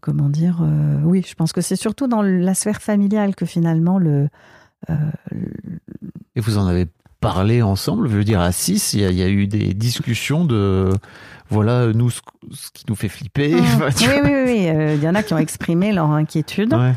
comment 0.01 0.29
dire, 0.29 0.61
oui, 1.05 1.25
je 1.29 1.35
pense 1.35 1.53
que 1.53 1.61
c'est 1.61 1.77
surtout 1.77 2.09
dans 2.09 2.23
la 2.23 2.55
sphère 2.55 2.81
familiale 2.83 3.37
que 3.37 3.47
finalement 3.47 3.99
le, 3.99 4.29
Et 6.35 6.41
vous 6.41 6.59
en 6.59 6.67
avez 6.67 6.87
parlé 7.21 7.63
ensemble, 7.63 8.09
je 8.09 8.17
veux 8.17 8.25
dire, 8.25 8.41
à 8.41 8.53
6, 8.53 8.95
il 8.95 9.01
y, 9.01 9.05
a- 9.05 9.11
il 9.11 9.17
y 9.17 9.23
a 9.23 9.29
eu 9.29 9.47
des 9.49 9.75
discussions 9.75 10.45
de, 10.45 10.91
voilà, 11.51 11.93
nous, 11.93 12.11
ce, 12.11 12.21
ce 12.53 12.71
qui 12.73 12.85
nous 12.89 12.95
fait 12.95 13.09
flipper. 13.09 13.55
Mmh. 13.55 13.61
Oui, 14.01 14.21
oui, 14.25 14.31
oui. 14.47 14.69
Euh, 14.69 14.95
Il 14.97 15.03
y 15.03 15.09
en 15.09 15.15
a 15.15 15.23
qui 15.23 15.35
ont 15.35 15.39
exprimé 15.39 15.93
leur 15.93 16.11
inquiétude 16.11 16.73
Ouais. 16.75 16.93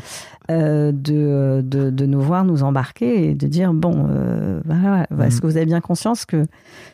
euh, 0.50 0.92
de, 0.92 1.62
de, 1.64 1.90
de 1.90 2.06
nous 2.06 2.20
voir 2.20 2.44
nous 2.44 2.62
embarquer 2.62 3.30
et 3.30 3.34
de 3.34 3.46
dire 3.46 3.72
bon, 3.72 4.06
euh, 4.10 4.60
voilà, 4.64 5.06
Mm. 5.10 5.22
est-ce 5.22 5.40
que 5.40 5.46
vous 5.46 5.56
avez 5.56 5.66
bien 5.66 5.80
conscience 5.80 6.24
que 6.26 6.46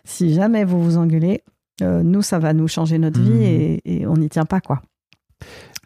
si 0.04 0.32
jamais 0.34 0.64
vous 0.64 0.82
vous 0.82 0.96
engueulez, 0.98 1.42
euh, 1.82 2.02
nous, 2.02 2.22
ça 2.22 2.38
va 2.38 2.52
nous 2.52 2.68
changer 2.68 2.98
notre 2.98 3.20
vie 3.20 3.30
Mm. 3.30 3.42
et, 3.42 3.82
et 3.84 4.06
on 4.06 4.14
n'y 4.16 4.28
tient 4.28 4.44
pas, 4.46 4.60
quoi. 4.60 4.80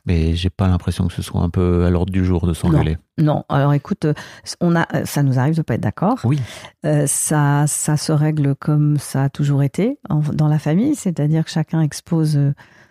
Mais 0.05 0.35
j'ai 0.35 0.51
pas 0.51 0.67
l'impression 0.67 1.07
que 1.07 1.13
ce 1.13 1.23
soit 1.23 1.43
un 1.43 1.49
peu 1.51 1.85
à 1.85 1.91
l'ordre 1.91 2.13
du 2.13 2.25
jour 2.25 2.47
de 2.47 2.55
s'engueuler. 2.55 2.97
Non, 3.19 3.45
alors 3.49 3.73
écoute, 3.73 4.05
euh, 4.05 4.15
on 4.61 4.75
a, 4.75 4.87
euh, 4.97 5.05
ça 5.05 5.23
nous 5.23 5.39
arrive 5.39 5.55
de 5.57 5.63
pas 5.63 5.75
être 5.75 5.81
d'accord. 5.81 6.19
Oui. 6.25 6.41
Euh, 6.85 7.07
ça, 7.07 7.67
ça 7.69 7.97
se 7.97 8.11
règle 8.11 8.57
comme 8.57 8.99
ça 8.99 9.25
a 9.25 9.29
toujours 9.31 9.63
été 9.63 9.99
en- 10.11 10.19
dans 10.21 10.49
la 10.49 10.59
famille, 10.59 10.97
c'est-à-dire 10.97 11.45
que 11.45 11.51
chacun 11.51 11.81
expose 11.83 12.39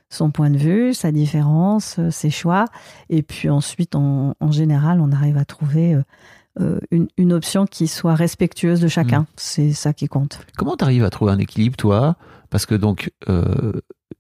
son 0.09 0.31
point 0.31 0.49
de 0.49 0.57
vue, 0.57 0.93
sa 0.93 1.11
différence, 1.11 1.99
ses 2.11 2.29
choix, 2.29 2.65
et 3.09 3.23
puis 3.23 3.49
ensuite, 3.49 3.95
en, 3.95 4.35
en 4.39 4.51
général, 4.51 4.99
on 5.01 5.11
arrive 5.11 5.37
à 5.37 5.45
trouver 5.45 5.97
euh, 6.59 6.79
une, 6.91 7.07
une 7.17 7.31
option 7.33 7.65
qui 7.65 7.87
soit 7.87 8.13
respectueuse 8.15 8.81
de 8.81 8.89
chacun. 8.89 9.25
C'est 9.37 9.71
ça 9.71 9.93
qui 9.93 10.07
compte. 10.07 10.39
Comment 10.57 10.75
tu 10.75 10.83
arrives 10.83 11.03
à 11.05 11.09
trouver 11.09 11.31
un 11.31 11.39
équilibre, 11.39 11.77
toi? 11.77 12.15
Parce 12.51 12.65
que 12.67 12.75
donc, 12.75 13.11
euh, 13.29 13.71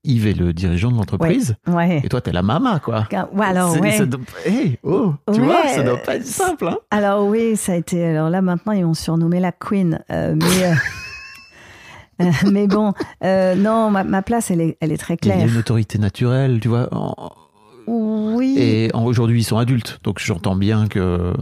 Yves 0.03 0.25
est 0.25 0.33
le 0.33 0.53
dirigeant 0.53 0.89
de 0.89 0.95
l'entreprise. 0.97 1.55
Ouais. 1.67 2.01
Et 2.03 2.09
toi, 2.09 2.21
t'es 2.21 2.31
la 2.31 2.41
maman, 2.41 2.79
quoi. 2.79 3.07
Ouais, 3.33 3.45
alors, 3.45 3.79
ouais. 3.79 3.91
ça 3.91 4.05
doit- 4.07 4.21
Hey, 4.45 4.79
oh, 4.83 5.13
tu 5.31 5.41
vois, 5.41 5.67
ça 5.67 5.83
doit 5.83 5.97
pas 5.97 6.15
être 6.15 6.25
simple, 6.25 6.67
hein 6.69 6.77
Alors 6.89 7.27
oui, 7.27 7.55
ça 7.57 7.73
a 7.73 7.75
été. 7.75 8.03
Alors 8.03 8.29
là 8.31 8.41
maintenant, 8.41 8.71
ils 8.71 8.83
m'ont 8.85 8.93
surnommé 8.95 9.39
la 9.39 9.51
Queen, 9.51 9.99
euh, 10.09 10.33
mais. 10.35 10.71
euh, 12.21 12.31
mais 12.51 12.67
bon, 12.67 12.93
euh, 13.23 13.53
non, 13.55 13.89
ma, 13.91 14.03
ma 14.03 14.21
place, 14.21 14.49
elle 14.51 14.61
est, 14.61 14.77
elle 14.79 14.91
est 14.91 14.97
très 14.97 15.17
Il 15.21 15.27
y 15.27 15.31
a 15.31 15.35
claire. 15.35 15.47
une 15.47 15.57
autorité 15.57 15.97
naturelle, 15.99 16.59
tu 16.61 16.67
vois. 16.69 16.87
en- 16.91 17.31
Oui, 17.87 18.55
Et 18.59 18.91
aujourd'hui, 18.93 19.41
ils 19.41 19.43
sont 19.43 19.57
adultes, 19.57 19.99
donc 20.03 20.19
j'entends 20.19 20.55
bien 20.55 20.87
que. 20.87 21.33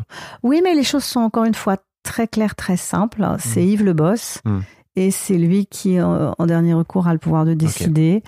oui, 0.43 0.61
mais 0.63 0.73
les 0.73 0.83
choses 0.83 1.03
sont 1.03 1.19
encore 1.19 1.43
une 1.45 1.53
fois 1.53 1.77
très 2.03 2.27
claires, 2.27 2.55
très 2.55 2.77
simples. 2.77 3.25
C'est 3.39 3.63
Yves 3.63 3.83
le 3.83 3.93
boss. 3.93 4.39
Mm. 4.45 4.59
Et 4.99 5.11
c'est 5.11 5.37
lui 5.37 5.65
qui, 5.65 6.01
en, 6.01 6.35
en 6.37 6.45
dernier 6.45 6.73
recours, 6.73 7.07
a 7.07 7.13
le 7.13 7.19
pouvoir 7.19 7.45
de 7.45 7.53
décider. 7.53 8.21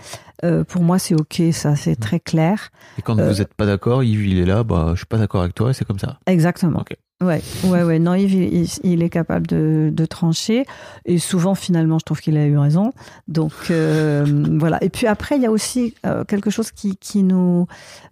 Euh, 0.45 0.63
pour 0.63 0.83
moi, 0.83 0.99
c'est 0.99 1.15
OK, 1.15 1.41
ça, 1.51 1.75
c'est 1.75 1.91
Mm. 1.99 2.01
très 2.01 2.19
clair. 2.21 2.69
Et 2.97 3.01
quand 3.01 3.19
Euh. 3.19 3.29
vous 3.29 3.39
n'êtes 3.39 3.53
pas 3.53 3.65
d'accord, 3.65 4.03
Yves, 4.03 4.25
il 4.25 4.39
est 4.39 4.45
là, 4.45 4.63
bah, 4.63 4.91
je 4.93 4.99
suis 4.99 5.05
pas 5.05 5.17
d'accord 5.17 5.41
avec 5.41 5.53
toi, 5.53 5.73
c'est 5.73 5.83
comme 5.85 5.99
ça. 5.99 6.17
Exactement. 6.27 6.79
Ok. 6.79 6.95
Ouais, 7.21 7.41
ouais, 7.65 7.83
ouais. 7.83 7.99
Non, 7.99 8.15
Yves, 8.15 8.69
il, 8.83 9.03
est 9.03 9.09
capable 9.09 9.45
de, 9.47 9.91
de 9.93 10.05
trancher. 10.05 10.65
Et 11.05 11.19
souvent, 11.19 11.55
finalement, 11.55 11.99
je 11.99 12.05
trouve 12.05 12.21
qu'il 12.21 12.37
a 12.37 12.45
eu 12.47 12.57
raison. 12.57 12.93
Donc, 13.27 13.51
euh, 13.69 14.25
voilà. 14.57 14.81
Et 14.81 14.89
puis 14.89 15.05
après, 15.07 15.35
il 15.35 15.41
y 15.43 15.45
a 15.45 15.51
aussi 15.51 15.93
euh, 16.05 16.23
quelque 16.23 16.49
chose 16.49 16.71
qui, 16.71 16.95
qui 16.95 17.21
nous, 17.23 17.67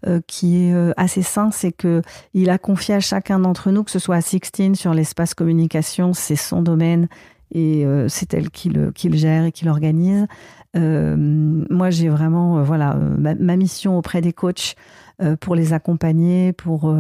euh, 0.05 0.19
qui 0.27 0.65
est 0.65 0.73
euh, 0.73 0.91
assez 0.97 1.23
sain, 1.23 1.49
c'est 1.51 1.71
que 1.71 2.01
il 2.35 2.49
a 2.51 2.57
confié 2.59 2.93
à 2.95 2.99
chacun 2.99 3.39
d'entre 3.39 3.71
nous, 3.71 3.83
que 3.85 3.89
ce 3.91 3.99
soit 3.99 4.17
à 4.17 4.21
Sixtine 4.21 4.75
sur 4.75 4.93
l'espace 4.93 5.33
communication, 5.33 6.13
c'est 6.13 6.35
son 6.35 6.61
domaine 6.61 7.07
et 7.51 7.85
euh, 7.85 8.07
c'est 8.07 8.33
elle 8.33 8.49
qui 8.49 8.69
le, 8.69 8.91
qui 8.91 9.09
le 9.09 9.17
gère 9.17 9.45
et 9.45 9.51
qui 9.51 9.65
l'organise. 9.65 10.27
Euh, 10.75 11.15
moi, 11.17 11.89
j'ai 11.89 12.09
vraiment, 12.09 12.59
euh, 12.59 12.63
voilà, 12.63 12.95
euh, 12.95 13.15
ma, 13.17 13.33
ma 13.35 13.55
mission 13.55 13.97
auprès 13.97 14.21
des 14.21 14.33
coachs 14.33 14.75
euh, 15.21 15.35
pour 15.35 15.55
les 15.55 15.73
accompagner, 15.73 16.53
pour 16.53 16.93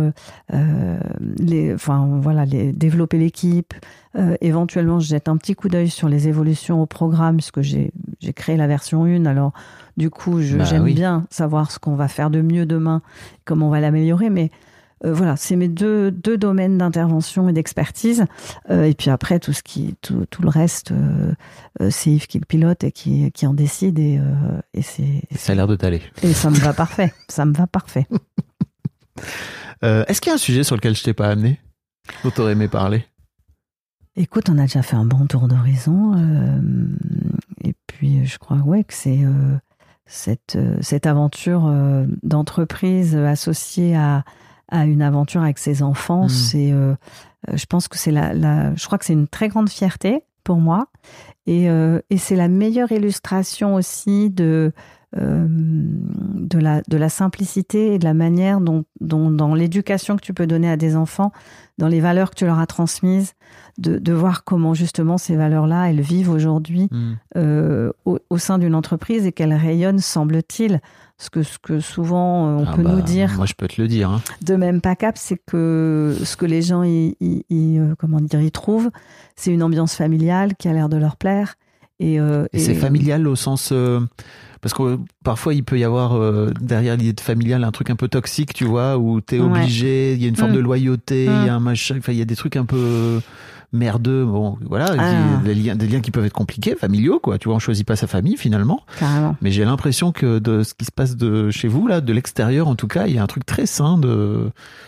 les, 1.39 1.73
enfin 1.73 2.17
voilà, 2.21 2.45
les, 2.45 2.73
développer 2.73 3.17
l'équipe. 3.17 3.73
Euh, 4.15 4.35
éventuellement, 4.41 4.99
je 4.99 5.07
jette 5.07 5.29
un 5.29 5.37
petit 5.37 5.53
coup 5.55 5.69
d'œil 5.69 5.89
sur 5.89 6.09
les 6.09 6.27
évolutions 6.27 6.81
au 6.81 6.85
programme, 6.85 7.37
puisque 7.37 7.61
j'ai 7.61 7.91
j'ai 8.19 8.33
créé 8.33 8.57
la 8.57 8.67
version 8.67 9.03
1. 9.05 9.25
Alors, 9.25 9.53
du 9.97 10.09
coup, 10.09 10.39
Bah 10.39 10.63
j'aime 10.65 10.83
oui. 10.83 10.93
bien 10.93 11.25
savoir 11.29 11.71
ce 11.71 11.79
qu'on 11.79 11.95
va 11.95 12.07
faire 12.07 12.29
de 12.29 12.41
mieux 12.41 12.65
demain, 12.65 13.01
comment 13.45 13.67
on 13.67 13.71
va 13.71 13.79
l'améliorer. 13.79 14.29
Mais 14.29 14.49
euh, 15.05 15.13
voilà, 15.13 15.35
c'est 15.37 15.55
mes 15.55 15.69
deux, 15.69 16.11
deux 16.11 16.37
domaines 16.37 16.77
d'intervention 16.77 17.47
et 17.49 17.53
d'expertise. 17.53 18.25
Euh, 18.69 18.83
et 18.83 18.93
puis 18.93 19.09
après, 19.09 19.39
tout 19.39 19.53
ce 19.53 19.63
qui, 19.63 19.95
tout, 20.01 20.25
tout 20.29 20.41
le 20.41 20.49
reste, 20.49 20.91
euh, 20.91 21.33
c'est 21.89 22.11
Yves 22.11 22.27
qui 22.27 22.39
le 22.39 22.45
pilote 22.45 22.83
et 22.83 22.91
qui, 22.91 23.31
qui 23.31 23.47
en 23.47 23.53
décide. 23.53 23.99
Et, 23.99 24.19
et 24.73 24.81
c'est 24.81 25.21
Ça 25.35 25.53
a 25.53 25.55
l'air 25.55 25.67
de 25.67 25.75
t'aller. 25.75 26.01
et 26.23 26.33
ça 26.33 26.49
me 26.49 26.57
va 26.57 26.73
parfait. 26.73 27.13
Ça 27.27 27.45
me 27.45 27.53
va 27.53 27.67
parfait. 27.67 28.07
Est-ce 29.81 30.19
qu'il 30.19 30.29
y 30.29 30.33
a 30.33 30.35
un 30.35 30.39
sujet 30.39 30.63
sur 30.63 30.75
lequel 30.75 30.95
je 30.95 31.03
t'ai 31.03 31.13
pas 31.13 31.29
amené 31.29 31.59
Dont 32.23 32.31
t'aurais 32.31 32.51
aimé 32.51 32.67
parler? 32.67 33.05
Écoute, 34.17 34.49
on 34.49 34.57
a 34.57 34.63
déjà 34.63 34.81
fait 34.81 34.97
un 34.97 35.05
bon 35.05 35.25
tour 35.27 35.47
d'horizon. 35.47 36.15
et 37.63 37.73
puis, 37.87 38.25
je 38.25 38.37
crois 38.37 38.57
ouais, 38.57 38.83
que 38.83 38.93
c'est 38.93 39.19
cette, 40.05 40.57
cette 40.81 41.05
aventure 41.05 41.71
d'entreprise 42.23 43.15
associée 43.15 43.95
à, 43.95 44.25
à 44.69 44.85
une 44.85 45.01
aventure 45.01 45.41
avec 45.41 45.57
ses 45.57 45.83
enfants. 45.83 46.23
Mhm. 46.23 46.29
C'est, 46.29 46.71
euh, 46.71 46.95
euh, 47.49 47.57
je 47.57 47.65
pense 47.65 47.87
que 47.87 47.97
c'est 47.97 48.11
la, 48.11 48.33
la, 48.33 48.75
je 48.75 48.85
crois 48.85 48.97
que 48.97 49.05
c'est 49.05 49.13
une 49.13 49.27
très 49.27 49.47
grande 49.47 49.69
fierté 49.69 50.23
pour 50.43 50.57
moi. 50.57 50.87
Et, 51.45 51.69
euh, 51.69 51.99
et 52.09 52.17
c'est 52.17 52.35
la 52.35 52.47
meilleure 52.47 52.91
illustration 52.91 53.75
aussi 53.75 54.29
de, 54.29 54.71
euh, 55.17 55.47
de, 55.49 56.59
la, 56.59 56.81
de 56.87 56.97
la 56.97 57.09
simplicité 57.09 57.93
et 57.95 57.99
de 57.99 58.03
la 58.05 58.13
manière 58.13 58.61
dont, 58.61 58.83
dont 59.01 59.31
dans 59.31 59.55
l'éducation 59.55 60.15
que 60.15 60.21
tu 60.21 60.33
peux 60.33 60.47
donner 60.47 60.69
à 60.69 60.77
des 60.77 60.95
enfants, 60.95 61.31
dans 61.77 61.87
les 61.87 61.99
valeurs 61.99 62.29
que 62.31 62.35
tu 62.35 62.45
leur 62.45 62.59
as 62.59 62.67
transmises, 62.67 63.33
de, 63.77 63.97
de 63.97 64.13
voir 64.13 64.43
comment 64.43 64.73
justement 64.73 65.17
ces 65.17 65.35
valeurs-là, 65.35 65.89
elles 65.89 66.01
vivent 66.01 66.29
aujourd'hui 66.29 66.89
Hmm. 66.91 67.13
euh, 67.37 67.91
au, 68.05 68.19
au 68.29 68.37
sein 68.37 68.57
d'une 68.59 68.75
entreprise 68.75 69.25
et 69.25 69.31
qu'elles 69.31 69.53
rayonnent, 69.53 69.99
semble-t-il. 69.99 70.79
Ce 71.21 71.29
que, 71.29 71.43
ce 71.43 71.57
que 71.59 71.79
souvent 71.81 72.47
euh, 72.47 72.55
on 72.61 72.65
Ah 72.65 72.73
peut 72.75 72.83
bah, 72.83 72.91
nous 72.95 73.01
dire 73.01 73.33
Moi, 73.35 73.45
je 73.45 73.53
peux 73.53 73.67
te 73.67 73.81
le 73.81 73.87
dire. 73.89 74.09
hein. 74.09 74.21
de 74.41 74.55
même 74.55 74.79
pas 74.79 74.95
cap, 74.95 75.17
c'est 75.17 75.37
que 75.45 76.15
ce 76.23 76.37
que 76.37 76.45
les 76.45 76.61
gens 76.61 76.83
y, 76.83 77.15
y- 77.19 77.43
y, 77.49 77.79
comment 77.97 78.21
dire, 78.21 78.41
y 78.41 78.51
trouvent, 78.51 78.89
c'est 79.35 79.51
une 79.51 79.63
ambiance 79.63 79.95
familiale 79.95 80.55
qui 80.55 80.67
a 80.69 80.73
l'air 80.73 80.87
de 80.87 80.95
leur 80.97 81.17
plaire. 81.17 81.55
Et, 81.99 82.19
euh, 82.19 82.45
Et, 82.53 82.59
c'est 82.59 82.71
et- 82.71 82.75
familial 82.75 83.27
au 83.27 83.35
sens. 83.35 83.69
euh, 83.71 83.99
parce 84.61 84.73
que 84.73 84.83
euh, 84.83 84.97
parfois, 85.23 85.53
il 85.53 85.63
peut 85.63 85.79
y 85.79 85.83
avoir 85.85 86.15
euh, 86.17 86.51
derrière 86.61 86.97
l'idée 86.97 87.13
de 87.13 87.21
familial 87.21 87.63
un 87.63 87.71
truc 87.71 87.89
un 87.89 87.95
peu 87.95 88.07
toxique, 88.09 88.53
tu 88.53 88.65
vois, 88.65 88.97
où 88.97 89.21
t'es 89.21 89.39
obligé, 89.39 90.13
il 90.13 90.21
y 90.21 90.25
a 90.25 90.27
une 90.27 90.35
forme 90.35 90.51
Mm. 90.51 90.55
de 90.55 90.59
loyauté, 90.59 91.23
il 91.25 91.31
Mm. 91.31 91.45
y 91.45 91.49
a 91.49 91.55
un 91.55 91.59
machin, 91.59 91.95
enfin, 91.99 92.11
il 92.11 92.17
y 92.17 92.21
a 92.21 92.25
des 92.25 92.35
trucs 92.35 92.55
un 92.57 92.65
peu 92.65 93.21
merdeux. 93.71 94.25
Bon, 94.25 94.57
voilà, 94.65 94.87
Ah. 94.97 95.41
des, 95.43 95.53
liens, 95.55 95.75
des 95.75 95.87
liens 95.87 96.01
qui 96.01 96.11
peuvent 96.11 96.25
être 96.25 96.33
compliqués, 96.33 96.75
familiaux, 96.75 97.19
quoi. 97.21 97.37
Tu 97.37 97.47
vois, 97.47 97.55
on 97.55 97.59
choisit 97.59 97.85
pas 97.85 97.95
sa 97.95 98.07
famille 98.07 98.37
finalement. 98.37 98.81
carrément. 98.99 99.35
Mais 99.41 99.51
j'ai 99.51 99.65
l'impression 99.65 100.11
que 100.11 100.39
de 100.39 100.63
ce 100.63 100.73
qui 100.73 100.85
se 100.85 100.91
passe 100.91 101.15
de 101.15 101.51
chez 101.51 101.67
vous, 101.67 101.87
là, 101.87 102.01
de 102.01 102.13
l'extérieur 102.13 102.67
en 102.67 102.75
tout 102.75 102.87
cas, 102.87 103.07
il 103.07 103.13
y 103.13 103.17
a 103.19 103.23
un 103.23 103.27
truc 103.27 103.45
très 103.45 103.65
sain 103.65 103.97
de, 103.97 104.07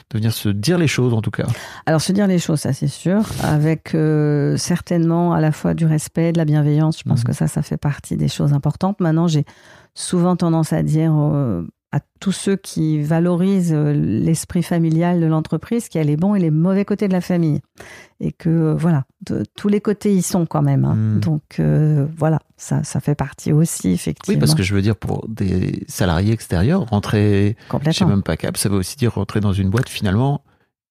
de 0.10 0.18
venir 0.18 0.34
se 0.34 0.50
dire 0.50 0.78
les 0.78 0.88
choses 0.88 1.14
en 1.14 1.22
tout 1.22 1.32
cas. 1.32 1.46
Alors 1.86 2.02
se 2.02 2.12
dire 2.12 2.28
les 2.28 2.40
choses, 2.40 2.60
ça 2.62 2.74
c'est 2.74 2.88
sûr, 2.88 3.22
avec 3.44 3.94
euh, 3.96 4.58
certainement 4.58 5.34
à 5.34 5.42
la 5.42 5.52
fois 5.52 5.74
du 5.74 5.86
respect, 5.86 6.32
de 6.32 6.38
la 6.38 6.46
bienveillance. 6.46 6.98
Je 7.00 7.04
pense 7.10 7.20
Mhm. 7.20 7.26
que 7.26 7.34
ça, 7.34 7.48
ça 7.48 7.62
fait 7.62 7.78
partie 7.78 8.18
des 8.18 8.28
choses 8.28 8.54
importantes. 8.54 9.00
Maintenant, 9.00 9.28
j'ai 9.28 9.46
souvent 9.94 10.36
tendance 10.36 10.74
à 10.74 10.84
dire 10.84 11.14
euh, 11.16 11.68
à 11.94 12.00
tous 12.22 12.32
ceux 12.32 12.56
qui 12.56 13.02
valorisent 13.02 13.74
euh, 13.74 13.92
l'esprit 13.94 14.64
familial 14.64 15.20
de 15.20 15.26
l'entreprise 15.26 15.90
qu'il 15.90 16.00
y 16.00 16.02
a 16.04 16.08
les 16.08 16.16
bons 16.16 16.36
et 16.36 16.40
les 16.40 16.50
mauvais 16.52 16.86
côtés 16.86 17.08
de 17.10 17.14
la 17.14 17.20
famille. 17.22 17.60
Et 18.22 18.32
que, 18.32 18.50
euh, 18.50 18.74
voilà, 18.76 19.04
de- 19.28 19.44
tous 19.58 19.68
les 19.68 19.82
côtés 19.82 20.14
y 20.14 20.22
sont 20.22 20.46
quand 20.46 20.62
même. 20.62 20.86
hein. 20.86 20.96
Mhm. 20.96 21.20
Donc, 21.20 21.42
euh, 21.60 22.06
voilà, 22.18 22.40
ça, 22.56 22.84
ça 22.84 23.00
fait 23.02 23.16
partie 23.16 23.52
aussi, 23.52 23.90
effectivement. 23.92 24.36
Oui, 24.36 24.40
parce 24.40 24.56
que 24.56 24.64
je 24.64 24.74
veux 24.74 24.82
dire, 24.82 24.96
pour 24.96 25.28
des 25.28 25.84
salariés 25.90 26.32
extérieurs, 26.32 26.86
rentrer 26.86 27.58
chez 27.60 27.68
Complètement. 27.68 28.08
même 28.08 28.24
pas 28.24 28.38
cap, 28.38 28.56
ça 28.56 28.70
veut 28.70 28.78
aussi 28.78 28.96
dire 28.96 29.14
rentrer 29.16 29.40
dans 29.42 29.54
une 29.54 29.70
boîte 29.70 29.90
finalement 29.90 30.44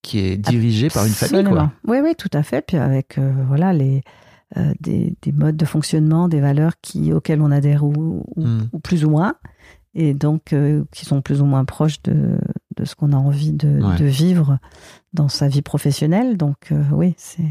qui 0.02 0.18
est 0.18 0.36
dirigée 0.36 0.88
par 0.88 1.04
une 1.06 1.12
famille, 1.12 1.44
quoi. 1.44 1.72
Oui, 1.86 1.98
oui, 2.02 2.14
tout 2.16 2.30
à 2.34 2.42
fait. 2.42 2.62
Puis 2.66 2.76
avec 2.76 3.16
euh, 3.18 3.32
voilà 3.48 3.72
les 3.72 4.02
euh, 4.56 4.72
des, 4.80 5.14
des 5.22 5.30
modes 5.32 5.56
de 5.56 5.64
fonctionnement, 5.64 6.26
des 6.26 6.40
valeurs 6.40 6.72
qui 6.82 7.12
auxquelles 7.12 7.40
on 7.40 7.52
adhère 7.52 7.84
ou, 7.84 8.24
ou, 8.36 8.44
Mm. 8.44 8.68
ou 8.72 8.78
plus 8.80 9.04
ou 9.04 9.10
moins, 9.10 9.34
et 9.94 10.14
donc 10.14 10.52
euh, 10.52 10.84
qui 10.92 11.04
sont 11.04 11.20
plus 11.20 11.42
ou 11.42 11.44
moins 11.46 11.64
proches 11.64 12.00
de, 12.02 12.38
de 12.76 12.84
ce 12.84 12.94
qu'on 12.94 13.12
a 13.12 13.16
envie 13.16 13.52
de, 13.52 13.80
Ouais. 13.82 13.96
de 13.98 14.04
vivre 14.04 14.58
dans 15.12 15.28
sa 15.28 15.48
vie 15.48 15.62
professionnelle. 15.62 16.36
Donc 16.36 16.70
euh, 16.70 16.82
oui, 16.92 17.14
c'est. 17.16 17.42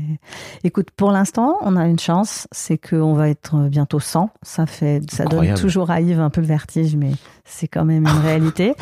Écoute, 0.64 0.92
pour 0.96 1.12
l'instant, 1.12 1.58
on 1.62 1.76
a 1.76 1.86
une 1.88 2.00
chance, 2.00 2.48
c'est 2.54 2.78
qu'on 2.78 3.14
va 3.14 3.28
être 3.28 3.68
bientôt 3.68 4.00
100. 4.00 4.30
Ça 4.42 4.66
fait, 4.66 5.02
ça 5.12 5.26
donne 5.26 5.54
toujours 5.56 5.92
à 5.92 6.00
Yves 6.00 6.22
un 6.22 6.30
peu 6.30 6.40
le 6.40 6.48
vertige, 6.48 6.96
mais 6.96 7.12
c'est 7.44 7.68
quand 7.68 7.84
même 7.84 8.04
une 8.08 8.20
réalité. 8.24 8.74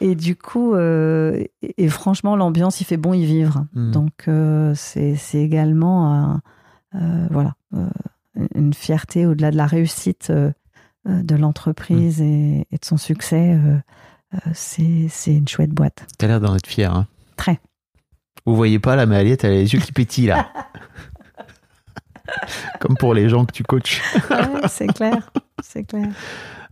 et 0.00 0.14
du 0.14 0.36
coup, 0.36 0.74
euh, 0.74 1.42
et, 1.62 1.84
et 1.84 1.88
franchement, 1.88 2.36
l'ambiance, 2.36 2.80
il 2.80 2.84
fait 2.84 2.96
bon 2.96 3.12
y 3.14 3.24
vivre. 3.24 3.66
Mm. 3.74 3.90
Donc 3.90 4.28
c'est 4.76 5.16
c'est 5.16 5.38
également 5.42 6.14
un, 6.94 7.28
voilà 7.30 7.54
une 8.54 8.72
fierté 8.72 9.26
au-delà 9.26 9.50
de 9.50 9.56
la 9.56 9.66
réussite 9.66 10.28
euh, 10.30 10.50
de 11.06 11.36
l'entreprise 11.36 12.20
et, 12.20 12.66
et 12.70 12.78
de 12.78 12.84
son 12.84 12.96
succès. 12.96 13.54
euh, 13.54 13.76
euh, 14.34 14.38
c'est 14.54 15.06
c'est 15.08 15.34
une 15.34 15.48
chouette 15.48 15.70
boîte. 15.70 16.06
T'as 16.18 16.28
l'air 16.28 16.40
d'en 16.40 16.54
être 16.54 16.66
fier. 16.66 16.94
Hein. 16.94 17.06
Très. 17.36 17.58
Vous 18.46 18.54
voyez 18.54 18.78
pas 18.78 18.96
là, 18.96 19.06
mais 19.06 19.16
Aliette, 19.16 19.44
elle 19.44 19.52
a 19.52 19.56
les 19.56 19.72
yeux 19.72 19.80
qui 19.80 19.92
pétillent 19.92 20.26
là. 20.28 20.48
Comme 22.80 22.96
pour 22.96 23.14
les 23.14 23.28
gens 23.28 23.44
que 23.44 23.52
tu 23.52 23.62
coaches. 23.64 24.00
Ouais, 24.30 24.68
c'est 24.68 24.86
clair, 24.86 25.30
c'est 25.62 25.84
clair. 25.84 26.08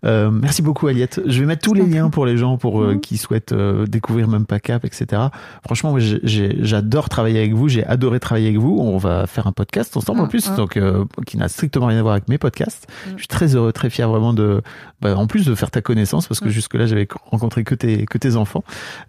Euh, 0.04 0.30
merci 0.30 0.62
beaucoup 0.62 0.86
Aliette. 0.86 1.20
Je 1.26 1.40
vais 1.40 1.46
mettre 1.46 1.62
tous 1.62 1.74
les 1.74 1.84
liens 1.84 2.08
pour 2.10 2.24
les 2.26 2.36
gens 2.36 2.56
pour 2.56 2.82
euh, 2.82 2.98
qui 2.98 3.16
souhaitent 3.16 3.52
euh, 3.52 3.86
découvrir 3.86 4.28
même 4.28 4.46
pas 4.46 4.60
cap, 4.60 4.84
etc. 4.84 5.22
Franchement, 5.64 5.96
j'adore 5.98 7.08
travailler 7.08 7.38
avec 7.40 7.54
vous. 7.54 7.68
J'ai 7.68 7.84
adoré 7.84 8.20
travailler 8.20 8.48
avec 8.48 8.58
vous. 8.58 8.78
On 8.80 8.96
va 8.98 9.26
faire 9.26 9.46
un 9.46 9.52
podcast 9.52 9.96
ensemble 9.96 10.20
en 10.20 10.24
Mm, 10.26 10.28
plus, 10.28 10.50
mm. 10.50 10.56
donc 10.56 10.76
euh, 10.76 11.04
qui 11.26 11.36
n'a 11.36 11.48
strictement 11.48 11.86
rien 11.86 11.98
à 11.98 12.02
voir 12.02 12.12
avec 12.12 12.28
mes 12.28 12.38
podcasts. 12.38 12.86
Je 13.12 13.18
suis 13.18 13.26
très 13.28 13.54
heureux, 13.56 13.72
très 13.72 13.90
fier 13.90 14.08
vraiment 14.08 14.32
de, 14.32 14.62
bah, 15.00 15.16
en 15.16 15.26
plus 15.26 15.46
de 15.46 15.54
faire 15.54 15.70
ta 15.70 15.80
connaissance 15.80 16.26
parce 16.28 16.40
que 16.40 16.46
Mm. 16.48 16.50
jusque 16.50 16.74
là 16.74 16.86
j'avais 16.86 17.08
rencontré 17.30 17.64
que 17.64 17.74
tes 17.74 18.04
que 18.06 18.18
tes 18.18 18.36
enfants. 18.36 18.64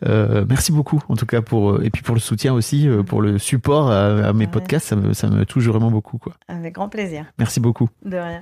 Euh, 0.08 0.46
merci 0.50 0.72
beaucoup 0.72 1.02
en 1.10 1.16
tout 1.16 1.26
cas 1.26 1.42
pour 1.42 1.72
euh, 1.72 1.82
et 1.84 1.90
puis 1.90 2.02
pour 2.02 2.16
le 2.16 2.22
soutien 2.22 2.54
aussi, 2.54 2.88
pour 3.08 3.22
le 3.22 3.38
support 3.38 3.92
à, 3.92 4.08
à 4.30 4.34
mes 4.34 4.46
Ouais. 4.46 4.52
podcasts. 4.52 4.88
Ça 4.88 4.96
me 4.96 5.14
ça 5.14 5.28
me 5.30 5.46
touche 5.46 5.66
vraiment 5.68 5.92
beaucoup 5.92 6.18
quoi. 6.18 6.34
Avec 6.48 6.74
grand 6.76 6.90
plaisir. 6.90 7.26
Merci 7.38 7.60
beaucoup. 7.60 7.90
De 8.04 8.18
rien. 8.18 8.42